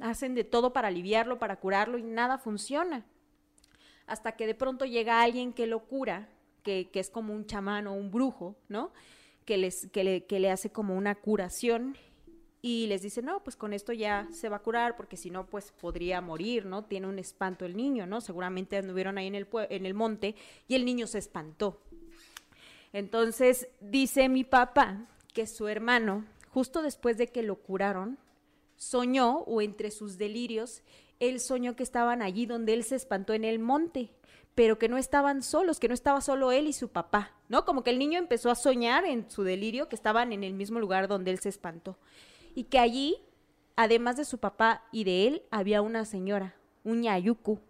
Hacen 0.00 0.34
de 0.34 0.44
todo 0.44 0.72
para 0.72 0.88
aliviarlo, 0.88 1.38
para 1.38 1.56
curarlo 1.56 1.98
y 1.98 2.02
nada 2.02 2.38
funciona. 2.38 3.04
Hasta 4.08 4.32
que 4.32 4.46
de 4.46 4.54
pronto 4.54 4.84
llega 4.84 5.22
alguien 5.22 5.52
que 5.52 5.66
lo 5.66 5.80
cura, 5.80 6.28
que, 6.62 6.90
es 6.92 7.10
como 7.10 7.32
un 7.34 7.46
chamán 7.46 7.86
o 7.86 7.94
un 7.94 8.10
brujo, 8.10 8.56
¿no? 8.68 8.92
Que, 9.44 9.56
les, 9.56 9.86
que, 9.88 10.04
le, 10.04 10.24
que 10.24 10.40
le 10.40 10.50
hace 10.50 10.70
como 10.70 10.96
una 10.96 11.14
curación 11.14 11.96
y 12.60 12.86
les 12.88 13.02
dice, 13.02 13.22
no, 13.22 13.42
pues 13.44 13.56
con 13.56 13.72
esto 13.72 13.92
ya 13.92 14.26
se 14.32 14.48
va 14.48 14.56
a 14.56 14.62
curar, 14.62 14.96
porque 14.96 15.16
si 15.16 15.30
no, 15.30 15.46
pues 15.46 15.72
podría 15.80 16.20
morir, 16.20 16.66
¿no? 16.66 16.84
Tiene 16.84 17.06
un 17.06 17.18
espanto 17.18 17.64
el 17.64 17.76
niño, 17.76 18.06
¿no? 18.06 18.20
Seguramente 18.20 18.76
anduvieron 18.76 19.16
ahí 19.16 19.28
en 19.28 19.36
el, 19.36 19.46
en 19.70 19.86
el 19.86 19.94
monte 19.94 20.34
y 20.66 20.74
el 20.74 20.84
niño 20.84 21.06
se 21.06 21.18
espantó. 21.18 21.80
Entonces, 22.92 23.68
dice 23.80 24.28
mi 24.28 24.44
papá 24.44 25.06
que 25.32 25.46
su 25.46 25.68
hermano, 25.68 26.24
justo 26.50 26.82
después 26.82 27.16
de 27.16 27.28
que 27.28 27.42
lo 27.42 27.56
curaron, 27.56 28.18
soñó, 28.76 29.38
o 29.40 29.60
entre 29.60 29.90
sus 29.90 30.18
delirios, 30.18 30.82
él 31.20 31.40
soñó 31.40 31.74
que 31.76 31.82
estaban 31.82 32.22
allí 32.22 32.46
donde 32.46 32.74
él 32.74 32.84
se 32.84 32.96
espantó 32.96 33.32
en 33.34 33.44
el 33.44 33.58
monte, 33.58 34.10
pero 34.54 34.78
que 34.78 34.88
no 34.88 34.98
estaban 34.98 35.42
solos, 35.42 35.78
que 35.78 35.88
no 35.88 35.94
estaba 35.94 36.20
solo 36.20 36.50
él 36.52 36.66
y 36.66 36.72
su 36.72 36.88
papá, 36.88 37.32
¿no? 37.48 37.64
Como 37.64 37.82
que 37.84 37.90
el 37.90 37.98
niño 37.98 38.18
empezó 38.18 38.50
a 38.50 38.54
soñar 38.56 39.04
en 39.04 39.30
su 39.30 39.42
delirio 39.44 39.88
que 39.88 39.96
estaban 39.96 40.32
en 40.32 40.42
el 40.44 40.52
mismo 40.54 40.80
lugar 40.80 41.06
donde 41.08 41.30
él 41.30 41.38
se 41.38 41.48
espantó. 41.48 41.96
Y 42.54 42.64
que 42.64 42.78
allí, 42.78 43.16
además 43.76 44.16
de 44.16 44.24
su 44.24 44.38
papá 44.38 44.82
y 44.90 45.04
de 45.04 45.26
él, 45.28 45.42
había 45.50 45.80
una 45.82 46.04
señora, 46.04 46.56
un 46.84 47.02
ñayucu, 47.02 47.60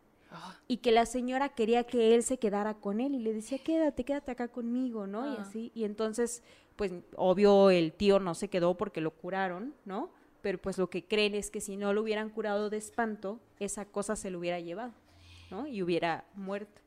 y 0.66 0.78
que 0.78 0.92
la 0.92 1.06
señora 1.06 1.48
quería 1.50 1.84
que 1.84 2.14
él 2.14 2.22
se 2.22 2.38
quedara 2.38 2.74
con 2.74 3.00
él 3.00 3.14
y 3.14 3.18
le 3.18 3.32
decía, 3.32 3.58
quédate, 3.58 4.04
quédate 4.04 4.30
acá 4.32 4.48
conmigo, 4.48 5.06
¿no? 5.06 5.26
Y 5.32 5.36
Ah. 5.38 5.42
así, 5.42 5.72
y 5.74 5.84
entonces, 5.84 6.42
pues 6.76 6.92
obvio 7.16 7.70
el 7.70 7.92
tío 7.94 8.20
no 8.20 8.34
se 8.34 8.48
quedó 8.48 8.76
porque 8.76 9.00
lo 9.00 9.10
curaron, 9.10 9.74
¿no? 9.86 10.10
Pero 10.42 10.58
pues 10.58 10.78
lo 10.78 10.88
que 10.88 11.04
creen 11.04 11.34
es 11.34 11.50
que 11.50 11.60
si 11.60 11.76
no 11.76 11.92
lo 11.92 12.02
hubieran 12.02 12.30
curado 12.30 12.70
de 12.70 12.76
espanto, 12.76 13.40
esa 13.58 13.84
cosa 13.84 14.14
se 14.16 14.30
lo 14.30 14.38
hubiera 14.38 14.60
llevado, 14.60 14.92
¿no? 15.50 15.66
Y 15.66 15.82
hubiera 15.82 16.24
muerto. 16.34 16.80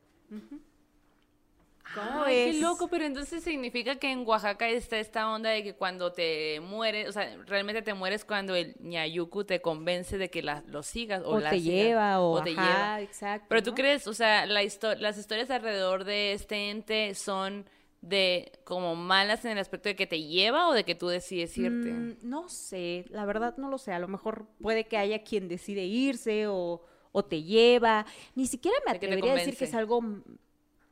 ¿Cómo 1.94 2.22
Ay, 2.22 2.34
ves? 2.36 2.54
qué 2.56 2.60
loco, 2.62 2.88
pero 2.88 3.04
entonces 3.04 3.44
significa 3.44 3.96
que 3.96 4.10
en 4.10 4.26
Oaxaca 4.26 4.66
está 4.66 4.98
esta 4.98 5.30
onda 5.30 5.50
de 5.50 5.62
que 5.62 5.74
cuando 5.74 6.10
te 6.10 6.58
mueres, 6.60 7.06
o 7.08 7.12
sea, 7.12 7.36
realmente 7.46 7.82
te 7.82 7.92
mueres 7.92 8.24
cuando 8.24 8.54
el 8.54 8.74
ñayucu 8.80 9.44
te 9.44 9.60
convence 9.60 10.16
de 10.16 10.30
que 10.30 10.40
la, 10.42 10.62
lo 10.68 10.82
sigas 10.82 11.22
o, 11.22 11.32
O 11.32 11.40
la 11.40 11.50
te 11.50 11.60
sigas, 11.60 11.74
lleva, 11.74 12.20
o, 12.20 12.42
te 12.42 12.52
ajá, 12.52 12.62
lleva. 12.62 13.00
exacto. 13.02 13.46
Pero 13.50 13.62
tú 13.62 13.70
¿no? 13.70 13.74
crees, 13.76 14.06
o 14.06 14.14
sea, 14.14 14.46
la 14.46 14.62
histo- 14.62 14.96
las 14.96 15.18
historias 15.18 15.50
alrededor 15.50 16.04
de 16.04 16.32
este 16.32 16.70
ente 16.70 17.14
son 17.14 17.66
de 18.02 18.52
como 18.64 18.96
malas 18.96 19.44
en 19.44 19.52
el 19.52 19.58
aspecto 19.58 19.88
de 19.88 19.96
que 19.96 20.08
te 20.08 20.20
lleva 20.20 20.68
o 20.68 20.72
de 20.72 20.84
que 20.84 20.94
tú 20.94 21.08
decides 21.08 21.56
irte. 21.56 21.92
Mm, 21.92 22.16
no 22.22 22.48
sé, 22.48 23.06
la 23.08 23.24
verdad 23.24 23.56
no 23.56 23.70
lo 23.70 23.78
sé. 23.78 23.92
A 23.92 24.00
lo 24.00 24.08
mejor 24.08 24.48
puede 24.60 24.84
que 24.84 24.98
haya 24.98 25.22
quien 25.22 25.48
decide 25.48 25.84
irse 25.84 26.48
o, 26.48 26.82
o 27.12 27.24
te 27.24 27.42
lleva. 27.44 28.04
Ni 28.34 28.46
siquiera 28.46 28.76
me 28.84 28.92
atrevería 28.92 29.32
a 29.32 29.36
decir 29.36 29.56
que 29.56 29.64
es 29.64 29.74
algo 29.74 30.02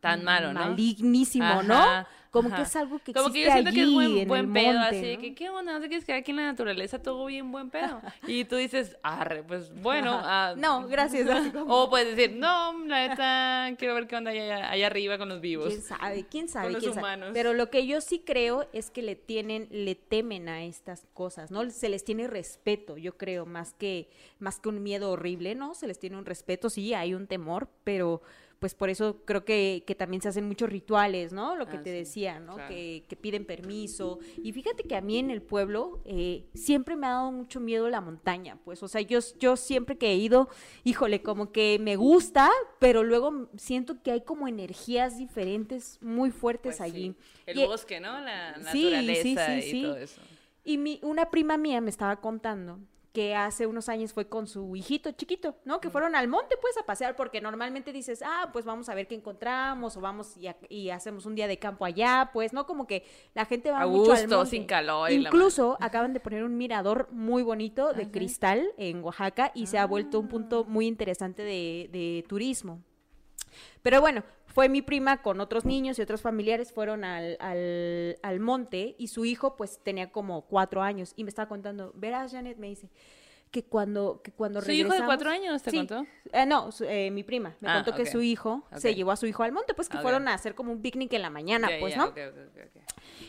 Tan 0.01 0.25
malo, 0.25 0.53
¿no? 0.53 0.61
malignísimo, 0.61 1.63
¿no? 1.63 2.07
Como 2.31 2.47
ajá. 2.49 2.59
que 2.59 2.63
es 2.63 2.77
algo 2.77 3.01
que 3.01 3.13
Como 3.13 3.33
que 3.33 3.45
existe 3.45 3.49
yo 3.49 3.53
siento 3.53 3.71
que 3.73 3.81
es 3.81 3.87
allí, 3.87 3.95
buen, 3.95 4.19
en 4.19 4.29
buen 4.29 4.53
pedo, 4.53 4.79
monte, 4.79 4.99
así 4.99 5.15
¿no? 5.17 5.21
que, 5.21 5.35
¿qué 5.35 5.51
onda? 5.51 5.73
¿No 5.73 5.81
te 5.81 5.89
quieres 5.89 6.05
quedar 6.05 6.21
aquí 6.21 6.31
en 6.31 6.37
la 6.37 6.45
naturaleza? 6.45 7.03
Todo 7.03 7.27
bien, 7.27 7.51
buen 7.51 7.71
pedo. 7.71 8.01
Y 8.29 8.45
tú 8.45 8.55
dices, 8.55 8.97
arre, 9.03 9.43
pues 9.43 9.75
bueno. 9.83 10.13
ah, 10.23 10.55
No, 10.57 10.87
gracias. 10.87 11.29
O 11.67 11.91
puedes 11.91 12.15
decir, 12.17 12.37
no, 12.37 12.85
la 12.87 13.09
neta, 13.09 13.77
quiero 13.77 13.95
ver 13.95 14.07
qué 14.07 14.15
onda 14.15 14.31
allá, 14.31 14.71
allá 14.71 14.87
arriba 14.87 15.19
con 15.19 15.29
los 15.29 15.41
vivos. 15.41 15.71
¿Quién 15.71 15.83
sabe? 15.83 16.27
¿Quién 16.31 16.49
sabe? 16.49 16.71
los 16.71 16.81
quién 16.81 16.95
sabe? 16.95 17.05
humanos. 17.05 17.31
Pero 17.35 17.53
lo 17.53 17.69
que 17.69 17.85
yo 17.85 18.01
sí 18.01 18.23
creo 18.25 18.69
es 18.73 18.93
que 18.93 19.03
le 19.03 19.17
tienen, 19.17 19.67
le 19.73 19.97
temen 19.97 20.49
a 20.49 20.63
estas 20.63 21.09
cosas, 21.13 21.51
¿no? 21.51 21.69
Se 21.71 21.89
les 21.89 22.05
tiene 22.05 22.29
respeto, 22.29 22.97
yo 22.97 23.17
creo, 23.17 23.45
más 23.45 23.75
que, 23.75 24.09
más 24.39 24.61
que 24.61 24.69
un 24.69 24.85
miedo 24.85 25.11
horrible, 25.11 25.57
¿no? 25.57 25.75
Se 25.75 25.89
les 25.89 25.99
tiene 25.99 26.17
un 26.17 26.25
respeto, 26.27 26.71
sí, 26.71 26.95
hay 26.95 27.13
un 27.13 27.27
temor, 27.27 27.69
pero 27.83 28.23
pues 28.61 28.75
por 28.75 28.91
eso 28.91 29.23
creo 29.25 29.45
que, 29.45 29.83
que 29.87 29.95
también 29.95 30.21
se 30.21 30.29
hacen 30.29 30.47
muchos 30.47 30.69
rituales, 30.71 31.33
¿no? 31.33 31.57
Lo 31.57 31.67
que 31.67 31.79
Ah, 31.79 31.83
te 31.83 31.91
sí, 31.91 31.97
decía, 31.97 32.39
¿no? 32.41 32.55
claro. 32.57 32.69
Que, 32.69 33.05
que 33.09 33.17
piden 33.17 33.45
permiso. 33.47 34.19
Y 34.43 34.53
fíjate 34.53 34.85
que 34.85 34.95
a 34.95 35.01
mí 35.01 35.19
en 35.19 35.31
el 35.31 35.41
pueblo 35.41 36.03
eh, 36.05 36.45
siempre 36.55 36.95
me 36.95 37.07
ha 37.07 37.11
dado 37.11 37.33
mucho 37.33 37.59
miedo 37.59 37.89
la 37.89 38.01
montaña, 38.03 38.59
pues, 38.65 38.83
o 38.83 38.89
sea, 38.89 39.01
yo, 39.01 39.19
yo 39.39 39.57
siempre 39.57 39.97
que 39.97 40.11
he 40.13 40.17
ido, 40.17 40.49
híjole, 40.85 41.23
como 41.23 41.51
que 41.53 41.79
me 41.81 41.97
gusta, 41.97 42.51
pero 42.79 43.03
luego 43.03 43.49
siento 43.57 44.03
que 44.03 44.13
hay 44.13 44.21
como 44.21 44.47
energías 44.47 45.17
diferentes 45.17 45.99
muy 46.03 46.31
fuertes 46.31 46.77
Pues 46.77 46.81
allí. 46.83 47.15
sí. 47.17 47.43
El 47.47 47.59
Y- 47.61 47.67
bosque, 47.67 47.99
¿no? 47.99 48.21
La 48.21 48.55
Sí, 48.73 48.85
naturaleza 48.85 49.59
y 49.59 49.83
todo 49.83 49.97
eso. 49.97 50.21
Y 50.63 50.77
mi, 50.77 51.01
una 51.03 51.31
prima 51.31 51.57
mía 51.57 51.81
me 51.81 51.89
estaba 51.89 52.21
contando 52.21 52.79
que 53.13 53.35
hace 53.35 53.67
unos 53.67 53.89
años 53.89 54.13
fue 54.13 54.29
con 54.29 54.47
su 54.47 54.77
hijito 54.77 55.11
chiquito, 55.13 55.57
¿no? 55.65 55.81
Que 55.81 55.91
fueron 55.91 56.15
al 56.15 56.29
monte 56.29 56.57
pues 56.61 56.77
a 56.79 56.85
pasear 56.87 57.17
porque 57.17 57.41
normalmente 57.41 57.93
dices, 57.93 58.23
ah, 58.25 58.51
pues 58.53 58.65
vamos 58.65 58.89
a 58.89 58.95
ver 58.95 59.09
qué 59.09 59.17
encontramos 59.17 59.97
o 59.97 60.01
vamos 60.01 60.37
y, 60.37 60.47
ha- 60.47 60.57
y 60.69 60.91
hacemos 60.91 61.27
un 61.27 61.35
día 61.35 61.49
de 61.49 61.59
campo 61.59 61.85
allá, 61.85 62.31
pues, 62.33 62.53
¿no? 62.53 62.67
Como 62.67 62.87
que 62.87 63.05
la 63.35 63.45
gente 63.47 63.71
va 63.73 63.81
A 63.83 63.87
mucho 63.89 64.13
al 64.13 64.21
gusto, 64.23 64.37
monte. 64.37 64.51
sin 64.51 64.65
calor 64.65 65.11
la 65.11 65.15
Incluso 65.29 65.77
acaban 65.81 66.13
de 66.13 66.21
poner 66.21 66.45
un 66.45 66.57
mirador 66.57 67.09
muy 67.11 67.43
bonito 67.43 67.93
de 67.93 68.11
cristal 68.11 68.65
en 68.77 69.03
Oaxaca 69.03 69.51
y 69.55 69.67
se 69.67 69.79
ha 69.79 69.87
vuelto 69.87 70.21
un 70.21 70.29
punto 70.29 70.65
muy 70.65 70.87
interesante 70.87 71.43
de, 71.43 71.89
de 71.93 72.25
turismo. 72.29 72.83
Pero 73.83 74.01
bueno, 74.01 74.23
fue 74.47 74.69
mi 74.69 74.83
prima 74.83 75.23
con 75.23 75.41
otros 75.41 75.65
niños 75.65 75.99
y 75.99 76.03
otros 76.03 76.23
familiares, 76.23 76.73
fueron 76.73 77.05
al, 77.05 77.37
al, 77.41 78.19
al 78.23 78.41
monte 78.41 78.97
y 78.99 79.09
su 79.09 79.25
hijo 79.25 79.57
pues 79.57 79.81
tenía 79.83 80.11
como 80.11 80.43
cuatro 80.43 80.83
años 80.83 81.13
y 81.17 81.25
me 81.25 81.31
estaba 81.31 81.49
contando, 81.49 81.93
verás 81.95 82.33
Janet, 82.33 82.59
me 82.59 82.69
dice, 82.69 82.91
que 83.51 83.65
cuando, 83.65 84.21
que 84.23 84.31
cuando 84.33 84.61
¿Su 84.61 84.71
hijo 84.71 84.93
de 84.95 85.05
cuatro 85.05 85.29
años 85.31 85.63
te 85.63 85.71
Sí. 85.71 85.77
contó? 85.79 86.07
Eh, 86.33 86.47
no, 86.47 86.71
su- 86.71 86.85
eh, 86.85 87.11
mi 87.11 87.25
prima 87.25 87.57
me 87.61 87.69
Ah, 87.69 87.83
contó 87.85 87.97
que 87.97 88.07
su 88.07 88.23
hijo 88.23 88.65
se 88.77 88.95
llevó 88.95 89.11
a 89.11 89.17
su 89.17 89.27
hijo 89.27 89.43
al 89.43 89.53
monte, 89.53 89.75
pues 89.75 89.89
que 89.89 89.99
fueron 89.99 90.29
a 90.29 90.35
hacer 90.35 90.55
como 90.55 90.71
un 90.73 90.81
picnic 90.81 91.13
en 91.15 91.23
la 91.23 91.31
mañana, 91.31 91.69
pues, 91.81 91.97
¿no? 91.97 92.13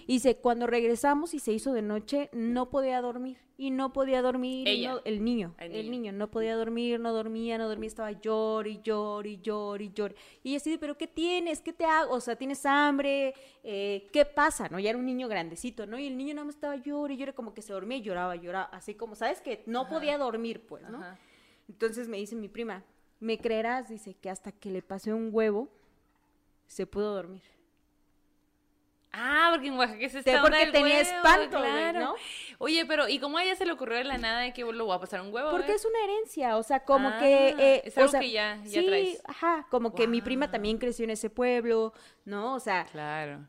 Y 0.08 0.14
dice, 0.14 0.38
cuando 0.38 0.68
regresamos 0.68 1.34
y 1.34 1.40
se 1.40 1.52
hizo 1.54 1.74
de 1.74 1.82
noche, 1.82 2.30
no 2.34 2.70
podía 2.70 3.02
dormir. 3.02 3.38
Y 3.58 3.70
no 3.70 3.94
podía 3.94 4.24
dormir. 4.24 4.68
Ella. 4.68 4.94
no- 4.94 5.02
el 5.06 5.24
niño. 5.24 5.54
El 5.60 5.76
El 5.76 5.92
niño. 5.92 6.12
no 6.14 6.32
podía 6.32 6.56
dormir, 6.56 7.00
no 7.00 7.14
dormía, 7.14 7.60
no 7.60 7.68
dormía. 7.70 7.88
Estaba 7.90 8.12
llor 8.12 8.66
y 8.66 8.82
llor 8.82 9.28
y 9.28 9.38
llor 9.40 9.84
y 9.84 9.92
llor. 9.94 10.16
Y 10.42 10.56
así 10.56 10.72
de, 10.72 10.80
¿pero 10.80 10.98
qué 10.98 11.06
tienes? 11.06 11.62
¿Qué 11.62 11.72
te 11.72 11.86
hago? 11.86 12.16
O 12.16 12.20
sea, 12.20 12.36
¿tienes 12.36 12.66
hambre? 12.66 13.36
Eh, 13.64 14.10
¿Qué 14.12 14.26
pasa? 14.26 14.68
¿No? 14.70 14.80
Ya 14.80 14.90
era 14.90 14.98
un 14.98 15.06
niño 15.06 15.28
grandecito, 15.28 15.86
¿no? 15.86 16.00
Y 16.00 16.08
el 16.08 16.18
niño 16.18 16.34
nada 16.34 16.46
más 16.46 16.56
estaba 16.56 16.76
llor 16.78 17.12
y 17.12 17.18
llor, 17.18 17.36
como 17.36 17.54
que 17.54 17.62
se 17.62 17.72
dormía 17.72 18.00
y 18.00 18.02
lloraba, 18.02 18.36
lloraba. 18.36 18.66
Así 18.72 18.96
como, 18.96 19.14
¿sabes? 19.14 19.42
Que 19.42 19.62
no 19.68 19.88
podía 19.88 20.11
dormir, 20.18 20.66
pues, 20.68 20.84
¿no? 20.90 20.98
Ajá. 21.00 21.18
Entonces 21.70 22.08
me 22.08 22.18
dice 22.18 22.36
mi 22.36 22.48
prima, 22.50 22.84
¿me 23.20 23.38
creerás? 23.38 23.90
Dice 23.90 24.14
que 24.16 24.30
hasta 24.30 24.52
que 24.52 24.70
le 24.72 24.82
pasé 24.82 25.14
un 25.14 25.30
huevo, 25.32 25.70
se 26.68 26.86
pudo 26.86 27.14
dormir. 27.16 27.44
Ah, 29.14 29.50
porque 29.52 29.68
en 29.68 29.78
Oaxaca 29.78 30.06
es 30.06 30.16
esta 30.16 30.42
porque 30.42 30.58
del 30.60 30.72
tenía 30.72 30.96
huevo, 31.00 31.10
espanto, 31.18 31.58
claro. 31.58 32.00
¿no? 32.00 32.16
Oye, 32.60 32.86
pero 32.86 33.10
¿y 33.10 33.20
cómo 33.20 33.38
a 33.38 33.44
ella 33.44 33.56
se 33.58 33.66
le 33.66 33.74
ocurrió 33.74 33.98
de 33.98 34.06
la 34.06 34.18
nada 34.18 34.40
de 34.40 34.54
que 34.54 34.62
lo 34.64 34.88
va 34.88 34.96
a 34.96 35.00
pasar 35.02 35.20
un 35.20 35.34
huevo? 35.34 35.50
Porque 35.52 35.74
eh? 35.74 35.76
es 35.76 35.84
una 35.84 36.02
herencia, 36.06 36.56
o 36.56 36.64
sea, 36.64 36.86
como 36.86 37.10
Ah, 37.10 37.18
que... 37.20 37.50
eh, 37.50 37.82
es 37.84 37.98
o 37.98 38.02
algo 38.02 38.12
sea, 38.12 38.20
que 38.22 38.32
ya- 38.32 38.56
ya 38.64 38.80
sí, 38.80 38.86
traes. 38.88 39.22
ajá, 39.26 39.68
como 39.70 39.94
que 39.94 40.08
mi 40.08 40.22
prima 40.22 40.50
también 40.50 40.78
creció 40.78 41.04
en 41.04 41.10
ese 41.10 41.30
pueblo, 41.30 41.94
¿no? 42.24 42.56
O 42.56 42.60
sea, 42.62 42.86
Claro. 42.86 43.46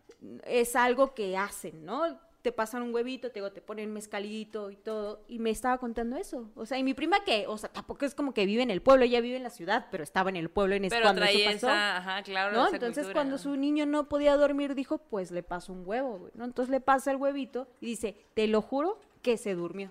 es 0.46 0.74
algo 0.74 1.14
que 1.14 1.36
hacen, 1.36 1.84
¿no? 1.84 2.18
Te 2.42 2.50
pasan 2.50 2.82
un 2.82 2.92
huevito, 2.92 3.28
te, 3.30 3.34
digo, 3.34 3.52
te 3.52 3.60
ponen 3.60 3.92
mezcalito 3.92 4.70
y 4.70 4.76
todo, 4.76 5.24
y 5.28 5.38
me 5.38 5.50
estaba 5.50 5.78
contando 5.78 6.16
eso. 6.16 6.50
O 6.56 6.66
sea, 6.66 6.76
y 6.76 6.82
mi 6.82 6.92
prima 6.92 7.22
que, 7.24 7.46
o 7.46 7.56
sea, 7.56 7.70
tampoco 7.70 8.04
es 8.04 8.14
como 8.16 8.34
que 8.34 8.46
vive 8.46 8.62
en 8.62 8.70
el 8.70 8.82
pueblo, 8.82 9.04
ella 9.04 9.20
vive 9.20 9.36
en 9.36 9.44
la 9.44 9.50
ciudad, 9.50 9.86
pero 9.90 10.02
estaba 10.02 10.28
en 10.28 10.36
el 10.36 10.50
pueblo 10.50 10.74
en 10.74 10.84
ese 10.84 10.96
Pero 10.96 11.04
cuando 11.04 11.22
eso 11.22 11.32
trae 11.32 11.44
pasó. 11.54 11.66
esa, 11.68 11.96
ajá, 11.98 12.22
claro, 12.24 12.52
¿no? 12.52 12.66
Entonces 12.66 13.04
cultura. 13.04 13.14
cuando 13.14 13.38
su 13.38 13.56
niño 13.56 13.86
no 13.86 14.08
podía 14.08 14.36
dormir, 14.36 14.74
dijo, 14.74 14.98
pues 14.98 15.30
le 15.30 15.42
paso 15.42 15.72
un 15.72 15.86
huevo, 15.86 16.18
güey, 16.18 16.32
¿no? 16.34 16.44
Entonces 16.44 16.70
le 16.70 16.80
pasa 16.80 17.12
el 17.12 17.16
huevito 17.16 17.68
y 17.80 17.86
dice, 17.86 18.16
te 18.34 18.48
lo 18.48 18.60
juro 18.60 18.98
que 19.22 19.36
se 19.36 19.54
durmió. 19.54 19.88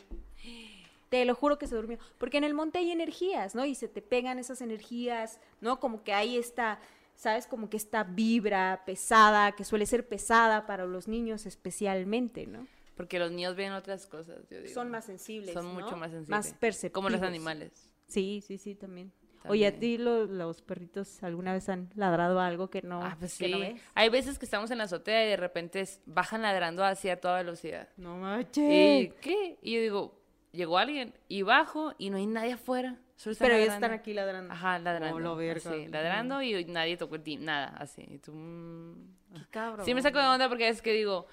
Te 1.09 1.25
lo 1.25 1.35
juro 1.35 1.57
que 1.57 1.67
se 1.67 1.75
durmió. 1.75 1.99
Porque 2.17 2.37
en 2.37 2.45
el 2.45 2.53
monte 2.53 2.79
hay 2.79 2.91
energías, 2.91 3.53
¿no? 3.53 3.65
Y 3.65 3.75
se 3.75 3.87
te 3.89 4.01
pegan 4.01 4.39
esas 4.39 4.61
energías, 4.61 5.39
¿no? 5.59 5.79
Como 5.79 6.03
que 6.03 6.13
hay 6.13 6.37
esta, 6.37 6.79
¿sabes? 7.21 7.45
Como 7.45 7.69
que 7.69 7.77
esta 7.77 8.03
vibra 8.03 8.81
pesada, 8.83 9.51
que 9.51 9.63
suele 9.63 9.85
ser 9.85 10.07
pesada 10.07 10.65
para 10.65 10.87
los 10.87 11.07
niños 11.07 11.45
especialmente, 11.45 12.47
¿no? 12.47 12.65
Porque 12.97 13.19
los 13.19 13.31
niños 13.31 13.55
ven 13.55 13.73
otras 13.73 14.07
cosas, 14.07 14.39
yo 14.49 14.59
digo. 14.59 14.73
Son 14.73 14.89
más 14.89 15.05
sensibles, 15.05 15.53
Son 15.53 15.65
¿no? 15.65 15.73
mucho 15.73 15.95
más 15.97 16.09
sensibles. 16.09 16.29
Más 16.29 16.53
perceptivos. 16.55 16.93
Como 16.95 17.09
los 17.11 17.21
animales. 17.21 17.91
Sí, 18.07 18.43
sí, 18.45 18.57
sí, 18.57 18.73
también. 18.73 19.11
Oye, 19.47 19.67
¿a 19.67 19.79
ti 19.79 19.99
lo- 19.99 20.25
los 20.25 20.63
perritos 20.63 21.21
alguna 21.23 21.53
vez 21.53 21.69
han 21.69 21.91
ladrado 21.95 22.39
algo 22.39 22.69
que 22.71 22.81
no, 22.81 23.03
ah, 23.03 23.15
pues 23.19 23.37
que 23.37 23.45
sí. 23.45 23.51
no 23.51 23.59
ves? 23.59 23.79
Hay 23.93 24.09
veces 24.09 24.39
que 24.39 24.45
estamos 24.45 24.71
en 24.71 24.79
la 24.79 24.85
azotea 24.85 25.23
y 25.23 25.29
de 25.29 25.37
repente 25.37 25.87
bajan 26.07 26.41
ladrando 26.41 26.83
hacia 26.83 27.19
toda 27.19 27.37
velocidad. 27.37 27.87
No 27.97 28.17
¿Y 28.17 28.21
manches. 28.21 29.13
qué? 29.21 29.57
Y 29.61 29.73
yo 29.75 29.81
digo, 29.81 30.21
llegó 30.51 30.77
alguien 30.79 31.13
y 31.27 31.41
bajo 31.43 31.93
y 31.99 32.09
no 32.09 32.17
hay 32.17 32.25
nadie 32.25 32.53
afuera. 32.53 32.99
Solo 33.21 33.33
están 33.33 33.47
Pero 33.49 33.59
ellos 33.59 33.73
están 33.75 33.91
aquí 33.91 34.15
ladrando. 34.15 34.51
Ajá, 34.51 34.79
ladrando. 34.79 35.15
Oh, 35.15 35.19
la 35.19 35.33
verga. 35.35 35.69
así, 35.69 35.87
ladrando 35.89 36.41
y 36.41 36.65
nadie 36.65 36.97
tocó 36.97 37.13
el 37.17 37.21
tim- 37.21 37.41
nada, 37.41 37.67
así. 37.77 38.03
Y 38.09 38.17
tú, 38.17 38.33
mm. 38.33 38.95
Qué 39.35 39.45
cabrón. 39.51 39.85
Sí 39.85 39.93
me 39.93 40.01
saco 40.01 40.17
de 40.17 40.25
onda 40.25 40.49
porque 40.49 40.67
es 40.67 40.81
que 40.81 40.91
digo, 40.91 41.27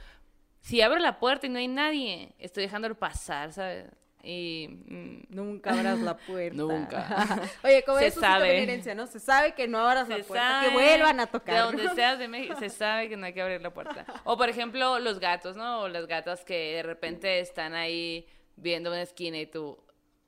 si 0.61 0.82
abro 0.82 0.99
la 0.99 1.18
puerta 1.18 1.47
y 1.47 1.49
no 1.49 1.59
hay 1.59 1.66
nadie, 1.66 2.34
estoy 2.39 2.64
dejándolo 2.64 2.95
pasar, 2.95 3.55
¿sabes? 3.55 3.86
Y 4.22 4.68
mm, 4.68 5.34
Nunca 5.34 5.70
abras 5.70 5.99
la 6.01 6.14
puerta. 6.18 6.59
Nunca. 6.59 7.41
Oye, 7.64 7.82
como 7.84 8.01
Se 8.01 8.09
eso 8.09 8.20
sí 8.20 8.26
sabe. 8.26 8.95
¿no? 8.95 9.07
Se 9.07 9.18
sabe 9.18 9.55
que 9.55 9.66
no 9.66 9.78
abras 9.78 10.09
se 10.09 10.18
la 10.18 10.24
puerta, 10.24 10.47
sabe, 10.47 10.68
que 10.68 10.74
vuelvan 10.74 11.20
a 11.20 11.26
tocar. 11.28 11.55
De 11.55 11.61
donde 11.62 11.84
¿no? 11.84 11.95
seas 11.95 12.18
de 12.18 12.28
México, 12.28 12.55
se 12.59 12.68
sabe 12.68 13.09
que 13.09 13.16
no 13.16 13.24
hay 13.24 13.32
que 13.32 13.41
abrir 13.41 13.62
la 13.62 13.72
puerta. 13.72 14.05
O 14.24 14.36
por 14.36 14.51
ejemplo, 14.51 14.99
los 14.99 15.20
gatos, 15.20 15.57
¿no? 15.57 15.80
O 15.80 15.89
las 15.89 16.07
gatas 16.07 16.45
que 16.45 16.74
de 16.74 16.82
repente 16.82 17.41
están 17.41 17.72
ahí 17.72 18.26
viendo 18.57 18.91
una 18.91 19.01
esquina 19.01 19.39
y 19.39 19.47
tú, 19.47 19.78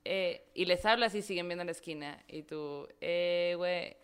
eh, 0.05 0.43
y 0.53 0.65
les 0.65 0.85
hablas 0.85 1.15
y 1.15 1.21
siguen 1.21 1.47
viendo 1.47 1.63
la 1.63 1.71
esquina. 1.71 2.23
Y 2.27 2.43
tú, 2.43 2.87
eh, 3.01 3.53
güey, 3.57 3.95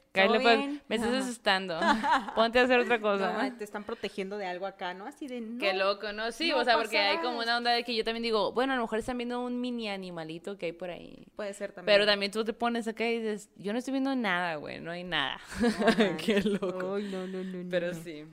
me 0.88 0.96
estás 0.96 1.14
asustando. 1.14 1.80
Ponte 2.36 2.60
a 2.60 2.64
hacer 2.64 2.80
otra 2.80 2.98
No, 2.98 3.04
cosa. 3.04 3.54
te 3.58 3.64
están 3.64 3.84
protegiendo 3.84 4.38
de 4.38 4.46
algo 4.46 4.66
acá, 4.66 4.94
¿no? 4.94 5.06
Así 5.06 5.28
de 5.28 5.42
no. 5.42 5.60
Qué 5.60 5.74
loco, 5.74 6.12
¿no? 6.14 6.32
Sí, 6.32 6.50
no 6.50 6.58
o 6.58 6.64
sea, 6.64 6.76
porque 6.76 6.98
hay 6.98 7.18
como 7.18 7.40
una 7.40 7.58
onda 7.58 7.72
de 7.72 7.84
que 7.84 7.96
yo 7.96 8.04
también 8.04 8.24
digo, 8.24 8.52
bueno, 8.52 8.74
a 8.74 8.76
lo 8.76 8.82
mejor 8.84 9.00
están 9.00 9.18
viendo 9.18 9.42
un 9.42 9.60
mini 9.62 9.90
animalito 9.90 10.58
que 10.58 10.68
hay 10.68 10.72
por 10.72 10.90
ahí. 10.90 11.28
Puede 11.36 11.54
ser 11.54 11.72
también. 11.72 11.94
Pero 11.96 12.06
también 12.06 12.32
tú 12.32 12.44
te 12.44 12.54
pones 12.54 12.88
acá 12.88 13.08
y 13.08 13.20
dices, 13.20 13.50
yo 13.58 13.74
no 13.74 13.80
estoy 13.80 13.92
viendo 13.92 14.16
nada, 14.16 14.56
güey, 14.56 14.80
no 14.80 14.92
hay 14.92 15.04
nada. 15.04 15.40
Qué 16.26 16.42
loco. 16.42 16.96
Ay, 16.96 17.04
no, 17.12 17.28
no, 17.28 17.44
no, 17.44 17.64
no, 17.64 17.70
Pero 17.70 17.88
no. 17.94 17.94
sí. 17.94 18.26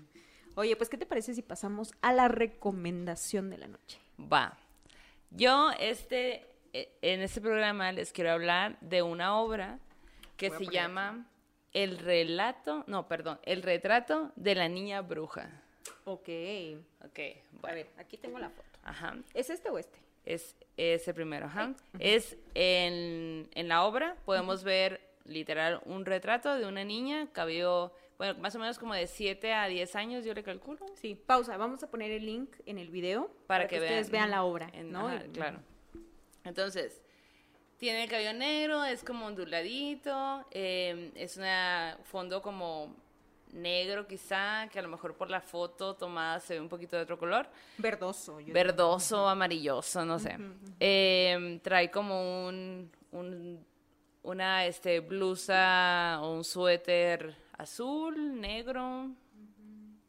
Oye, 0.57 0.77
pues, 0.77 0.89
¿qué 0.89 0.97
te 0.97 1.05
parece 1.07 1.35
si 1.35 1.43
pasamos 1.43 1.93
a 2.01 2.13
la 2.13 2.29
recomendación 2.29 3.51
de 3.51 3.59
la 3.59 3.67
noche? 3.67 3.99
Va. 4.21 4.57
Yo, 5.31 5.71
este, 5.81 6.47
en 6.75 7.21
este 7.23 7.41
programa 7.41 7.93
les 7.93 8.13
quiero 8.13 8.33
hablar 8.33 8.77
de 8.81 9.03
una 9.03 9.39
obra 9.39 9.79
que 10.37 10.51
se 10.51 10.67
llama 10.67 11.27
El 11.73 11.99
relato, 11.99 12.85
no, 12.89 13.07
perdón, 13.07 13.39
El 13.45 13.63
retrato 13.63 14.33
de 14.37 14.55
la 14.57 14.69
niña 14.69 15.01
bruja. 15.01 15.51
Ok. 16.05 16.29
Ok, 17.05 17.19
A 17.63 17.73
ver, 17.73 17.89
aquí 17.99 18.17
tengo 18.17 18.39
la 18.39 18.51
foto. 18.51 18.69
Ajá. 18.83 19.17
¿Es 19.35 19.51
este 19.51 19.71
o 19.71 19.79
este? 19.79 19.99
Es 20.25 20.57
ese 20.77 21.15
primero, 21.15 21.47
ajá. 21.47 21.75
Es 21.99 22.37
en, 22.55 23.49
en 23.55 23.69
la 23.69 23.85
obra, 23.85 24.17
podemos 24.25 24.65
ver 24.65 25.01
literal 25.25 25.81
un 25.85 26.05
retrato 26.05 26.55
de 26.57 26.67
una 26.67 26.85
niña, 26.85 27.29
cabello, 27.33 27.93
bueno, 28.19 28.39
más 28.41 28.55
o 28.57 28.59
menos 28.59 28.79
como 28.79 28.95
de 28.95 29.07
7 29.07 29.53
a 29.53 29.67
10 29.69 29.97
años, 29.97 30.25
yo 30.25 30.35
le 30.35 30.43
calculo. 30.43 30.85
Sí, 30.95 31.15
pausa. 31.15 31.57
Vamos 31.57 31.83
a 31.83 31.91
poner 31.91 32.11
el 32.11 32.27
link 32.27 32.51
en 32.67 32.79
el 32.79 32.89
video 32.91 33.31
para, 33.47 33.69
que, 33.69 33.79
ustedes 33.79 34.11
vean 34.11 34.31
la 34.31 34.43
obra, 34.45 34.69
en- 34.73 34.93
¿no? 34.93 35.09
ajá, 35.09 35.23
claro. 35.33 35.61
Entonces, 36.45 37.03
tiene 37.79 38.05
el 38.05 38.11
cabello 38.11 38.33
negro, 38.35 38.85
es 38.85 39.03
como 39.03 39.27
onduladito, 39.27 40.45
eh, 40.51 41.11
es 41.15 41.37
un 41.37 42.05
fondo 42.05 42.41
como 42.43 42.95
negro 43.53 44.07
quizá, 44.07 44.69
que 44.71 44.79
a 44.79 44.83
lo 44.83 44.89
mejor 44.89 45.15
por 45.17 45.31
la 45.31 45.41
foto 45.41 45.95
tomada 45.95 46.41
se 46.41 46.55
ve 46.55 46.61
un 46.61 46.69
poquito 46.69 46.97
de 46.97 47.03
otro 47.03 47.19
color. 47.19 47.49
Verdoso. 47.79 48.41
yo 48.41 48.53
Verdoso, 48.53 49.29
amarilloso, 49.29 50.05
no 50.05 50.19
sé. 50.19 50.37
Eh, 50.81 51.61
trae 51.63 51.91
como 51.91 52.47
un, 52.49 52.91
un- 53.13 53.65
una 54.23 54.65
este, 54.67 55.01
blusa 55.01 56.19
o 56.23 56.33
un 56.35 56.45
suéter 56.45 57.37
azul, 57.59 58.41
negro. 58.41 59.11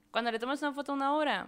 Cuando 0.10 0.32
le 0.32 0.40
tomas 0.40 0.62
una 0.62 0.72
foto 0.74 0.94
a 0.94 0.96
una 0.96 1.14
hora, 1.16 1.46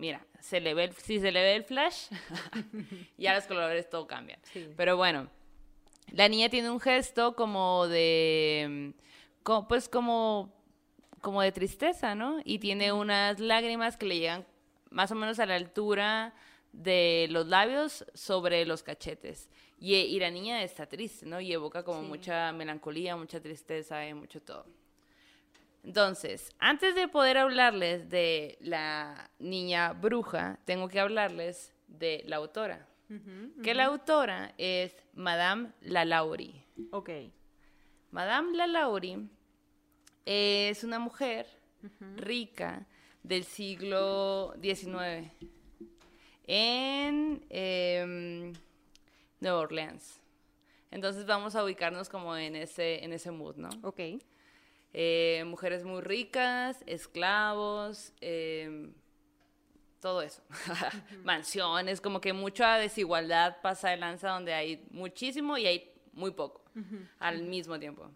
mira, 0.00 0.26
se 0.40 0.60
le 0.60 0.74
ve 0.74 0.84
el- 0.84 0.94
si 0.94 1.20
se 1.20 1.30
le 1.30 1.40
ve 1.42 1.54
el 1.56 1.64
flash, 1.64 2.08
ya 3.18 3.34
los 3.34 3.44
colores 3.44 3.88
todo 3.88 4.06
cambian. 4.06 4.40
Sí. 4.42 4.68
Pero 4.76 4.96
bueno, 4.96 5.28
la 6.12 6.28
niña 6.28 6.48
tiene 6.48 6.70
un 6.70 6.80
gesto 6.80 7.36
como 7.36 7.86
de, 7.86 8.94
pues 9.68 9.88
como, 9.88 10.52
como 11.20 11.42
de 11.42 11.52
tristeza, 11.52 12.14
¿no? 12.14 12.40
Y 12.44 12.58
tiene 12.58 12.92
unas 12.92 13.38
lágrimas 13.38 13.96
que 13.96 14.06
le 14.06 14.18
llegan 14.18 14.46
más 14.90 15.12
o 15.12 15.14
menos 15.14 15.38
a 15.38 15.46
la 15.46 15.54
altura 15.56 16.34
de 16.72 17.26
los 17.30 17.46
labios 17.46 18.04
sobre 18.14 18.64
los 18.64 18.82
cachetes. 18.82 19.50
Y, 19.78 19.94
y 19.94 20.18
la 20.20 20.30
niña 20.30 20.62
está 20.62 20.86
triste, 20.86 21.26
¿no? 21.26 21.40
Y 21.40 21.52
evoca 21.52 21.82
como 21.84 22.02
Sí. 22.02 22.08
mucha 22.08 22.52
melancolía, 22.52 23.16
mucha 23.16 23.40
tristeza 23.40 24.06
y 24.06 24.14
mucho 24.14 24.40
todo. 24.42 24.66
Entonces, 25.82 26.54
antes 26.58 26.94
de 26.94 27.08
poder 27.08 27.38
hablarles 27.38 28.08
de 28.10 28.58
la 28.60 29.30
niña 29.38 29.92
bruja, 29.92 30.58
tengo 30.64 30.88
que 30.88 31.00
hablarles 31.00 31.72
de 31.86 32.22
la 32.26 32.36
autora. 32.36 32.86
Que 33.64 33.74
la 33.74 33.86
autora 33.86 34.54
es 34.56 34.94
Madame 35.14 35.72
Lalaurie. 35.80 36.64
Ok. 36.92 37.10
Madame 38.12 38.56
Lalaurie 38.56 39.26
es 40.24 40.84
una 40.84 41.00
mujer 41.00 41.46
rica 42.14 42.86
del 43.24 43.42
siglo 43.42 44.54
XIX 44.62 45.28
en 46.44 47.44
em, 47.48 48.52
Nueva 49.40 49.58
Orleans. 49.58 50.20
Entonces 50.90 51.26
vamos 51.26 51.54
a 51.54 51.64
ubicarnos 51.64 52.08
como 52.08 52.36
en 52.36 52.56
ese, 52.56 53.04
en 53.04 53.12
ese 53.12 53.30
mood, 53.30 53.56
¿no? 53.56 53.70
Ok. 53.82 54.00
Eh, 54.92 55.44
mujeres 55.46 55.84
muy 55.84 56.00
ricas, 56.00 56.82
esclavos, 56.86 58.12
em, 58.20 58.92
todo 60.00 60.22
eso. 60.22 60.42
Mansiones, 61.24 62.00
como 62.00 62.20
que 62.20 62.32
mucha 62.32 62.76
desigualdad 62.76 63.58
pasa 63.62 63.90
de 63.90 63.98
lanza 63.98 64.30
donde 64.30 64.54
hay 64.54 64.84
muchísimo 64.90 65.58
y 65.58 65.66
hay 65.66 65.92
muy 66.12 66.32
poco 66.32 66.64
al 67.18 67.42
mismo 67.42 67.78
tiempo. 67.78 68.10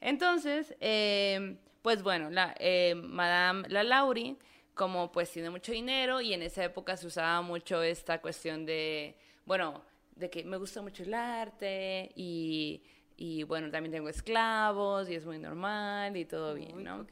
Entonces, 0.00 0.74
em, 0.80 1.56
pues 1.80 2.02
bueno, 2.02 2.28
la, 2.30 2.54
eh, 2.58 2.94
Madame 2.94 3.68
Lalaurie, 3.68 4.36
como 4.74 5.12
pues 5.12 5.30
tiene 5.30 5.50
mucho 5.50 5.72
dinero 5.72 6.20
y 6.20 6.32
en 6.34 6.42
esa 6.42 6.64
época 6.64 6.96
se 6.96 7.06
usaba 7.06 7.40
mucho 7.42 7.82
esta 7.82 8.20
cuestión 8.20 8.66
de, 8.66 9.16
bueno, 9.44 9.82
de 10.16 10.30
que 10.30 10.44
me 10.44 10.56
gusta 10.56 10.82
mucho 10.82 11.02
el 11.02 11.14
arte 11.14 12.10
y, 12.16 12.82
y 13.16 13.44
bueno, 13.44 13.70
también 13.70 13.92
tengo 13.92 14.08
esclavos 14.08 15.08
y 15.08 15.14
es 15.14 15.24
muy 15.24 15.38
normal 15.38 16.16
y 16.16 16.24
todo 16.24 16.54
bien, 16.54 16.82
¿no? 16.82 17.06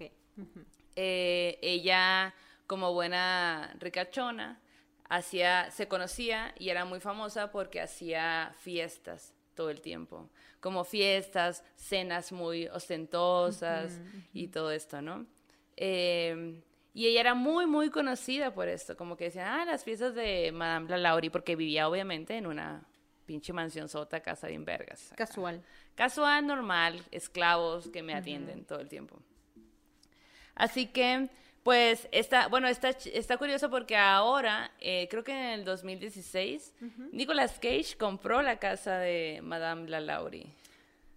Eh, 0.96 1.58
ella, 1.62 2.34
como 2.66 2.92
buena 2.92 3.74
ricachona, 3.78 4.60
hacía, 5.08 5.70
se 5.70 5.88
conocía 5.88 6.54
y 6.58 6.68
era 6.70 6.84
muy 6.84 7.00
famosa 7.00 7.50
porque 7.50 7.80
hacía 7.80 8.54
fiestas 8.58 9.34
todo 9.54 9.70
el 9.70 9.80
tiempo, 9.80 10.30
como 10.60 10.84
fiestas, 10.84 11.64
cenas 11.76 12.32
muy 12.32 12.66
ostentosas 12.68 14.00
y 14.32 14.48
todo 14.48 14.70
esto, 14.72 15.02
¿no? 15.02 15.26
Eh, 15.76 16.62
y 16.92 17.06
ella 17.06 17.20
era 17.20 17.34
muy, 17.34 17.66
muy 17.66 17.90
conocida 17.90 18.52
por 18.52 18.68
esto, 18.68 18.96
como 18.96 19.16
que 19.16 19.24
decían, 19.24 19.46
ah, 19.48 19.64
las 19.64 19.84
fiestas 19.84 20.14
de 20.14 20.50
Madame 20.52 20.88
La 20.90 20.98
Laurie, 20.98 21.30
porque 21.30 21.54
vivía 21.54 21.88
obviamente 21.88 22.36
en 22.36 22.46
una 22.46 22.86
pinche 23.30 23.52
mansión 23.52 23.88
sota, 23.88 24.18
casa 24.18 24.48
bien 24.48 24.64
vergas. 24.64 25.12
acá. 25.12 25.24
Casual. 25.24 25.62
Casual, 25.94 26.44
normal, 26.44 27.00
esclavos 27.12 27.88
que 27.88 28.02
me 28.02 28.12
atienden 28.12 28.64
todo 28.64 28.80
el 28.80 28.88
tiempo. 28.88 29.20
Así 30.56 30.86
que, 30.86 31.28
pues, 31.62 32.08
está, 32.10 32.48
bueno, 32.48 32.66
está, 32.66 32.88
está 32.88 33.36
curioso 33.36 33.70
porque 33.70 33.96
ahora, 33.96 34.72
eh, 34.80 35.06
creo 35.08 35.22
que 35.22 35.30
en 35.30 35.60
el 35.60 35.64
2016, 35.64 36.74
Nicolas 37.12 37.60
Cage 37.60 37.96
compró 37.96 38.42
la 38.42 38.56
casa 38.56 38.98
de 38.98 39.38
Madame 39.44 39.88
La 39.88 40.00
Laurie. 40.00 40.48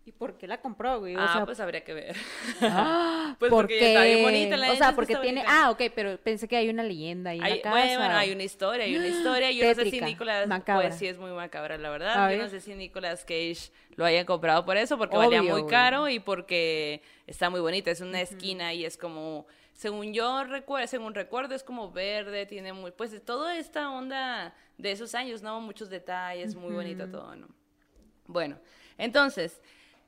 ¿Y 0.06 0.12
por 0.12 0.38
qué 0.38 0.47
la 0.47 0.60
compró, 0.60 0.99
güey? 0.99 1.16
O 1.16 1.20
ah, 1.22 1.32
sea, 1.32 1.45
pues 1.45 1.62
habría 1.62 1.84
que 1.86 1.93
ver. 1.93 2.16
ah, 2.62 3.36
pues 3.39 3.49
¿por 3.49 3.62
porque 3.62 3.80
qué? 3.80 3.88
está 3.88 4.04
bien 4.04 4.22
bonita, 4.22 4.58
la 4.58 4.72
O 4.74 4.76
sea, 4.76 4.93
porque 4.93 5.16
tiene... 5.16 5.41
bonita. 5.41 5.66
Ah, 5.66 5.72
ok, 5.72 5.82
pero 5.95 6.18
pensé 6.18 6.45
que 6.47 6.58
hay 6.58 6.68
una 6.70 6.84
leyenda 6.84 7.30
ahí 7.32 7.38
en 7.38 7.43
Hay, 7.45 7.56
la 7.56 7.62
casa. 7.62 7.76
bueno, 7.76 7.99
bueno, 7.99 8.16
hay 8.16 8.32
una 8.34 8.43
historia, 8.43 8.84
hay 8.86 8.95
una 8.97 9.08
historia. 9.08 9.51
Yo 9.51 9.66
no 9.66 9.70
sé 9.70 9.76
si 9.76 9.84
Tétrica, 9.91 10.06
Nicolas, 10.08 10.47
macabra. 10.47 10.88
pues 10.89 10.99
sí 10.99 11.08
es 11.08 11.18
muy 11.18 11.32
macabra, 11.32 11.78
la 11.78 11.88
A 11.88 11.91
verdad. 11.91 12.32
Yo 12.32 12.38
no 12.43 12.49
sé 12.49 12.60
si 12.60 12.76
Nicolas 12.76 13.24
Cage 13.24 13.72
lo 13.95 14.04
haya 14.04 14.26
comprado 14.26 14.66
por 14.66 14.76
eso, 14.76 14.97
porque 14.97 15.16
valía 15.16 15.41
muy 15.41 15.62
güey. 15.62 15.68
caro 15.68 16.10
y 16.10 16.20
porque 16.20 17.01
está 17.26 17.49
muy 17.49 17.62
bonita. 17.62 17.89
Es 17.89 18.01
una 18.01 18.20
esquina 18.20 18.74
y 18.74 18.84
es 18.84 18.97
como, 18.97 19.47
según 19.72 20.14
yo 20.14 20.43
recuerdo, 20.43 20.86
según 20.88 21.14
recuerdo, 21.14 21.56
es 21.56 21.64
como 21.64 21.91
verde, 21.91 22.45
tiene 22.45 22.74
muy, 22.74 22.91
pues 22.91 23.24
toda 23.24 23.58
esta 23.58 23.89
onda 23.89 24.54
de 24.78 24.91
esos 24.91 25.16
años, 25.16 25.41
¿no? 25.41 25.62
Muchos 25.62 25.89
detalles, 25.89 26.56
muy 26.56 26.74
bonito 26.74 27.08
todo, 27.10 27.38
¿no? 27.38 27.47
Bueno, 28.28 28.60
entonces, 28.97 29.62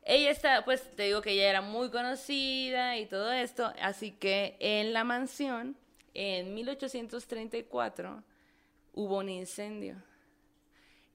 ella 0.05 0.29
está, 0.29 0.63
pues 0.63 0.83
te 0.95 1.03
digo 1.03 1.21
que 1.21 1.31
ella 1.31 1.49
era 1.49 1.61
muy 1.61 1.89
conocida 1.89 2.95
y 2.97 3.07
todo 3.07 3.31
esto, 3.33 3.73
así 3.81 4.11
que 4.11 4.55
en 4.59 4.93
la 4.93 5.03
mansión, 5.03 5.75
en 6.13 6.53
1834, 6.53 8.23
hubo 8.93 9.17
un 9.17 9.29
incendio. 9.29 9.95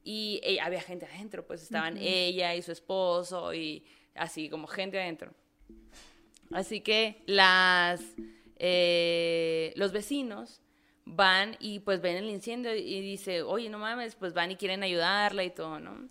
Y 0.02 0.40
eh, 0.42 0.60
había 0.60 0.80
gente 0.80 1.06
adentro, 1.06 1.46
pues 1.46 1.62
estaban 1.62 1.98
ella 1.98 2.54
y 2.56 2.62
su 2.62 2.72
esposo 2.72 3.54
y 3.54 3.84
así 4.14 4.50
como 4.50 4.66
gente 4.66 5.00
adentro. 5.00 5.32
Así 6.52 6.80
que 6.80 7.22
las, 7.26 8.02
eh, 8.56 9.72
los 9.76 9.92
vecinos 9.92 10.60
van 11.04 11.56
y 11.60 11.78
pues 11.78 12.00
ven 12.00 12.16
el 12.16 12.28
incendio 12.28 12.74
y 12.74 13.00
dice, 13.00 13.42
oye, 13.42 13.68
no 13.68 13.78
mames, 13.78 14.16
pues 14.16 14.34
van 14.34 14.50
y 14.50 14.56
quieren 14.56 14.82
ayudarla 14.82 15.44
y 15.44 15.50
todo, 15.50 15.78
¿no? 15.78 16.08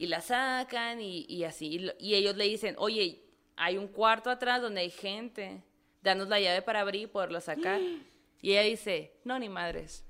Y 0.00 0.06
la 0.06 0.22
sacan 0.22 0.98
y, 1.02 1.26
y 1.28 1.44
así. 1.44 1.66
Y, 1.74 1.78
lo- 1.80 1.92
y 1.98 2.14
ellos 2.14 2.34
le 2.34 2.44
dicen, 2.44 2.74
oye, 2.78 3.20
hay 3.54 3.76
un 3.76 3.86
cuarto 3.86 4.30
atrás 4.30 4.62
donde 4.62 4.80
hay 4.80 4.88
gente, 4.90 5.62
danos 6.00 6.28
la 6.28 6.40
llave 6.40 6.62
para 6.62 6.80
abrir 6.80 7.02
y 7.02 7.06
poderlo 7.06 7.40
sacar. 7.40 7.78
Y 8.42 8.52
ella 8.52 8.62
dice, 8.62 9.12
no, 9.24 9.38
ni 9.38 9.50
madres, 9.50 10.02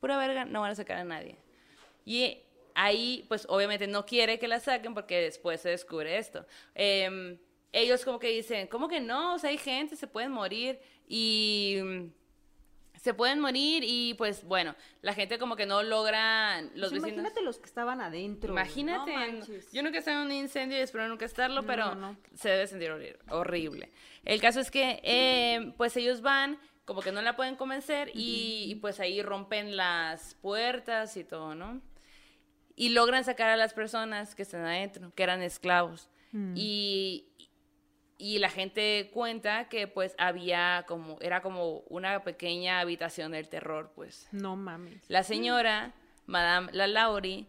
pura 0.00 0.16
verga, 0.16 0.46
no 0.46 0.62
van 0.62 0.70
a 0.70 0.74
sacar 0.74 0.96
a 0.96 1.04
nadie. 1.04 1.36
Y 2.06 2.38
ahí, 2.74 3.26
pues 3.28 3.44
obviamente 3.50 3.86
no 3.86 4.06
quiere 4.06 4.38
que 4.38 4.48
la 4.48 4.58
saquen 4.58 4.94
porque 4.94 5.20
después 5.20 5.60
se 5.60 5.68
descubre 5.68 6.16
esto. 6.16 6.46
Em, 6.74 7.36
ellos 7.70 8.06
como 8.06 8.18
que 8.18 8.28
dicen, 8.28 8.68
¿cómo 8.68 8.88
que 8.88 9.00
no? 9.00 9.34
O 9.34 9.38
sea, 9.38 9.50
hay 9.50 9.58
gente, 9.58 9.96
se 9.96 10.06
pueden 10.06 10.32
morir 10.32 10.80
y 11.06 11.76
se 13.00 13.14
pueden 13.14 13.40
morir 13.40 13.82
y 13.86 14.14
pues 14.14 14.44
bueno, 14.44 14.74
la 15.02 15.14
gente 15.14 15.38
como 15.38 15.56
que 15.56 15.66
no 15.66 15.82
logra, 15.82 16.60
los 16.74 16.90
Pues 16.90 17.02
vecinos... 17.02 17.08
Imagínate 17.10 17.42
los 17.42 17.58
que 17.58 17.66
estaban 17.66 18.00
adentro. 18.00 18.52
Imagínate, 18.52 19.12
No 19.14 19.44
yo 19.72 19.82
nunca 19.82 19.96
he 19.96 19.98
estado 20.00 20.20
en 20.20 20.26
un 20.26 20.32
incendio 20.32 20.76
y 20.78 20.80
espero 20.80 21.08
nunca 21.08 21.24
estarlo, 21.24 21.64
pero 21.64 21.94
no, 21.94 22.12
no. 22.12 22.16
se 22.34 22.48
debe 22.50 22.66
sentir 22.66 22.90
horri- 22.90 23.16
horrible. 23.30 23.90
El 24.24 24.40
caso 24.40 24.60
es 24.60 24.70
que, 24.70 25.00
eh, 25.04 25.72
pues 25.76 25.96
ellos 25.96 26.20
van, 26.22 26.58
como 26.84 27.00
que 27.02 27.12
no 27.12 27.22
la 27.22 27.36
pueden 27.36 27.56
convencer 27.56 28.10
y, 28.14 28.64
y, 28.68 28.74
pues 28.76 28.98
ahí 29.00 29.22
rompen 29.22 29.76
las 29.76 30.34
puertas 30.36 31.16
y 31.16 31.24
todo, 31.24 31.54
¿no? 31.54 31.80
Y 32.76 32.90
logran 32.90 33.24
sacar 33.24 33.48
a 33.48 33.56
las 33.56 33.74
personas 33.74 34.34
que 34.34 34.42
están 34.42 34.64
adentro, 34.64 35.12
que 35.14 35.22
eran 35.22 35.42
esclavos. 35.42 36.08
Y, 36.54 37.27
y 38.18 38.38
la 38.38 38.50
gente 38.50 39.10
cuenta 39.14 39.68
que 39.68 39.86
pues 39.86 40.14
había 40.18 40.84
como, 40.88 41.18
era 41.20 41.40
como 41.40 41.84
una 41.88 42.24
pequeña 42.24 42.80
habitación 42.80 43.32
del 43.32 43.48
terror, 43.48 43.92
pues. 43.94 44.28
No 44.32 44.56
mames. 44.56 45.08
La 45.08 45.22
señora, 45.22 45.94
Madame 46.26 46.70
La 46.72 46.88
Laurie, 46.88 47.46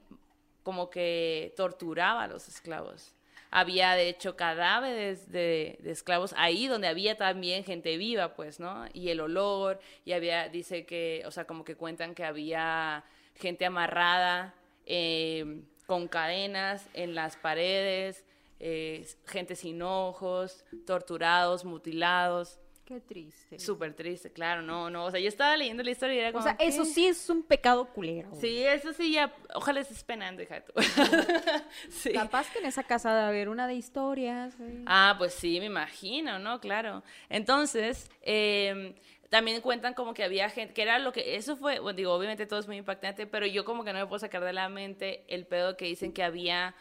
como 0.61 0.91
que 0.91 1.53
torturaba 1.57 2.23
a 2.23 2.27
los 2.27 2.47
esclavos. 2.47 3.15
Había, 3.51 3.93
de 3.93 4.09
hecho, 4.09 4.35
cadáveres 4.35 5.31
de, 5.31 5.79
de 5.81 5.89
esclavos 5.89 6.35
ahí 6.37 6.67
donde 6.67 6.87
había 6.87 7.17
también 7.17 7.63
gente 7.63 7.97
viva, 7.97 8.35
pues, 8.35 8.59
¿no? 8.59 8.85
Y 8.93 9.09
el 9.09 9.21
olor, 9.21 9.79
y 10.05 10.11
había, 10.11 10.49
dice 10.49 10.85
que, 10.85 11.23
o 11.25 11.31
sea, 11.31 11.45
como 11.45 11.65
que 11.65 11.75
cuentan 11.75 12.13
que 12.13 12.23
había 12.23 13.03
gente 13.33 13.65
amarrada 13.65 14.53
eh, 14.85 15.63
con 15.87 16.07
cadenas 16.07 16.87
en 16.93 17.15
las 17.15 17.37
paredes, 17.37 18.23
eh, 18.59 19.07
gente 19.25 19.55
sin 19.55 19.81
ojos, 19.81 20.63
torturados, 20.85 21.65
mutilados. 21.65 22.59
Qué 22.85 22.99
triste. 22.99 23.59
Súper 23.59 23.93
triste, 23.93 24.31
claro, 24.31 24.63
no, 24.63 24.89
no. 24.89 25.05
O 25.05 25.11
sea, 25.11 25.19
yo 25.19 25.27
estaba 25.27 25.55
leyendo 25.55 25.83
la 25.83 25.91
historia 25.91 26.15
y 26.15 26.19
era 26.19 26.29
O 26.29 26.31
como. 26.33 26.43
sea, 26.43 26.55
eso 26.59 26.85
sí 26.85 27.05
es 27.05 27.29
un 27.29 27.43
pecado 27.43 27.85
culero. 27.93 28.31
Sí, 28.41 28.63
eso 28.63 28.93
sí 28.93 29.13
ya. 29.13 29.31
Ojalá 29.53 29.81
estés 29.81 30.03
penando, 30.03 30.41
hija 30.41 30.61
tú. 30.61 30.73
sí. 31.89 32.11
Capaz 32.13 32.51
que 32.51 32.57
en 32.57 32.65
esa 32.65 32.81
casa 32.83 33.13
debe 33.13 33.27
haber 33.27 33.49
una 33.49 33.67
de 33.67 33.75
historias. 33.75 34.55
Ah, 34.87 35.13
pues 35.19 35.35
sí, 35.35 35.59
me 35.59 35.67
imagino, 35.67 36.39
¿no? 36.39 36.59
Claro. 36.59 37.03
Entonces, 37.29 38.09
eh, 38.23 38.95
también 39.29 39.61
cuentan 39.61 39.93
como 39.93 40.15
que 40.15 40.23
había 40.23 40.49
gente, 40.49 40.73
que 40.73 40.81
era 40.81 40.97
lo 40.97 41.11
que, 41.11 41.35
eso 41.35 41.55
fue, 41.55 41.79
bueno, 41.79 41.95
digo, 41.95 42.11
obviamente 42.13 42.47
todo 42.47 42.59
es 42.59 42.65
muy 42.65 42.77
impactante, 42.77 43.27
pero 43.27 43.45
yo 43.45 43.63
como 43.65 43.83
que 43.83 43.93
no 43.93 43.99
me 43.99 44.07
puedo 44.07 44.19
sacar 44.19 44.43
de 44.43 44.53
la 44.53 44.67
mente 44.69 45.23
el 45.27 45.45
pedo 45.45 45.77
que 45.77 45.85
dicen 45.85 46.11
que 46.11 46.23
había 46.23 46.73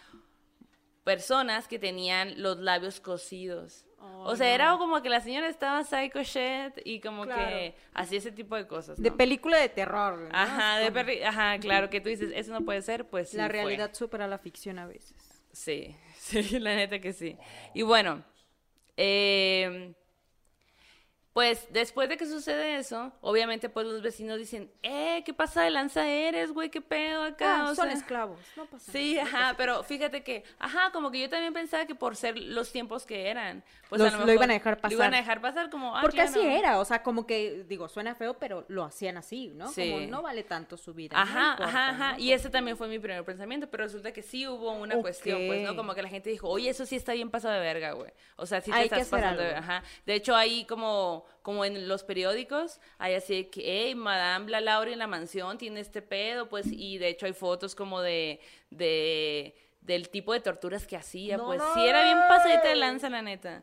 personas 1.09 1.67
que 1.69 1.79
tenían 1.79 2.43
los 2.43 2.59
labios 2.59 3.01
cosidos. 3.01 3.87
o 3.99 4.37
sea, 4.37 4.55
era 4.55 4.77
como 4.77 5.01
que 5.01 5.09
la 5.09 5.21
señora 5.23 5.49
estaba 5.49 5.83
psycho 5.83 6.23
shit 6.23 6.75
y 6.85 7.01
como 7.01 7.25
que 7.27 7.75
hacía 7.95 8.19
ese 8.19 8.31
tipo 8.31 8.57
de 8.57 8.67
cosas. 8.67 9.01
De 9.01 9.09
¿no? 9.09 9.17
película 9.17 9.57
de 9.57 9.71
terror. 9.71 10.19
¿no? 10.19 10.29
Ajá, 10.33 10.79
de 10.81 10.93
perri- 10.93 11.25
Ajá, 11.25 11.59
claro, 11.67 11.89
que 11.89 12.03
tú 12.03 12.11
dices, 12.11 12.31
eso 12.35 12.53
no 12.53 12.61
puede 12.63 12.83
ser, 12.83 13.07
pues 13.09 13.31
sí 13.31 13.39
La 13.39 13.45
fue. 13.47 13.53
realidad 13.55 13.95
supera 13.95 14.27
la 14.29 14.37
ficción 14.37 14.79
a 14.79 14.87
veces. 14.87 15.17
Sí, 15.51 15.97
sí, 16.19 16.59
la 16.61 16.77
neta 16.77 16.99
que 16.99 17.15
sí. 17.15 17.39
Y 17.73 17.81
bueno, 17.83 18.23
eh, 18.99 19.95
pues 21.39 21.69
después 21.71 22.09
de 22.09 22.17
que 22.17 22.27
sucede 22.27 22.79
eso, 22.79 23.13
obviamente 23.21 23.69
pues 23.69 23.87
los 23.87 24.03
vecinos 24.03 24.39
dicen, 24.39 24.73
eh, 24.83 25.23
¿qué 25.25 25.33
pasa 25.33 25.63
de 25.63 25.71
lanza 25.71 26.05
eres, 26.09 26.51
güey? 26.51 26.69
¿Qué 26.69 26.81
pedo 26.81 27.23
acá? 27.23 27.61
Ah, 27.61 27.71
O 27.71 27.75
son 27.77 27.87
sea, 27.87 27.93
esclavos. 27.97 28.41
No 28.57 28.67
pasa 28.67 28.91
Sí, 28.91 29.15
nada. 29.15 29.29
ajá, 29.29 29.55
pero 29.57 29.85
fíjate 29.85 30.25
que, 30.25 30.43
ajá, 30.59 30.91
como 30.91 31.13
que 31.13 31.21
yo 31.21 31.29
también 31.29 31.53
pensaba 31.53 31.87
que 31.87 31.95
por 31.95 32.17
ser 32.17 32.37
los 32.37 32.73
tiempos 32.73 33.07
que 33.07 33.29
eran, 33.29 33.63
pues 33.89 34.01
Los- 34.03 34.13
a 34.15 34.19
lo 34.27 34.33
iban 34.33 34.51
a 34.51 34.55
dejar 34.55 34.81
Lo 34.83 34.91
iban 34.91 35.11
pasar. 35.11 35.15
a 35.15 35.17
dejar 35.17 35.41
pasar 35.41 35.71
como, 35.71 35.97
ah, 35.97 36.01
Porque 36.03 36.23
así 36.23 36.41
era, 36.45 36.81
o 36.81 36.85
sea, 36.85 37.05
como 37.05 37.25
que, 37.25 37.65
digo, 37.69 37.89
suena 37.89 38.17
feo, 38.17 38.35
pero 38.41 38.65
lo 38.67 38.83
hacían 38.83 39.17
así, 39.17 39.53
¿no? 39.55 39.69
Sí. 39.69 39.93
Como 39.93 40.07
no 40.09 40.23
vale 40.23 40.43
tanto 40.43 40.77
su 40.77 40.93
vida. 40.93 41.15
no 41.17 41.23
Ajá, 41.23 41.51
importa, 41.53 41.65
ajá, 41.69 41.89
ajá. 41.91 42.13
¿no? 42.15 42.19
Y 42.19 42.33
ese 42.33 42.51
también 42.51 42.77
fue 42.77 42.89
mi 42.89 42.99
primer 42.99 43.25
pensamiento, 43.25 43.69
pero 43.71 43.85
resulta 43.85 44.11
que 44.13 44.23
sí 44.23 44.49
hubo 44.49 44.73
una 44.73 44.97
cuestión, 44.97 45.41
pues, 45.47 45.63
¿no? 45.65 45.77
Como 45.77 45.95
que 45.95 46.03
la 46.03 46.09
gente 46.09 46.31
dijo, 46.31 46.49
oye, 46.49 46.69
eso 46.69 46.85
sí 46.85 46.97
está 46.97 47.13
bien 47.13 47.31
pasado 47.31 47.55
de 47.55 47.61
verga, 47.61 47.93
güey. 47.93 48.11
O 48.35 48.45
sea, 48.45 48.61
sí 48.61 48.73
te 48.73 48.77
Hay 48.77 48.85
estás 48.87 49.07
pasando 49.09 49.41
de 49.41 49.49
algo. 49.55 49.59
Ajá. 49.61 49.85
De 50.05 50.15
hecho, 50.15 50.35
ahí 50.35 50.65
como, 50.65 51.25
como 51.43 51.65
en 51.65 51.89
los 51.89 52.03
periódicos, 52.05 52.81
hay 52.99 53.15
así 53.15 53.35
de 53.35 53.51
que, 53.51 53.63
hey, 53.65 53.95
Madame 53.95 54.51
La 54.51 54.61
Laura 54.61 54.91
en 54.91 54.99
la 54.99 55.07
mansión 55.07 55.59
tiene 55.59 55.81
este 55.81 56.03
pedo, 56.03 56.49
pues, 56.49 56.67
y 56.71 56.99
de 56.99 57.09
hecho 57.09 57.27
hay 57.27 57.33
fotos 57.33 57.75
como 57.75 58.01
de, 58.01 58.41
de 58.71 59.55
del 59.81 60.11
tipo 60.11 60.35
de 60.35 60.41
torturas 60.41 60.87
que 60.87 60.97
hacía, 60.97 61.39
No 61.39 61.47
pues 61.47 61.63
sí 61.73 61.87
era 61.87 62.05
bien 62.05 62.19
pasadita 62.29 62.69
de 62.69 62.77
lanza, 62.77 63.09
la 63.09 63.23
neta. 63.23 63.63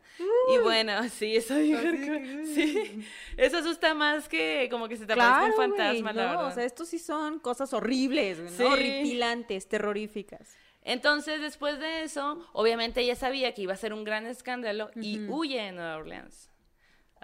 Y 0.52 0.58
bueno, 0.58 0.94
sí, 1.10 1.36
eso 1.36 1.54
sí. 1.56 3.06
Eso 3.38 3.58
asusta 3.58 3.94
más 3.94 4.28
que 4.28 4.68
como 4.72 4.88
que 4.88 4.98
se 4.98 5.06
te 5.06 5.14
aparezca 5.14 5.40
Claro, 5.40 5.54
un 5.72 5.78
fantasma, 5.78 6.14
la 6.14 6.24
no, 6.24 6.30
verdad. 6.32 6.48
o 6.48 6.52
sea, 6.52 6.64
estos 6.64 6.88
sí 6.90 6.98
son 7.00 7.38
cosas 7.40 7.74
horribles, 7.74 8.40
¿no? 8.40 8.50
Sí. 8.50 8.64
horripilantes, 8.64 9.68
terroríficas. 9.68 10.56
Entonces, 10.84 11.42
después 11.42 11.80
de 11.80 12.04
eso, 12.04 12.44
obviamente 12.54 13.02
ella 13.02 13.16
sabía 13.16 13.54
que 13.54 13.62
iba 13.64 13.74
a 13.74 13.78
ser 13.78 13.94
un 13.94 14.04
gran 14.04 14.26
escándalo 14.26 14.92
y 14.96 15.28
huye 15.30 15.62
de 15.62 15.72
Nueva 15.72 15.98
Orleans. 15.98 16.50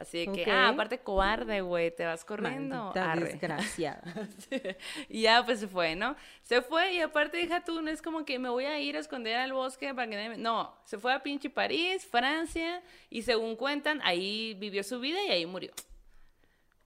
Así 0.01 0.25
de 0.25 0.31
que, 0.31 0.51
ah, 0.51 0.69
aparte 0.69 0.97
cobarde, 0.97 1.61
güey, 1.61 1.95
te 1.95 2.05
vas 2.05 2.25
corriendo. 2.25 2.91
Desgraciada. 2.93 4.01
y 5.09 5.21
ya 5.21 5.45
pues 5.45 5.59
se 5.59 5.67
fue, 5.67 5.95
¿no? 5.95 6.15
Se 6.41 6.63
fue 6.63 6.93
y 6.93 7.01
aparte 7.01 7.37
deja 7.37 7.63
tú, 7.63 7.81
no 7.83 7.91
es 7.91 8.01
como 8.01 8.25
que 8.25 8.39
me 8.39 8.49
voy 8.49 8.65
a 8.65 8.79
ir 8.79 8.97
a 8.97 8.99
esconder 8.99 9.37
al 9.37 9.53
bosque 9.53 9.93
para 9.93 10.09
que 10.09 10.15
nadie 10.15 10.29
me... 10.29 10.37
No, 10.37 10.75
se 10.85 10.97
fue 10.97 11.13
a 11.13 11.21
pinche 11.21 11.51
París, 11.51 12.03
Francia, 12.05 12.81
y 13.11 13.21
según 13.21 13.55
cuentan, 13.55 14.01
ahí 14.03 14.55
vivió 14.55 14.83
su 14.83 14.99
vida 14.99 15.23
y 15.23 15.29
ahí 15.29 15.45
murió. 15.45 15.71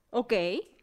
ok. 0.10 0.34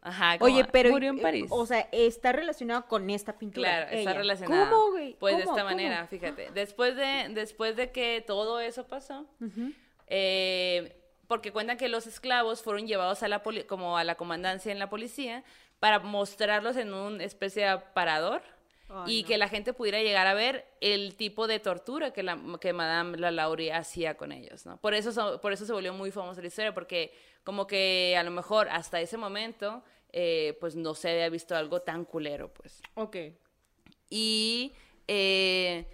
Ajá, 0.04 0.36
como 0.38 0.52
Oye, 0.52 0.64
pero... 0.64 0.90
murió 0.90 1.10
en 1.10 1.18
eh, 1.18 1.22
París. 1.22 1.46
O 1.50 1.64
sea, 1.64 1.86
está 1.92 2.32
relacionado 2.32 2.86
con 2.88 3.08
esta 3.10 3.38
pintura. 3.38 3.68
Claro, 3.68 3.84
está 3.84 4.10
ella. 4.10 4.14
relacionada. 4.14 4.70
¿Cómo, 4.70 4.90
güey? 4.90 5.16
Pues 5.20 5.36
de 5.36 5.44
¿Cómo? 5.44 5.56
esta 5.56 5.62
¿Cómo? 5.68 5.76
manera, 5.76 6.06
fíjate. 6.08 6.50
Después 6.50 6.96
de, 6.96 7.28
después 7.34 7.76
de 7.76 7.92
que 7.92 8.24
todo 8.26 8.58
eso 8.58 8.88
pasó, 8.88 9.26
eh, 10.08 11.01
porque 11.32 11.50
cuentan 11.50 11.78
que 11.78 11.88
los 11.88 12.06
esclavos 12.06 12.60
fueron 12.60 12.86
llevados 12.86 13.22
a 13.22 13.28
la 13.28 13.42
poli- 13.42 13.64
como 13.64 13.96
a 13.96 14.04
la 14.04 14.16
comandancia 14.16 14.70
en 14.70 14.78
la 14.78 14.90
policía 14.90 15.44
para 15.80 15.98
mostrarlos 15.98 16.76
en 16.76 16.92
una 16.92 17.24
especie 17.24 17.62
de 17.62 17.68
aparador 17.70 18.42
Ay, 18.90 19.20
y 19.20 19.22
no. 19.22 19.28
que 19.28 19.38
la 19.38 19.48
gente 19.48 19.72
pudiera 19.72 20.02
llegar 20.02 20.26
a 20.26 20.34
ver 20.34 20.66
el 20.82 21.14
tipo 21.16 21.46
de 21.46 21.58
tortura 21.58 22.12
que, 22.12 22.22
la, 22.22 22.38
que 22.60 22.74
Madame 22.74 23.16
la 23.16 23.30
Laurie 23.30 23.72
hacía 23.72 24.14
con 24.18 24.30
ellos, 24.30 24.66
¿no? 24.66 24.76
Por 24.76 24.92
eso, 24.92 25.10
so- 25.10 25.40
por 25.40 25.54
eso 25.54 25.64
se 25.64 25.72
volvió 25.72 25.94
muy 25.94 26.10
famosa 26.10 26.42
la 26.42 26.48
historia, 26.48 26.74
porque 26.74 27.14
como 27.44 27.66
que 27.66 28.14
a 28.18 28.22
lo 28.24 28.30
mejor 28.30 28.68
hasta 28.68 29.00
ese 29.00 29.16
momento, 29.16 29.82
eh, 30.12 30.58
pues 30.60 30.76
no 30.76 30.94
se 30.94 31.12
había 31.12 31.30
visto 31.30 31.56
algo 31.56 31.80
tan 31.80 32.04
culero, 32.04 32.52
pues. 32.52 32.82
Ok. 32.92 33.16
Y 34.10 34.74
eh, 35.08 35.86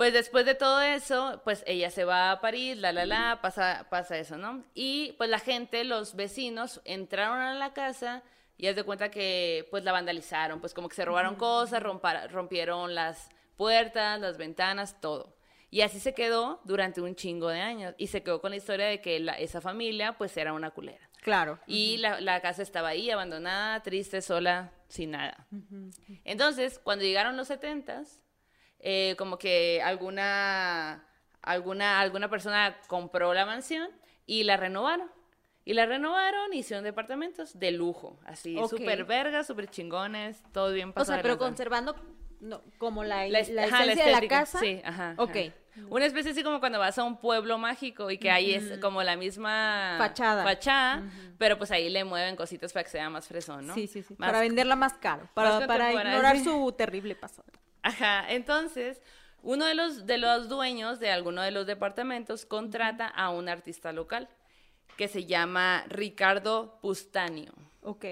pues 0.00 0.14
después 0.14 0.46
de 0.46 0.54
todo 0.54 0.80
eso, 0.80 1.42
pues 1.44 1.62
ella 1.66 1.90
se 1.90 2.04
va 2.06 2.30
a 2.30 2.40
París, 2.40 2.78
la, 2.78 2.90
la, 2.90 3.04
la, 3.04 3.40
pasa, 3.42 3.86
pasa 3.90 4.16
eso, 4.16 4.38
¿no? 4.38 4.64
Y 4.72 5.12
pues 5.18 5.28
la 5.28 5.38
gente, 5.38 5.84
los 5.84 6.16
vecinos, 6.16 6.80
entraron 6.86 7.38
a 7.38 7.52
la 7.52 7.74
casa 7.74 8.22
y 8.56 8.66
haz 8.68 8.76
de 8.76 8.84
cuenta 8.84 9.10
que 9.10 9.68
pues 9.70 9.84
la 9.84 9.92
vandalizaron, 9.92 10.58
pues 10.58 10.72
como 10.72 10.88
que 10.88 10.96
se 10.96 11.04
robaron 11.04 11.34
cosas, 11.36 11.82
rompieron 11.82 12.94
las 12.94 13.28
puertas, 13.58 14.18
las 14.18 14.38
ventanas, 14.38 14.98
todo. 15.02 15.36
Y 15.68 15.82
así 15.82 16.00
se 16.00 16.14
quedó 16.14 16.62
durante 16.64 17.02
un 17.02 17.14
chingo 17.14 17.48
de 17.48 17.60
años. 17.60 17.94
Y 17.98 18.06
se 18.06 18.22
quedó 18.22 18.40
con 18.40 18.52
la 18.52 18.56
historia 18.56 18.86
de 18.86 19.02
que 19.02 19.20
la- 19.20 19.38
esa 19.38 19.60
familia 19.60 20.16
pues 20.16 20.34
era 20.38 20.54
una 20.54 20.70
culera. 20.70 21.10
Claro. 21.20 21.60
Y 21.66 21.98
la, 21.98 22.22
la 22.22 22.40
casa 22.40 22.62
estaba 22.62 22.88
ahí, 22.88 23.10
abandonada, 23.10 23.82
triste, 23.82 24.22
sola, 24.22 24.72
sin 24.88 25.10
nada. 25.10 25.46
Entonces, 26.24 26.78
cuando 26.82 27.04
llegaron 27.04 27.36
los 27.36 27.48
setentas, 27.48 28.22
eh, 28.80 29.14
como 29.18 29.38
que 29.38 29.80
alguna, 29.82 31.06
alguna, 31.42 32.00
alguna 32.00 32.28
persona 32.28 32.76
compró 32.88 33.32
la 33.34 33.46
mansión 33.46 33.88
y 34.26 34.44
la 34.44 34.56
renovaron. 34.56 35.10
Y 35.64 35.74
la 35.74 35.86
renovaron 35.86 36.52
y 36.54 36.58
hicieron 36.58 36.84
departamentos 36.84 37.58
de 37.58 37.70
lujo, 37.70 38.18
así, 38.24 38.56
Ok. 38.58 38.70
súper 38.70 39.04
vergas, 39.04 39.46
súper 39.46 39.68
chingones, 39.68 40.42
todo 40.52 40.72
bien 40.72 40.88
O 40.90 40.92
pasado. 40.94 41.06
sea, 41.06 41.16
de 41.18 41.22
pero 41.22 41.38
conservando 41.38 41.94
no, 42.40 42.62
como 42.78 43.04
la, 43.04 43.28
La, 43.28 43.42
la, 43.50 43.64
ajá, 43.64 43.82
esencia 43.84 44.06
de 44.06 44.12
la 44.12 44.26
casa. 44.26 44.58
Sí, 44.58 44.80
ajá. 44.84 45.14
Ok. 45.18 45.30
ajá. 45.36 45.54
Una 45.90 46.06
especie 46.06 46.32
así 46.32 46.42
como 46.42 46.58
cuando 46.60 46.78
vas 46.78 46.98
a 46.98 47.04
un 47.04 47.18
pueblo 47.18 47.56
mágico 47.58 48.10
y 48.10 48.18
que 48.18 48.30
ahí 48.30 48.52
es 48.54 48.78
como 48.80 49.02
la 49.02 49.16
misma 49.16 49.96
Fachada. 49.98 50.42
fachada, 50.44 51.04
pero 51.38 51.58
pues 51.58 51.70
ahí 51.70 51.88
le 51.90 52.02
mueven 52.04 52.34
cositas 52.36 52.72
para 52.72 52.84
que 52.84 52.90
sea 52.90 53.08
más 53.08 53.28
fresón, 53.28 53.66
¿no? 53.66 53.74
Sí, 53.74 53.86
sí, 53.86 54.02
sí. 54.02 54.14
Más- 54.18 54.28
Para 54.30 54.40
venderla 54.40 54.74
más 54.76 54.94
caro. 54.94 55.28
Para, 55.34 55.58
más 55.58 55.66
para 55.68 55.92
ignorar 55.92 56.36
sí. 56.38 56.44
su 56.44 56.72
terrible 56.76 57.14
pasado. 57.14 57.48
Ajá, 57.82 58.30
entonces, 58.30 59.00
uno 59.42 59.64
de 59.64 59.74
los, 59.74 60.06
de 60.06 60.18
los 60.18 60.48
dueños 60.48 61.00
de 61.00 61.10
alguno 61.10 61.42
de 61.42 61.50
los 61.50 61.66
departamentos 61.66 62.44
contrata 62.44 63.06
a 63.06 63.30
un 63.30 63.48
artista 63.48 63.92
local 63.92 64.28
que 64.96 65.08
se 65.08 65.24
llama 65.24 65.84
Ricardo 65.88 66.78
Pustanio. 66.82 67.52
Ok. 67.82 68.04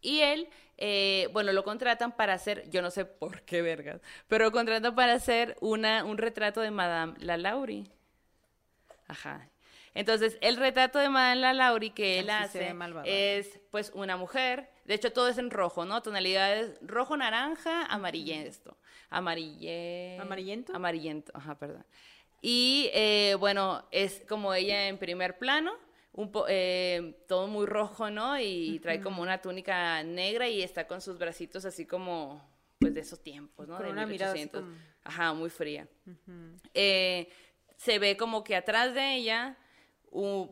Y 0.00 0.20
él, 0.20 0.48
eh, 0.78 1.28
bueno, 1.32 1.52
lo 1.52 1.64
contratan 1.64 2.12
para 2.12 2.34
hacer, 2.34 2.68
yo 2.70 2.82
no 2.82 2.90
sé 2.90 3.04
por 3.04 3.42
qué 3.42 3.62
vergas, 3.62 4.00
pero 4.28 4.46
lo 4.46 4.52
contratan 4.52 4.94
para 4.94 5.14
hacer 5.14 5.56
una, 5.60 6.04
un 6.04 6.18
retrato 6.18 6.60
de 6.60 6.70
Madame 6.70 7.14
La 7.18 7.36
Laurie. 7.36 7.84
Ajá. 9.08 9.48
Entonces, 9.96 10.36
el 10.40 10.56
retrato 10.56 10.98
de 10.98 11.08
Madame 11.08 11.40
La 11.40 11.52
Laurie 11.54 11.90
que 11.94 12.18
él 12.20 12.30
Así 12.30 12.44
hace 12.58 12.58
es, 13.38 13.60
pues, 13.70 13.90
una 13.94 14.16
mujer. 14.16 14.70
De 14.84 14.94
hecho, 14.94 15.12
todo 15.12 15.28
es 15.28 15.38
en 15.38 15.50
rojo, 15.50 15.84
¿no? 15.84 16.02
Tonalidades 16.02 16.78
rojo, 16.82 17.16
naranja, 17.16 17.86
amarillento. 17.86 18.76
Amarille... 19.10 20.18
¿Amarillento? 20.20 20.74
Amarillento, 20.74 21.32
ajá, 21.34 21.58
perdón. 21.58 21.84
Y, 22.42 22.90
eh, 22.92 23.34
bueno, 23.38 23.86
es 23.90 24.22
como 24.28 24.52
ella 24.54 24.88
en 24.88 24.98
primer 24.98 25.38
plano, 25.38 25.72
un 26.12 26.30
po- 26.32 26.46
eh, 26.48 27.16
todo 27.26 27.46
muy 27.48 27.66
rojo, 27.66 28.10
¿no? 28.10 28.38
Y 28.38 28.78
trae 28.80 29.00
como 29.00 29.22
una 29.22 29.40
túnica 29.40 30.02
negra 30.02 30.48
y 30.48 30.62
está 30.62 30.86
con 30.86 31.00
sus 31.00 31.18
bracitos 31.18 31.64
así 31.64 31.86
como, 31.86 32.42
pues, 32.78 32.94
de 32.94 33.00
esos 33.00 33.22
tiempos, 33.22 33.66
¿no? 33.68 33.76
Con 33.76 33.86
de 33.86 33.92
una 33.92 34.06
mirada 34.06 34.32
así 34.32 34.40
1800. 34.44 34.60
como- 34.62 34.96
Ajá, 35.04 35.32
muy 35.34 35.50
fría. 35.50 35.88
Eh, 36.74 37.28
se 37.76 37.98
ve 37.98 38.16
como 38.16 38.42
que 38.44 38.56
atrás 38.56 38.94
de 38.94 39.14
ella, 39.16 39.56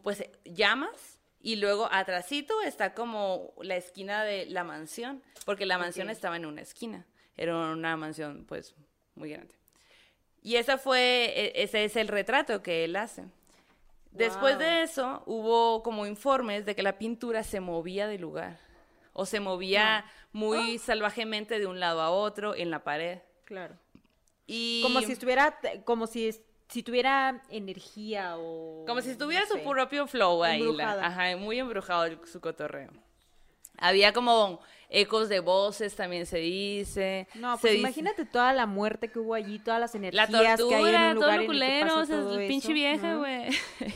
pues, 0.03 0.25
llamas. 0.45 1.19
Y 1.41 1.57
luego 1.57 1.89
atrásito 1.93 2.55
está 2.63 2.95
como 2.95 3.53
la 3.61 3.77
esquina 3.77 4.25
de 4.25 4.47
la 4.47 4.65
mansión, 4.65 5.23
porque 5.45 5.67
la 5.67 5.77
mansión 5.77 6.09
estaba 6.09 6.37
en 6.37 6.47
una 6.47 6.63
esquina. 6.63 7.07
Era 7.37 7.55
una 7.57 7.97
mansión, 7.99 8.47
pues, 8.47 8.75
muy 9.15 9.31
grande. 9.31 9.55
Y 10.43 10.57
esa 10.57 10.79
fue, 10.79 11.33
e- 11.37 11.63
ese 11.63 11.85
es 11.85 11.97
el 11.97 12.09
retrato 12.09 12.63
que 12.63 12.85
él 12.85 12.97
hace. 12.97 13.25
Después 14.11 14.59
de 14.59 14.83
eso, 14.83 15.23
hubo 15.27 15.83
como 15.83 16.07
informes 16.07 16.65
de 16.65 16.75
que 16.75 16.83
la 16.83 16.99
pintura 16.99 17.43
se 17.43 17.61
movía 17.61 18.07
de 18.07 18.19
lugar. 18.19 18.59
O 19.13 19.27
se 19.27 19.41
movía 19.41 20.05
muy 20.33 20.79
salvajemente 20.79 21.59
de 21.59 21.67
un 21.67 21.79
lado 21.79 22.01
a 22.01 22.11
otro 22.11 22.55
en 22.55 22.71
la 22.71 22.85
pared. 22.85 23.19
Claro. 23.45 23.77
Y 24.47 24.83
Como 24.83 25.01
si 25.01 25.13
estuviera, 25.13 25.59
como 25.85 26.07
si, 26.07 26.31
si 26.69 26.83
tuviera 26.83 27.43
energía 27.51 28.37
o... 28.39 28.85
como 28.87 29.01
si 29.01 29.15
tuviera 29.17 29.45
no 29.45 29.51
su 29.51 29.59
sé. 29.59 29.65
propio 29.69 30.07
flow 30.07 30.43
ahí. 30.45 30.63
la- 30.75 31.07
ajá, 31.07 31.37
muy 31.37 31.59
embrujado 31.59 32.05
el- 32.05 32.19
su 32.27 32.41
cotorreo. 32.41 32.91
Había 33.77 34.13
como 34.13 34.61
ecos 34.89 35.29
de 35.29 35.41
voces, 35.41 35.97
también 35.97 36.27
se 36.27 36.39
dice. 36.39 37.27
No, 37.35 37.57
se 37.57 37.61
pues 37.61 37.73
dice- 37.73 37.81
imagínate 37.81 38.25
toda 38.25 38.53
la 38.53 38.67
muerte 38.67 39.09
que 39.09 39.19
hubo 39.19 39.35
allí, 39.35 39.59
todas 39.59 39.81
las 39.81 39.95
La 39.95 39.99
energías 39.99 40.31
que 40.31 40.37
hay 40.37 40.45
en 40.47 40.59
tortura, 40.59 41.09
un 41.09 41.15
todo 41.15 41.25
lugar 41.25 41.41
que 41.41 41.47
culero, 41.47 41.99
o 41.99 42.07
sea, 42.07 42.49
pinche 42.49 42.73
vieja, 42.73 43.13
¿no? 43.15 43.19
güey. 43.21 43.51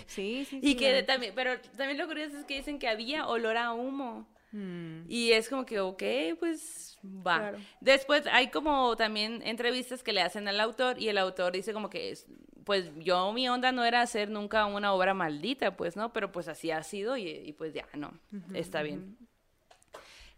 Sí, 0.07 0.45
sí, 0.45 0.59
Y 0.63 0.71
sí, 0.71 0.77
que 0.77 0.91
la 0.91 0.97
neta. 0.97 1.13
también, 1.13 1.33
pero 1.35 1.53
también 1.77 1.97
lo 1.99 2.07
curioso 2.09 2.37
es 2.39 2.45
que 2.45 2.57
dicen 2.57 2.79
que 2.81 2.89
había 2.89 3.27
olor 3.29 3.57
a 3.57 3.73
humo. 3.73 4.27
Mm. 4.51 5.03
Y 5.09 5.33
es 5.33 5.49
como 5.49 5.65
que, 5.67 5.79
ok, 5.79 6.03
pues 6.41 6.99
va. 7.05 7.39
Claro. 7.39 7.59
Después 7.81 8.27
hay 8.33 8.49
como 8.51 8.97
también 8.97 9.43
entrevistas 9.45 10.03
que 10.03 10.13
le 10.13 10.23
hacen 10.23 10.49
al 10.49 10.59
autor 10.59 11.01
y 11.01 11.09
el 11.09 11.19
autor 11.19 11.53
dice 11.53 11.73
como 11.73 11.89
que, 11.91 12.11
es, 12.11 12.27
pues 12.69 12.91
yo 12.99 13.33
mi 13.33 13.49
onda 13.49 13.73
no 13.73 13.83
era 13.83 14.03
hacer 14.03 14.29
nunca 14.29 14.67
una 14.67 14.93
obra 14.93 15.15
maldita, 15.15 15.75
pues, 15.75 15.97
¿no? 15.97 16.13
Pero 16.13 16.31
pues 16.31 16.49
así 16.49 16.71
ha 16.71 16.83
sido 16.83 17.17
y, 17.17 17.27
y, 17.27 17.55
pues 17.55 17.73
ya, 17.73 17.87
no, 17.95 18.13
está 18.53 18.83
bien. 18.83 19.17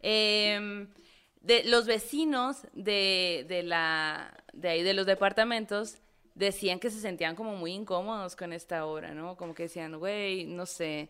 Em, 0.00 0.86
de 1.40 1.64
los 1.64 1.86
vecinos 1.86 2.58
de, 2.72 3.44
de 3.48 3.64
la 3.64 4.32
de 4.52 4.68
ahí 4.68 4.84
de 4.84 4.94
los 4.94 5.06
departamentos 5.06 5.96
decían 6.36 6.78
que 6.78 6.90
se 6.90 7.00
sentían 7.00 7.34
como 7.34 7.56
muy 7.56 7.72
incómodos 7.72 8.36
con 8.36 8.52
esta 8.52 8.86
obra, 8.86 9.12
¿no? 9.12 9.36
Como 9.36 9.52
que 9.52 9.64
decían, 9.64 9.98
güey, 9.98 10.44
no 10.44 10.66
sé, 10.66 11.08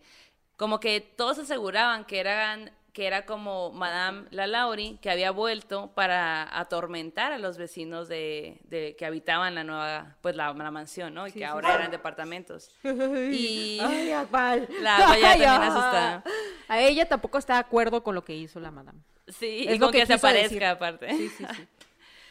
como 0.56 0.80
que 0.80 1.02
todos 1.02 1.38
aseguraban 1.38 2.06
que 2.06 2.18
eran 2.18 2.72
que 2.92 3.06
era 3.06 3.24
como 3.24 3.70
Madame 3.72 4.24
La 4.30 4.46
Laurie 4.46 4.98
que 5.00 5.10
había 5.10 5.30
vuelto 5.30 5.92
para 5.94 6.42
atormentar 6.58 7.32
a 7.32 7.38
los 7.38 7.56
vecinos 7.56 8.08
de, 8.08 8.58
de- 8.64 8.96
que 8.96 9.06
habitaban 9.06 9.54
la 9.54 9.62
nueva 9.64 10.16
pues 10.20 10.34
la, 10.36 10.52
la 10.52 10.70
mansión, 10.70 11.14
¿no? 11.14 11.26
Y 11.28 11.32
que 11.32 11.44
ahora 11.46 11.74
eran 11.74 11.90
departamentos. 11.90 12.70
Y 12.82 13.78
Ay. 13.80 14.08
La 14.08 14.20
Akbal 14.20 14.68
ya 14.78 15.10
Ay, 15.10 15.20
también 15.22 15.50
asustada. 15.50 16.24
A 16.68 16.80
ella 16.80 17.06
tampoco 17.08 17.38
está 17.38 17.54
de 17.54 17.60
acuerdo 17.60 18.02
con 18.02 18.14
lo 18.14 18.24
que 18.24 18.34
hizo 18.34 18.60
la 18.60 18.70
madame. 18.70 19.00
sí, 19.28 19.64
Es 19.68 19.76
y 19.76 19.78
lo 19.78 19.86
con 19.86 19.92
que 19.92 20.00
que, 20.00 20.06
se 20.06 20.14
aparezca 20.14 20.48
decir. 20.48 20.64
aparte. 20.64 21.10
Sí, 21.16 21.28
sí, 21.28 21.44
sí. 21.56 21.66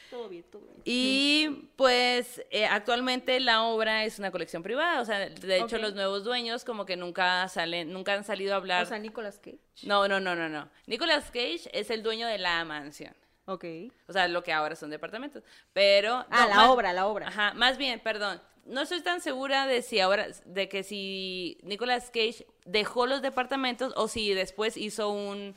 todo 0.10 0.28
bien, 0.30 0.44
todo 0.52 0.62
bien. 0.62 0.82
Y 0.86 1.70
pues 1.76 2.44
eh, 2.52 2.66
actualmente 2.66 3.40
la 3.40 3.64
obra 3.64 4.06
es 4.06 4.20
una 4.20 4.32
colección 4.32 4.64
privada, 4.64 5.02
o 5.02 5.06
sea, 5.06 5.30
de 5.30 5.58
hecho 5.58 5.78
los 5.78 5.94
nuevos 5.96 6.24
dueños 6.24 6.64
como 6.66 6.86
que 6.86 6.96
nunca 6.98 7.48
salen, 7.48 7.94
nunca 7.94 8.14
han 8.14 8.24
salido 8.24 8.54
a 8.54 8.58
hablar. 8.58 8.84
O 8.84 8.86
sea, 8.88 9.00
Nicolas 9.00 9.40
Cage. 9.40 9.60
no, 9.84 10.08
no, 10.08 10.20
no, 10.20 10.36
no, 10.36 10.50
no. 10.50 10.70
Nicolas 10.88 11.26
Cage 11.32 11.70
es 11.74 11.90
el 11.90 12.04
dueño 12.04 12.28
de 12.28 12.38
la 12.38 12.64
mansión. 12.66 13.14
Ok. 13.46 13.66
O 14.08 14.14
sea, 14.14 14.28
lo 14.28 14.44
que 14.44 14.54
ahora 14.54 14.76
son 14.76 14.90
departamentos. 14.92 15.44
Pero 15.74 16.26
Ah, 16.30 16.44
no, 16.44 16.50
la 16.50 16.56
más- 16.56 16.70
obra, 16.70 16.94
la 16.94 17.08
obra. 17.08 17.28
Ajá, 17.30 17.54
más 17.56 17.78
bien, 17.78 18.00
perdón. 18.00 18.42
No 18.66 18.82
estoy 18.82 19.02
tan 19.02 19.22
segura 19.22 19.66
de 19.66 19.82
si 19.82 20.00
ahora 20.00 20.28
de 20.46 20.70
que 20.70 20.84
si 20.84 21.58
Nicolas 21.64 22.12
Cage 22.12 22.46
dejó 22.66 23.08
los 23.08 23.24
departamentos 23.24 23.94
o 23.96 24.08
si 24.08 24.34
después 24.36 24.78
hizo 24.78 25.10
un 25.10 25.56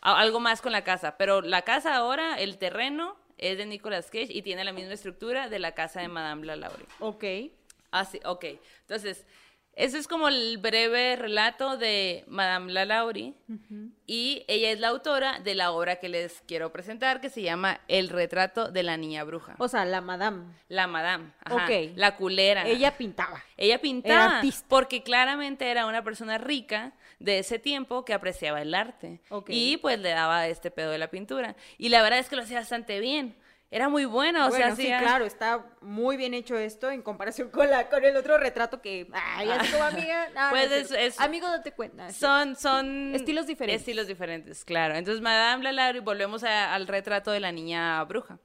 algo 0.00 0.40
más 0.40 0.60
con 0.62 0.72
la 0.72 0.82
casa, 0.82 1.16
pero 1.16 1.40
la 1.40 1.62
casa 1.62 1.94
ahora, 1.94 2.38
el 2.40 2.58
terreno 2.58 3.16
es 3.38 3.56
de 3.58 3.66
Nicolas 3.66 4.06
Cage 4.10 4.28
y 4.32 4.42
tiene 4.42 4.64
la 4.64 4.72
misma 4.72 4.92
estructura 4.94 5.48
de 5.48 5.58
la 5.58 5.72
casa 5.72 6.00
de 6.00 6.08
Madame 6.08 6.44
La 6.46 6.56
Laurie. 6.56 6.86
Ok. 7.00 7.24
Así, 7.90 8.20
ok. 8.24 8.44
Entonces, 8.82 9.24
Ese 9.74 9.96
es 9.98 10.08
como 10.08 10.26
el 10.26 10.58
breve 10.58 11.14
relato 11.14 11.76
de 11.76 12.24
Madame 12.26 12.72
Lalaurie 12.72 13.34
y 14.06 14.44
ella 14.48 14.72
es 14.72 14.80
la 14.80 14.88
autora 14.88 15.38
de 15.38 15.54
la 15.54 15.70
obra 15.70 16.00
que 16.00 16.08
les 16.08 16.40
quiero 16.48 16.72
presentar 16.72 17.20
que 17.20 17.30
se 17.30 17.42
llama 17.42 17.80
El 17.86 18.08
retrato 18.08 18.72
de 18.72 18.82
la 18.82 18.96
niña 18.96 19.22
bruja. 19.22 19.54
O 19.58 19.68
sea, 19.68 19.84
la 19.84 20.00
madame. 20.00 20.52
La 20.68 20.88
Madame, 20.88 21.30
ajá, 21.44 21.64
Ok. 21.64 21.92
la 21.94 22.16
culera. 22.16 22.66
Ella 22.66 22.96
pintaba. 22.96 23.44
Ella 23.56 23.74
Era 23.74 23.82
pintaba 23.82 24.36
artista. 24.38 24.66
porque 24.68 25.04
claramente 25.04 25.70
era 25.70 25.86
una 25.86 26.02
persona 26.02 26.38
rica 26.38 26.92
de 27.18 27.38
ese 27.40 27.58
tiempo 27.58 28.04
que 28.04 28.14
apreciaba 28.14 28.62
el 28.62 28.74
arte 28.74 29.20
y 29.48 29.76
pues 29.78 29.98
le 29.98 30.10
daba 30.10 30.46
este 30.48 30.70
pedo 30.70 30.90
de 30.90 30.98
la 30.98 31.10
pintura 31.10 31.56
y 31.76 31.88
la 31.88 32.02
verdad 32.02 32.18
es 32.20 32.28
que 32.28 32.36
lo 32.36 32.42
hacía 32.42 32.58
bastante 32.60 33.00
bien. 33.00 33.36
Era 33.70 33.90
muy 33.90 34.06
bueno, 34.06 34.46
o 34.46 34.48
bueno, 34.48 34.64
sea, 34.64 34.74
sí, 34.76 34.82
hacía- 34.84 35.00
claro, 35.00 35.26
está 35.26 35.66
muy 35.82 36.16
bien 36.16 36.32
hecho 36.32 36.56
esto 36.56 36.90
en 36.90 37.02
comparación 37.02 37.50
con 37.50 37.68
la 37.68 37.90
con 37.90 38.02
el 38.02 38.16
otro 38.16 38.38
retrato 38.38 38.80
que, 38.80 39.06
ay, 39.12 39.50
así 39.50 39.70
como 39.72 39.84
amiga, 39.84 40.26
ah, 40.36 40.44
no, 40.46 40.50
Pues 40.50 40.90
no 40.90 40.96
es- 40.96 41.20
amigo, 41.20 41.46
date 41.48 41.72
cuenta. 41.72 42.10
Son, 42.10 42.56
son 42.56 43.14
Estilos 43.14 43.46
diferentes. 43.46 43.82
Estilos 43.82 44.06
diferentes, 44.06 44.64
claro. 44.64 44.94
Entonces, 44.94 45.20
Madame 45.20 45.64
Lalaurie, 45.64 46.00
volvemos 46.00 46.44
a- 46.44 46.72
al 46.72 46.86
retrato 46.86 47.30
de 47.30 47.40
la 47.40 47.52
niña 47.52 48.02
bruja. 48.04 48.38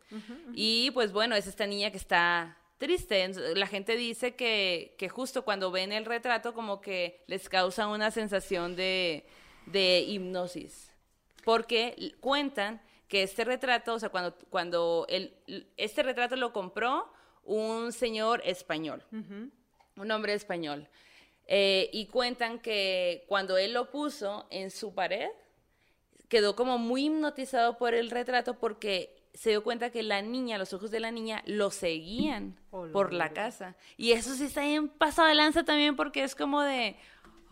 Y 0.55 0.91
pues 0.91 1.13
bueno, 1.13 1.35
es 1.37 1.47
esta 1.47 1.67
niña 1.67 1.89
que 1.89 1.97
está 1.97 2.57
triste. 2.85 3.27
La 3.55 3.67
gente 3.67 3.95
dice 3.95 4.35
que, 4.35 4.95
que 4.97 5.09
justo 5.09 5.43
cuando 5.45 5.71
ven 5.71 5.91
el 5.91 6.05
retrato 6.05 6.53
como 6.53 6.81
que 6.81 7.23
les 7.27 7.47
causa 7.47 7.87
una 7.87 8.11
sensación 8.11 8.75
de, 8.75 9.25
de 9.67 10.01
hipnosis. 10.01 10.91
Porque 11.45 12.13
cuentan 12.19 12.81
que 13.07 13.23
este 13.23 13.45
retrato, 13.45 13.93
o 13.93 13.99
sea, 13.99 14.09
cuando, 14.09 14.35
cuando 14.49 15.05
el, 15.09 15.33
este 15.77 16.03
retrato 16.03 16.35
lo 16.35 16.51
compró 16.51 17.11
un 17.43 17.91
señor 17.91 18.41
español 18.45 19.03
un 19.95 20.11
hombre 20.11 20.33
español. 20.33 20.87
Eh, 21.45 21.89
y 21.91 22.07
cuentan 22.07 22.59
que 22.59 23.25
cuando 23.27 23.57
él 23.57 23.73
lo 23.73 23.91
puso 23.91 24.47
en 24.49 24.71
su 24.71 24.93
pared, 24.93 25.29
quedó 26.29 26.55
como 26.55 26.77
muy 26.77 27.05
hipnotizado 27.05 27.77
por 27.77 27.93
el 27.93 28.09
retrato 28.09 28.57
porque 28.57 29.12
se 29.33 29.49
dio 29.49 29.63
cuenta 29.63 29.89
que 29.89 30.03
la 30.03 30.21
niña, 30.21 30.57
los 30.57 30.73
ojos 30.73 30.91
de 30.91 30.99
la 30.99 31.11
niña, 31.11 31.41
lo 31.45 31.71
seguían 31.71 32.55
Oh, 32.75 32.87
por 32.91 33.13
la 33.13 33.33
casa. 33.33 33.75
Y 33.97 34.13
eso 34.13 34.33
sí 34.35 34.45
está 34.45 34.61
bien 34.61 34.89
pasado 34.89 35.27
de 35.27 35.35
lanza 35.35 35.63
también 35.63 35.95
porque 35.95 36.23
es 36.23 36.33
como 36.35 36.61
de... 36.61 36.95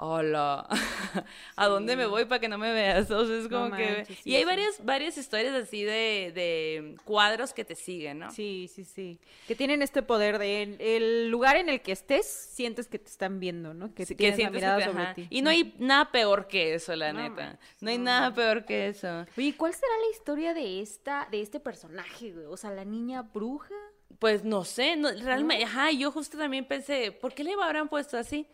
Hola, 0.03 0.67
¿a 1.55 1.67
dónde 1.67 1.95
me 1.95 2.07
voy 2.07 2.25
para 2.25 2.39
que 2.39 2.47
no 2.49 2.57
me 2.57 2.73
veas? 2.73 3.11
O 3.11 3.23
sea, 3.27 3.37
es 3.37 3.47
como 3.47 3.69
No 3.69 3.77
que... 3.77 3.97
manches, 3.97 4.25
y 4.25 4.33
hay 4.33 4.41
sí. 4.41 4.45
varias, 4.45 4.83
varias 4.83 5.15
historias 5.15 5.53
así 5.53 5.83
de, 5.83 6.31
de 6.33 6.95
cuadros 7.05 7.53
que 7.53 7.63
te 7.63 7.75
siguen, 7.75 8.17
¿no? 8.17 8.31
Sí, 8.31 8.67
sí, 8.73 8.83
sí. 8.83 9.19
Que 9.47 9.55
tienen 9.55 9.83
este 9.83 10.01
poder 10.01 10.39
de 10.39 10.63
el, 10.63 10.81
el 10.81 11.29
lugar 11.29 11.55
en 11.57 11.69
el 11.69 11.81
que 11.83 11.91
estés, 11.91 12.25
sientes 12.25 12.87
que 12.87 12.97
te 12.97 13.11
están 13.11 13.39
viendo, 13.39 13.75
¿no? 13.75 13.93
Que 13.93 14.07
Sí, 14.07 14.15
tienes 14.15 14.39
la 14.39 14.49
sientes 14.49 14.59
que 14.59 14.65
mirada 14.65 14.79
te- 14.79 14.85
sobre 14.91 15.03
ajá. 15.03 15.13
ti. 15.13 15.27
Y 15.29 15.43
no 15.43 15.51
hay 15.51 15.75
nada 15.77 16.11
peor 16.11 16.47
que 16.47 16.73
eso, 16.73 16.95
la 16.95 17.13
No 17.13 17.21
neta. 17.21 17.35
manches, 17.45 17.81
No 17.83 17.91
hay 17.91 17.97
no 17.99 18.03
nada 18.05 18.33
peor 18.33 18.65
que 18.65 18.87
eso. 18.87 19.27
Oye, 19.37 19.55
¿cuál 19.55 19.73
será 19.75 19.93
la 20.03 20.09
historia 20.17 20.55
de 20.55 20.81
esta, 20.81 21.27
de 21.29 21.41
este 21.41 21.59
personaje, 21.59 22.31
güey? 22.31 22.45
O 22.47 22.57
sea, 22.57 22.71
la 22.71 22.85
niña 22.85 23.21
bruja. 23.21 23.75
Pues 24.19 24.43
no 24.43 24.63
sé, 24.65 24.95
no, 24.95 25.09
realmente, 25.11 25.63
ajá, 25.65 25.91
yo 25.91 26.11
justo 26.11 26.37
también 26.37 26.65
pensé, 26.65 27.11
¿por 27.11 27.33
qué 27.33 27.43
le 27.43 27.53
habrán 27.53 27.89
puesto 27.89 28.17
así? 28.17 28.47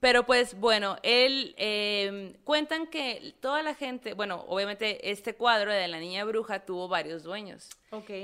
Pero 0.00 0.26
pues 0.26 0.58
bueno, 0.58 0.96
él, 1.02 1.54
eh, 1.58 2.36
cuentan 2.44 2.86
que 2.86 3.34
toda 3.40 3.62
la 3.62 3.74
gente, 3.74 4.14
bueno, 4.14 4.44
obviamente 4.48 5.10
este 5.10 5.34
cuadro 5.34 5.72
de 5.72 5.88
la 5.88 5.98
niña 6.00 6.24
bruja 6.24 6.64
tuvo 6.66 6.88
varios 6.88 7.22
dueños. 7.22 7.68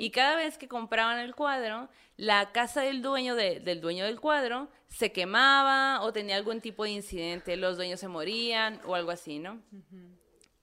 Y 0.01 0.11
cada 0.11 0.37
vez 0.37 0.59
que 0.59 0.69
compraban 0.69 1.19
el 1.19 1.35
cuadro, 1.35 1.89
la 2.17 2.53
casa 2.53 2.83
del 2.83 3.01
dueño 3.03 3.35
de- 3.35 3.61
del 3.61 3.81
dueño 3.81 4.05
del 4.05 4.21
cuadro 4.21 4.69
se 4.89 5.11
quemaba 5.13 6.03
o 6.03 6.13
tenía 6.13 6.37
algún 6.37 6.61
tipo 6.61 6.85
de 6.85 6.91
incidente, 6.91 7.57
los 7.57 7.77
dueños 7.77 7.99
se 8.01 8.09
morían 8.09 8.81
o 8.85 8.95
algo 8.95 9.11
así, 9.11 9.39
¿no? 9.39 9.61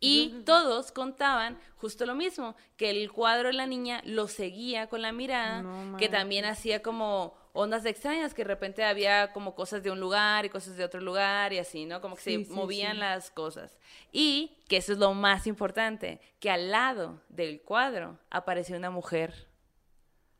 Y 0.03 0.41
todos 0.45 0.91
contaban 0.91 1.59
justo 1.77 2.05
lo 2.07 2.15
mismo, 2.15 2.55
que 2.75 2.89
el 2.89 3.11
cuadro 3.11 3.49
de 3.49 3.53
la 3.53 3.67
niña 3.67 4.01
lo 4.03 4.27
seguía 4.27 4.87
con 4.87 5.01
la 5.03 5.11
mirada, 5.11 5.61
No 5.61 5.97
que 5.97 6.09
también 6.09 6.43
hacía 6.45 6.81
como 6.81 7.35
ondas 7.53 7.85
extrañas, 7.85 8.33
que 8.33 8.41
de 8.43 8.47
repente 8.47 8.83
había 8.83 9.31
como 9.31 9.53
cosas 9.55 9.83
de 9.83 9.91
un 9.91 9.99
lugar 9.99 10.43
y 10.45 10.49
cosas 10.49 10.75
de 10.75 10.83
otro 10.85 11.01
lugar 11.01 11.53
y 11.53 11.59
así, 11.59 11.85
¿no? 11.85 12.01
Como 12.01 12.15
que 12.15 12.21
Sí, 12.23 12.37
se 12.37 12.45
sí, 12.45 12.51
movían 12.51 12.93
sí. 12.93 12.97
las 12.99 13.29
cosas. 13.29 13.77
Y 14.11 14.57
que 14.67 14.77
eso 14.77 14.93
es 14.93 14.97
lo 14.99 15.13
más 15.13 15.45
importante, 15.47 16.19
que 16.39 16.49
al 16.49 16.71
lado 16.71 17.21
del 17.29 17.61
cuadro 17.61 18.17
apareció 18.31 18.75
una 18.77 18.89
mujer. 18.89 19.47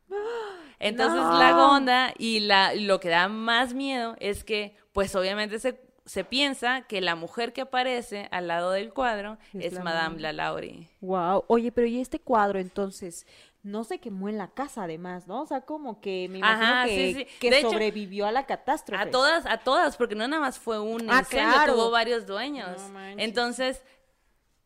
Entonces 0.78 1.20
No. 1.20 1.38
la 1.38 1.52
gonda 1.52 2.14
y 2.18 2.40
la, 2.40 2.74
lo 2.74 2.98
que 2.98 3.08
da 3.10 3.28
más 3.28 3.74
miedo 3.74 4.16
es 4.18 4.42
que, 4.42 4.76
pues 4.92 5.14
obviamente 5.14 5.58
se, 5.58 5.80
se 6.04 6.24
piensa 6.24 6.82
que 6.82 7.00
la 7.00 7.14
mujer 7.14 7.52
que 7.52 7.60
aparece 7.62 8.28
al 8.32 8.48
lado 8.48 8.72
del 8.72 8.92
cuadro 8.92 9.38
Es 9.54 9.66
es, 9.66 9.72
la 9.74 9.82
Madame. 9.84 10.20
Lalaurie. 10.20 10.88
Wow. 11.00 11.44
Oye, 11.48 11.70
pero 11.72 11.86
¿y 11.86 12.00
este 12.00 12.18
cuadro 12.18 12.58
entonces? 12.58 13.26
No 13.62 13.84
se 13.84 14.00
quemó 14.00 14.28
en 14.28 14.38
la 14.38 14.48
casa, 14.48 14.82
además, 14.82 15.28
¿no? 15.28 15.42
O 15.42 15.46
sea, 15.46 15.60
como 15.60 16.00
que 16.00 16.26
me 16.28 16.38
imagino 16.38 16.66
Ajá, 16.66 16.84
que, 16.86 17.14
sí, 17.14 17.14
sí. 17.14 17.26
que 17.38 17.50
De 17.50 17.58
hecho, 17.60 17.70
sobrevivió 17.70 18.26
a 18.26 18.32
la 18.32 18.44
catástrofe. 18.44 19.00
A 19.00 19.10
todas, 19.10 19.46
a 19.46 19.58
todas, 19.58 19.96
porque 19.96 20.16
no 20.16 20.26
nada 20.26 20.40
más 20.42 20.58
fue 20.58 20.80
un 20.80 21.08
Ah, 21.08 21.20
incendio, 21.20 21.52
claro. 21.52 21.74
tuvo 21.74 21.90
varios 21.92 22.26
dueños. 22.26 22.80
No. 22.90 22.98
Entonces, 23.18 23.80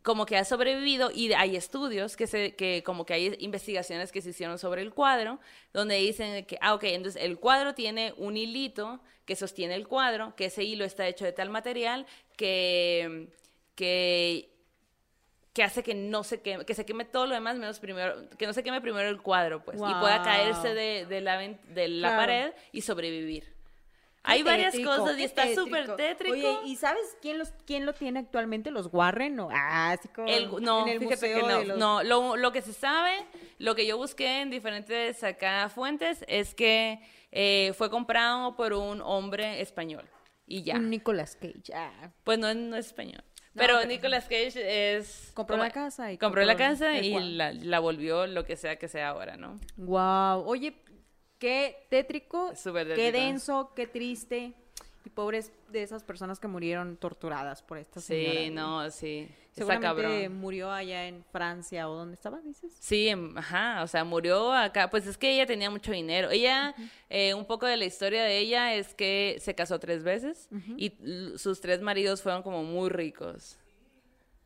como 0.06 0.24
que 0.24 0.36
ha 0.36 0.44
sobrevivido 0.44 1.10
y 1.12 1.32
hay 1.32 1.56
estudios 1.56 2.16
que 2.16 2.28
se, 2.28 2.54
que 2.54 2.84
como 2.84 3.04
que 3.04 3.12
hay 3.14 3.36
investigaciones 3.40 4.12
que 4.12 4.22
se 4.22 4.30
hicieron 4.30 4.56
sobre 4.56 4.82
el 4.82 4.94
cuadro, 4.94 5.40
donde 5.72 5.96
dicen 5.96 6.46
que, 6.46 6.56
ah, 6.60 6.74
ok, 6.74 6.84
entonces 6.84 7.20
el 7.20 7.40
cuadro 7.40 7.74
tiene 7.74 8.14
un 8.16 8.36
hilito 8.36 9.00
que 9.24 9.34
sostiene 9.34 9.74
el 9.74 9.88
cuadro, 9.88 10.32
que 10.36 10.44
ese 10.44 10.62
hilo 10.62 10.84
está 10.84 11.08
hecho 11.08 11.24
de 11.24 11.32
tal 11.32 11.50
material 11.50 12.06
que, 12.36 13.26
que 13.74 14.52
que 15.52 15.62
hace 15.64 15.82
que 15.82 15.94
no 15.94 16.22
se 16.22 16.40
queme, 16.40 16.64
que 16.66 16.74
se 16.74 16.84
queme 16.84 17.04
todo 17.06 17.26
lo 17.26 17.34
demás 17.34 17.56
menos 17.56 17.80
primero, 17.80 18.28
que 18.38 18.46
no 18.46 18.52
se 18.52 18.62
queme 18.62 18.80
primero 18.82 19.08
el 19.08 19.20
cuadro, 19.22 19.64
pues, 19.64 19.76
y 19.78 19.80
pueda 19.80 20.22
caerse 20.22 20.72
de, 20.74 21.06
de 21.06 21.20
la, 21.22 21.38
de 21.38 21.88
la 21.88 22.08
Claro. 22.10 22.20
pared 22.22 22.52
y 22.72 22.82
sobrevivir. 22.82 23.55
Hay 24.26 24.42
varias 24.42 24.72
tétrico, 24.72 24.96
cosas 24.96 25.18
y 25.18 25.24
está 25.24 25.54
súper 25.54 25.96
tétrico. 25.96 26.32
Oye, 26.34 26.58
¿y 26.64 26.76
sabes 26.76 27.02
quién 27.22 27.38
los 27.38 27.52
quién 27.66 27.86
lo 27.86 27.92
tiene 27.94 28.20
actualmente? 28.20 28.70
¿Los 28.70 28.88
Warren? 28.92 29.38
¿O? 29.40 29.48
Ah, 29.52 29.92
así 29.92 30.08
como 30.08 30.28
El- 30.28 30.50
no, 30.62 30.82
en 30.86 30.92
el 30.92 30.98
fíjate 31.00 31.34
que 31.34 31.40
no. 31.42 31.58
de 31.60 31.64
los- 31.66 31.78
No, 31.78 32.02
lo, 32.02 32.36
lo 32.36 32.52
que 32.52 32.62
se 32.62 32.72
sabe, 32.72 33.12
lo 33.58 33.74
que 33.74 33.86
yo 33.86 33.96
busqué 33.96 34.40
en 34.42 34.50
diferentes 34.50 35.22
acá 35.24 35.68
fuentes 35.68 36.24
es 36.28 36.54
que 36.54 37.00
eh, 37.32 37.72
fue 37.76 37.90
comprado 37.90 38.56
por 38.56 38.72
un 38.72 39.00
hombre 39.02 39.60
español 39.60 40.04
y 40.46 40.62
ya. 40.62 40.76
Un 40.76 40.90
Nicolas 40.90 41.36
Cage. 41.36 41.72
Ah. 41.74 42.10
Pues 42.24 42.38
no, 42.38 42.48
es- 42.48 42.56
no 42.56 42.76
es 42.76 42.86
español. 42.86 43.22
No, 43.54 43.60
pero 43.62 43.76
pero- 43.78 43.88
Nicolas 43.88 44.24
Cage 44.24 44.96
es... 44.98 45.30
Compró 45.32 45.56
la 45.56 45.70
casa 45.70 46.12
y 46.12 46.18
compró 46.18 46.44
la 46.44 46.56
casa 46.58 46.98
y 46.98 47.18
la, 47.18 47.52
la 47.54 47.78
volvió 47.78 48.26
lo 48.26 48.44
que 48.44 48.54
sea 48.54 48.76
que 48.76 48.86
sea 48.86 49.08
ahora, 49.08 49.38
¿no? 49.38 49.58
Wow. 49.78 50.46
Oye, 50.46 50.76
qué 51.38 51.86
tétrico, 51.88 52.52
qué 52.94 53.12
denso, 53.12 53.72
qué 53.74 53.86
triste. 53.86 54.54
Y 55.04 55.10
pobres 55.10 55.52
de 55.68 55.84
esas 55.84 56.02
personas 56.02 56.40
que 56.40 56.48
murieron 56.48 56.96
torturadas 56.96 57.62
por 57.62 57.78
esta 57.78 58.00
señora. 58.00 58.40
Sí, 58.40 58.50
no, 58.50 58.90
sí. 58.90 59.28
Está 59.50 59.72
Seguramente 59.72 60.22
cabrón. 60.24 60.40
murió 60.40 60.70
allá 60.72 61.06
en 61.06 61.24
Francia 61.30 61.88
o 61.88 61.94
donde 61.94 62.14
estaba, 62.14 62.40
dices. 62.40 62.76
Sí, 62.80 63.08
em, 63.08 63.38
ajá, 63.38 63.84
o 63.84 63.86
sea, 63.86 64.02
murió 64.02 64.52
acá, 64.52 64.90
pues 64.90 65.06
es 65.06 65.16
que 65.16 65.32
ella 65.32 65.46
tenía 65.46 65.70
mucho 65.70 65.92
dinero. 65.92 66.30
Ella, 66.30 66.74
eh, 67.08 67.34
un 67.34 67.46
poco 67.46 67.66
de 67.66 67.76
la 67.76 67.84
historia 67.84 68.24
de 68.24 68.36
ella 68.36 68.74
es 68.74 68.94
que 68.94 69.38
se 69.40 69.54
casó 69.54 69.78
tres 69.78 70.02
veces 70.02 70.48
y 70.76 70.92
sus 71.36 71.60
tres 71.60 71.80
maridos 71.80 72.20
fueron 72.20 72.42
como 72.42 72.64
muy 72.64 72.90
ricos. 72.90 73.58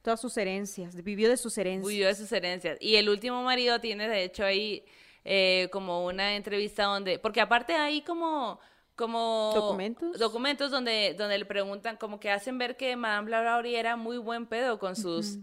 Todas 0.02 0.20
sus 0.20 0.36
herencias, 0.36 0.94
vivió 1.02 1.28
de 1.28 1.38
sus 1.38 1.56
herencias. 1.58 1.88
Vivió 1.88 2.06
de 2.06 2.14
sus 2.14 2.30
herencias. 2.32 2.78
Y 2.80 2.96
el 2.96 3.08
último 3.08 3.42
marido 3.42 3.80
tiene, 3.80 4.08
de 4.08 4.24
hecho, 4.24 4.44
ahí 4.44 4.84
eh, 5.24 5.68
como 5.72 6.04
una 6.06 6.34
entrevista 6.36 6.84
donde, 6.84 7.18
porque 7.18 7.40
aparte 7.40 7.74
hay 7.74 8.02
como... 8.02 8.58
Como 8.96 9.52
¿Documentos? 9.54 10.18
documentos 10.18 10.70
donde, 10.70 11.14
donde 11.16 11.38
le 11.38 11.46
preguntan, 11.46 11.96
como 11.96 12.20
que 12.20 12.30
hacen 12.30 12.58
ver 12.58 12.76
que 12.76 12.96
Madame 12.96 13.30
Lalaurie 13.30 13.78
era 13.78 13.96
muy 13.96 14.18
buen 14.18 14.44
pedo 14.44 14.78
con 14.78 14.94
sus 14.94 15.38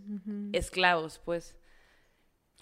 esclavos, 0.54 1.20
pues. 1.26 1.58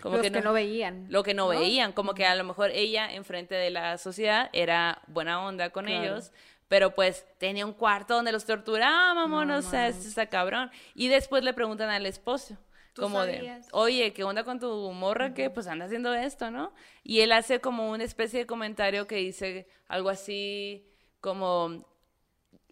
Como 0.01 0.15
Los 0.17 0.23
que 0.29 0.41
no, 0.41 0.53
veían. 0.53 1.07
lo 1.09 1.23
que 1.23 1.33
no, 1.33 1.49
veían, 1.49 1.91
como 1.91 2.13
que 2.13 2.25
a 2.25 2.35
lo 2.35 2.45
mejor 2.45 2.69
ella 2.71 3.11
enfrente 3.13 3.55
de 3.55 3.71
la 3.71 3.97
sociedad 3.97 4.49
era 4.53 5.01
buena 5.07 5.45
onda 5.45 5.69
con 5.71 5.85
Claro. 5.85 6.01
ellos, 6.03 6.31
pero 6.69 6.95
pues 6.95 7.25
tenía 7.39 7.65
un 7.65 7.73
cuarto 7.73 8.15
donde 8.15 8.31
los 8.31 8.45
torturaba, 8.45 9.13
mamón, 9.13 9.49
No 9.49 9.57
o 9.57 9.61
sea, 9.61 9.87
esto 9.89 10.07
está 10.07 10.27
cabrón. 10.27 10.71
Y 10.93 11.09
después 11.09 11.43
le 11.43 11.53
preguntan 11.53 11.89
al 11.89 12.05
esposo, 12.05 12.55
¿Tú 12.55 12.59
como 12.95 13.19
sabías? 13.19 13.65
de, 13.65 13.71
oye, 13.73 14.13
¿qué 14.13 14.23
onda 14.23 14.43
con 14.43 14.59
tu 14.59 14.91
morra 14.91 15.33
que 15.33 15.49
pues 15.49 15.67
anda 15.67 15.85
haciendo 15.85 16.13
esto, 16.13 16.51
no? 16.51 16.73
Y 17.03 17.21
él 17.21 17.31
hace 17.31 17.59
como 17.59 17.91
una 17.91 18.03
especie 18.03 18.39
de 18.39 18.45
comentario 18.45 19.07
que 19.07 19.17
dice 19.17 19.67
algo 19.87 20.09
así 20.09 20.87
como 21.19 21.85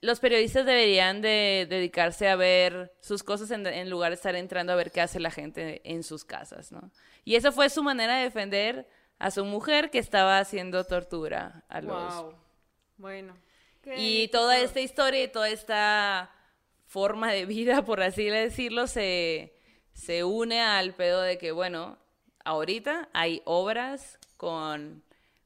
los 0.01 0.19
periodistas 0.19 0.65
deberían 0.65 1.21
de 1.21 1.65
dedicarse 1.69 2.27
a 2.27 2.35
ver 2.35 2.93
sus 2.99 3.23
cosas 3.23 3.51
en, 3.51 3.65
en 3.67 3.89
lugar 3.89 4.11
de 4.11 4.15
estar 4.15 4.35
entrando 4.35 4.73
a 4.73 4.75
ver 4.75 4.91
qué 4.91 5.01
hace 5.01 5.19
la 5.19 5.31
gente 5.31 5.81
en 5.85 6.03
sus 6.03 6.25
casas, 6.25 6.71
¿no? 6.71 6.91
Y 7.23 7.35
esa 7.35 7.51
fue 7.51 7.69
su 7.69 7.83
manera 7.83 8.17
de 8.17 8.23
defender 8.23 8.87
a 9.19 9.31
su 9.31 9.45
mujer 9.45 9.89
que 9.89 9.99
estaba 9.99 10.39
haciendo 10.39 10.83
tortura 10.83 11.63
a 11.69 11.81
los... 11.81 12.15
Wow. 12.15 12.35
Bueno. 12.97 13.37
Y 13.97 14.27
toda 14.29 14.59
esta 14.59 14.79
historia 14.79 15.23
y 15.23 15.27
toda 15.27 15.49
esta 15.49 16.31
forma 16.85 17.31
de 17.31 17.45
vida, 17.45 17.83
por 17.85 18.01
así 18.01 18.25
decirlo, 18.25 18.87
se, 18.87 19.55
se 19.93 20.23
une 20.23 20.61
al 20.61 20.93
pedo 20.93 21.21
de 21.21 21.37
que, 21.37 21.51
bueno, 21.51 21.97
ahorita 22.43 23.09
hay 23.13 23.41
obras 23.45 24.19
con, 24.37 25.03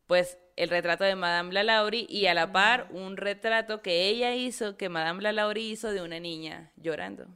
pues, 0.07 0.37
el 0.55 0.69
retrato 0.69 1.03
de 1.03 1.15
Madame 1.15 1.53
Lalaurie 1.53 2.07
y 2.09 2.25
a 2.25 2.33
la 2.33 2.51
par 2.51 2.87
un 2.91 3.17
retrato 3.17 3.81
que 3.81 4.07
ella 4.09 4.33
hizo, 4.35 4.75
que 4.77 4.89
Madame 4.89 5.21
Lalaurie 5.21 5.69
hizo 5.69 5.91
de 5.91 6.01
una 6.01 6.19
niña 6.19 6.71
llorando. 6.77 7.27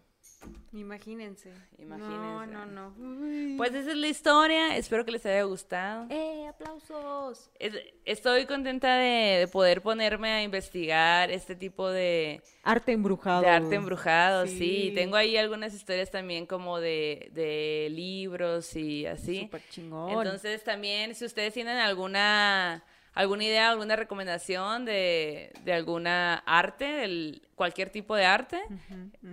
Imagínense. 0.73 1.51
Imagínense. 1.77 2.15
No, 2.17 2.45
no, 2.45 2.65
no. 2.65 2.93
Uy. 2.97 3.55
Pues 3.57 3.73
esa 3.73 3.91
es 3.91 3.97
la 3.97 4.07
historia, 4.07 4.77
espero 4.77 5.03
que 5.05 5.11
les 5.11 5.25
haya 5.25 5.43
gustado. 5.43 6.07
¡Eh, 6.09 6.47
aplausos! 6.47 7.49
Es- 7.59 7.73
Estoy 8.05 8.45
contenta 8.45 8.95
de, 8.95 9.39
de 9.39 9.47
poder 9.47 9.81
ponerme 9.81 10.29
a 10.31 10.43
investigar 10.43 11.29
este 11.29 11.55
tipo 11.55 11.89
de, 11.89 12.41
Arte 12.63 12.93
embrujado. 12.93 13.41
de 13.41 13.49
arte 13.49 13.75
embrujado, 13.75 14.47
sí. 14.47 14.57
Sí. 14.57 14.91
Tengo 14.95 15.17
ahí 15.17 15.35
algunas 15.37 15.73
historias 15.73 16.09
también 16.09 16.45
como 16.45 16.79
de, 16.79 17.29
de 17.33 17.89
libros 17.91 18.75
y 18.75 19.05
así. 19.05 19.41
Súper 19.41 19.61
chingón. 19.69 20.09
Entonces 20.11 20.63
también 20.63 21.13
si 21.15 21.25
ustedes 21.25 21.53
tienen 21.53 21.77
alguna 21.77 22.83
alguna 23.13 23.43
idea, 23.43 23.69
alguna 23.71 23.95
recomendación 23.95 24.85
de, 24.85 25.51
de 25.65 25.73
alguna 25.73 26.35
arte, 26.45 26.85
del, 26.85 27.41
cualquier 27.55 27.89
tipo 27.89 28.15
de 28.15 28.25
arte, 28.25 28.59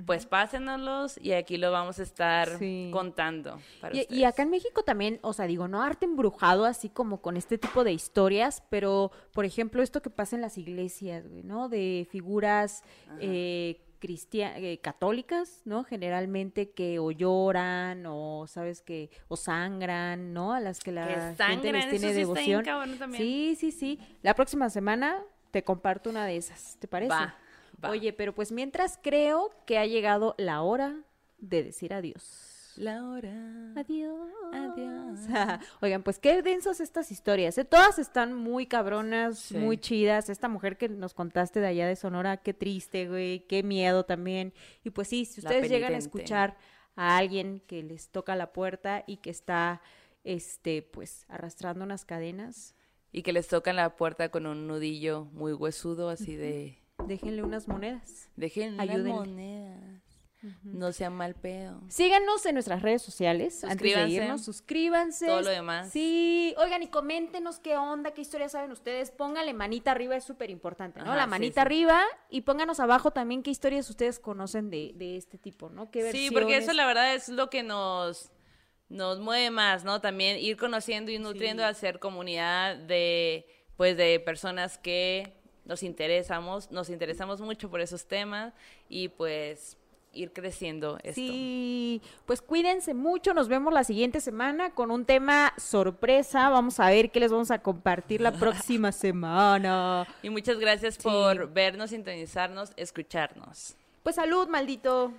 pues 0.04 0.26
pásenoslos 0.26 1.16
y 1.22 1.32
aquí 1.32 1.56
lo 1.56 1.70
vamos 1.70 1.98
a 1.98 2.02
estar 2.02 2.58
Sí. 2.58 2.90
contando. 2.92 3.58
Para 3.80 3.94
Y, 3.96 4.24
acá 4.24 4.42
en 4.42 4.50
México 4.50 4.82
también, 4.82 5.18
o 5.22 5.32
sea, 5.32 5.46
digo, 5.46 5.68
no 5.68 5.82
arte 5.82 6.04
embrujado 6.06 6.64
así 6.64 6.88
como 6.90 7.22
con 7.22 7.36
este 7.36 7.56
tipo 7.56 7.84
de 7.84 7.92
historias, 7.92 8.62
pero 8.68 9.12
por 9.32 9.44
ejemplo 9.44 9.82
esto 9.82 10.02
que 10.02 10.10
pasa 10.10 10.36
en 10.36 10.42
las 10.42 10.58
iglesias, 10.58 11.24
¿no? 11.44 11.68
De 11.68 12.06
figuras 12.10 12.82
eh, 13.20 13.80
católicas, 14.80 15.62
¿no? 15.64 15.84
Generalmente 15.84 16.70
que 16.70 16.98
o 16.98 17.10
lloran 17.10 18.04
o, 18.06 18.46
¿sabes? 18.46 18.82
que 18.82 19.10
O 19.28 19.36
sangran, 19.36 20.32
¿no? 20.32 20.52
A 20.52 20.60
las 20.60 20.80
que 20.80 20.92
la 20.92 21.34
Que 21.36 21.44
gente 21.44 21.72
les 21.72 21.88
tiene 21.90 22.08
sí 22.08 22.14
devoción. 22.14 22.64
Sí, 23.16 23.56
sí, 23.58 23.72
sí. 23.72 23.98
La 24.22 24.34
próxima 24.34 24.70
semana 24.70 25.22
te 25.50 25.62
comparto 25.64 26.10
una 26.10 26.26
de 26.26 26.36
esas, 26.36 26.76
¿te 26.78 26.88
parece? 26.88 27.10
Va, 27.10 27.36
va. 27.82 27.90
Oye, 27.90 28.12
pero 28.12 28.34
pues 28.34 28.52
mientras 28.52 28.98
creo 29.02 29.50
que 29.66 29.78
ha 29.78 29.86
llegado 29.86 30.34
la 30.38 30.62
hora 30.62 31.02
de 31.38 31.62
decir 31.62 31.92
adiós. 31.94 32.47
Laura. 32.78 33.72
Adiós. 33.76 34.30
Adiós. 34.52 35.18
Oigan, 35.82 36.02
pues 36.02 36.18
qué 36.18 36.42
densas 36.42 36.80
estas 36.80 37.10
historias. 37.10 37.58
¿eh? 37.58 37.64
Todas 37.64 37.98
están 37.98 38.34
muy 38.34 38.66
cabronas, 38.66 39.38
Sí. 39.38 39.56
muy 39.56 39.78
chidas. 39.78 40.28
Esta 40.28 40.48
mujer 40.48 40.76
que 40.76 40.88
nos 40.88 41.12
contaste 41.12 41.60
de 41.60 41.66
allá 41.66 41.86
de 41.88 41.96
Sonora, 41.96 42.36
qué 42.38 42.54
triste, 42.54 43.08
güey, 43.08 43.40
qué 43.46 43.62
miedo 43.62 44.04
también. 44.04 44.52
Y 44.84 44.90
pues 44.90 45.08
sí, 45.08 45.24
si 45.24 45.40
La 45.42 45.50
ustedes 45.50 45.70
llegan 45.70 45.94
a 45.94 45.98
escuchar 45.98 46.56
a 46.94 47.16
alguien 47.16 47.60
que 47.66 47.82
les 47.82 48.10
toca 48.10 48.36
la 48.36 48.52
puerta 48.52 49.04
y 49.06 49.18
que 49.18 49.30
está, 49.30 49.80
este, 50.24 50.82
pues, 50.82 51.24
arrastrando 51.28 51.84
unas 51.84 52.04
cadenas, 52.04 52.74
Y 53.10 53.22
que 53.22 53.32
les 53.32 53.48
tocan 53.48 53.76
la 53.76 53.96
puerta 53.96 54.28
con 54.30 54.46
un 54.46 54.66
nudillo 54.66 55.24
muy 55.32 55.52
huesudo, 55.54 56.10
así 56.10 56.36
de... 56.36 56.76
déjenle 57.06 57.42
unas 57.42 57.66
monedas. 57.66 58.28
Dejen 58.36 58.76
las 58.76 58.86
No 60.62 60.92
sean 60.92 61.14
mal 61.14 61.34
pedo. 61.34 61.80
Síganos 61.88 62.46
en 62.46 62.54
nuestras 62.54 62.80
redes 62.82 63.02
sociales. 63.02 63.64
Antes 63.64 63.78
de 63.82 63.88
Suscríbanse. 63.88 64.14
irnos, 64.14 64.44
suscríbanse. 64.44 65.26
Todo 65.26 65.40
lo 65.42 65.50
demás. 65.50 65.90
Sí, 65.90 66.54
oigan, 66.58 66.82
y 66.82 66.86
coméntenos 66.88 67.58
qué 67.58 67.76
onda, 67.76 68.12
qué 68.12 68.20
historias 68.20 68.52
saben 68.52 68.70
ustedes. 68.70 69.10
Pónganle 69.10 69.52
manita 69.54 69.90
arriba, 69.90 70.14
es 70.16 70.22
súper 70.24 70.50
importante, 70.50 71.00
¿no? 71.00 71.06
Ajá, 71.06 71.16
La 71.16 71.24
sí, 71.24 71.30
manita 71.30 71.54
sí. 71.54 71.66
arriba 71.66 72.02
y 72.30 72.42
pónganos 72.42 72.78
abajo 72.78 73.10
también 73.10 73.42
qué 73.42 73.50
historias 73.50 73.90
ustedes 73.90 74.20
conocen 74.20 74.70
de, 74.70 74.92
de 74.94 75.16
este 75.16 75.38
tipo, 75.38 75.70
¿no? 75.70 75.90
¿Qué 75.90 76.12
Sí, 76.12 76.30
porque 76.30 76.56
eso 76.58 76.66
versiones? 76.68 76.76
la 76.76 76.86
verdad 76.86 77.14
es 77.14 77.28
lo 77.28 77.50
que 77.50 77.64
nos, 77.64 78.30
nos 78.88 79.18
mueve 79.18 79.50
más, 79.50 79.82
¿no? 79.84 80.00
También 80.00 80.38
ir 80.38 80.56
conociendo 80.56 81.10
y 81.10 81.18
nutriendo 81.18 81.64
a 81.64 81.74
ser 81.74 81.98
comunidad 81.98 82.76
de, 82.76 83.44
pues, 83.76 83.96
de 83.96 84.20
personas 84.20 84.78
que 84.78 85.34
nos 85.64 85.82
interesamos, 85.82 86.70
nos 86.70 86.88
interesamos 86.90 87.40
mucho 87.40 87.68
por 87.68 87.80
esos 87.80 88.06
temas 88.06 88.54
y 88.88 89.08
pues 89.08 89.76
ir 90.12 90.32
creciendo 90.32 90.98
esto. 91.02 91.14
Sí, 91.14 92.02
pues 92.26 92.42
cuídense 92.42 92.94
mucho, 92.94 93.34
nos 93.34 93.48
vemos 93.48 93.72
la 93.72 93.84
siguiente 93.84 94.20
semana 94.20 94.70
con 94.70 94.90
un 94.90 95.04
tema 95.04 95.52
sorpresa. 95.56 96.48
Vamos 96.48 96.80
a 96.80 96.90
ver 96.90 97.10
qué 97.10 97.20
les 97.20 97.30
vamos 97.30 97.50
a 97.50 97.60
compartir 97.60 98.20
la 98.20 98.32
próxima 98.32 98.92
semana. 98.92 100.06
Y 100.22 100.30
muchas 100.30 100.58
gracias 100.58 100.98
por 100.98 101.52
vernos, 101.52 101.90
sintonizarnos, 101.90 102.72
escucharnos. 102.76 103.74
Pues 104.02 104.16
salud, 104.16 104.48
maldito. 104.48 105.12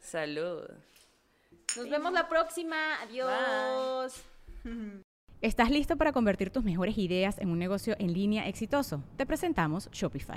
Salud. 0.00 0.62
Nos 1.76 1.88
vemos 1.88 2.12
la 2.12 2.28
próxima. 2.28 2.76
Adiós. 3.02 4.24
¿Estás 5.40 5.70
listo 5.70 5.96
para 5.96 6.12
convertir 6.12 6.50
tus 6.50 6.64
mejores 6.64 6.98
ideas 6.98 7.38
en 7.38 7.50
un 7.50 7.58
negocio 7.58 7.96
en 7.98 8.12
línea 8.12 8.46
exitoso? 8.48 9.02
Te 9.16 9.24
presentamos 9.24 9.88
Shopify. 9.90 10.36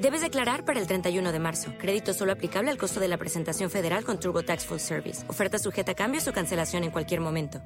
Debes 0.00 0.22
declarar 0.22 0.64
para 0.64 0.80
el 0.80 0.86
31 0.86 1.30
de 1.30 1.38
marzo. 1.38 1.72
Crédito 1.78 2.14
solo 2.14 2.32
aplicable 2.32 2.70
al 2.70 2.78
costo 2.78 3.00
de 3.00 3.08
la 3.08 3.18
presentación 3.18 3.68
federal 3.70 4.02
con 4.02 4.18
TurboTax 4.18 4.64
Full 4.64 4.78
Service. 4.78 5.28
Oferta 5.28 5.58
sujeta 5.58 5.92
a 5.92 5.94
cambios 5.94 6.26
o 6.26 6.32
cancelación 6.32 6.84
en 6.84 6.90
cualquier 6.90 7.20
momento. 7.20 7.60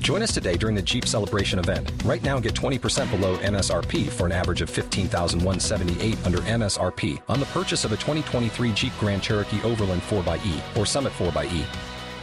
Join 0.00 0.22
us 0.22 0.32
today 0.32 0.56
during 0.56 0.74
the 0.76 0.82
Jeep 0.82 1.04
Celebration 1.04 1.58
event. 1.58 1.90
Right 2.04 2.22
now, 2.22 2.40
get 2.40 2.54
20% 2.54 3.10
below 3.10 3.36
MSRP 3.38 4.08
for 4.08 4.26
an 4.26 4.32
average 4.32 4.60
of 4.60 4.68
15178 4.68 6.18
under 6.26 6.38
MSRP 6.38 7.20
on 7.28 7.38
the 7.40 7.46
purchase 7.46 7.84
of 7.84 7.92
a 7.92 7.96
2023 7.96 8.72
Jeep 8.72 8.92
Grand 8.98 9.22
Cherokee 9.22 9.60
Overland 9.64 10.02
4xE 10.02 10.76
or 10.76 10.86
Summit 10.86 11.12
4xE. 11.18 11.91